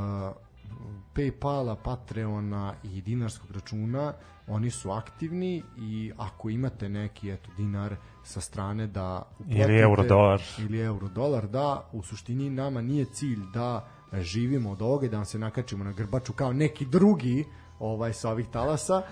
[1.14, 4.12] Paypala, Patreona i dinarskog računa,
[4.46, 10.02] oni su aktivni i ako imate neki eto dinar sa strane da Ili uplatite- euro,
[10.04, 10.40] dolar.
[10.58, 15.16] ili euro dolar, da u suštini nama nije cilj da živimo od ovoga i da
[15.16, 17.44] vam se nakačimo na grbaču kao neki drugi
[17.80, 19.02] ovaj sa ovih talasa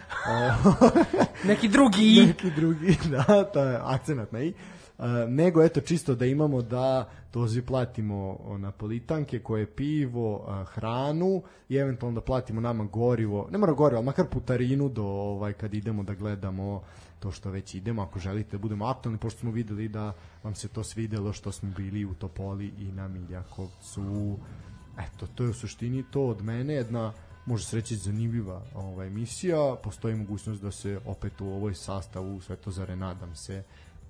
[1.49, 2.27] Neki drugi i.
[2.27, 4.55] neki drugi da, to je akcenat na i
[4.99, 10.65] E, nego eto čisto da imamo da tozi platimo o, na politanke koje pivo, a,
[10.65, 15.53] hranu i eventualno da platimo nama gorivo, ne mora gorivo, ali makar putarinu do ovaj
[15.53, 16.83] kad idemo da gledamo
[17.21, 20.13] to što već idemo, ako želite da budemo aktualni, pošto smo videli da
[20.43, 24.37] vam se to svidelo što smo bili u Topoli i na Miljakovcu.
[24.99, 27.13] Eto, to je u suštini to od mene, jedna
[27.49, 32.97] može se reći zanimljiva ova emisija, postoji mogućnost da se opet u ovoj sastavu Svetozare
[32.97, 33.63] nadam se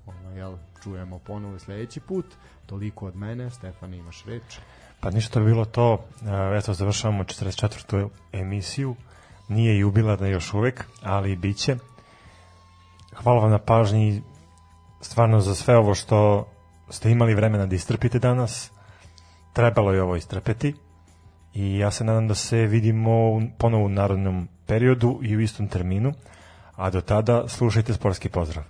[0.07, 2.27] ovaj, jel, čujemo ponovo sledeći put.
[2.67, 4.59] Toliko od mene, Stefan imaš reč.
[5.01, 6.05] Pa ništa bi bilo to,
[6.55, 8.09] e, eto završavamo 44.
[8.33, 8.97] emisiju,
[9.49, 11.77] nije jubilarna još uvek, ali bit će.
[13.15, 14.23] Hvala vam na pažnji,
[15.01, 16.49] stvarno za sve ovo što
[16.91, 18.71] ste imali vremena da istrpite danas,
[19.53, 20.75] trebalo je ovo istrpeti
[21.55, 26.13] i ja se nadam da se vidimo ponovo u narodnom periodu i u istom terminu,
[26.77, 28.65] a do tada slušajte sportski pozdrav.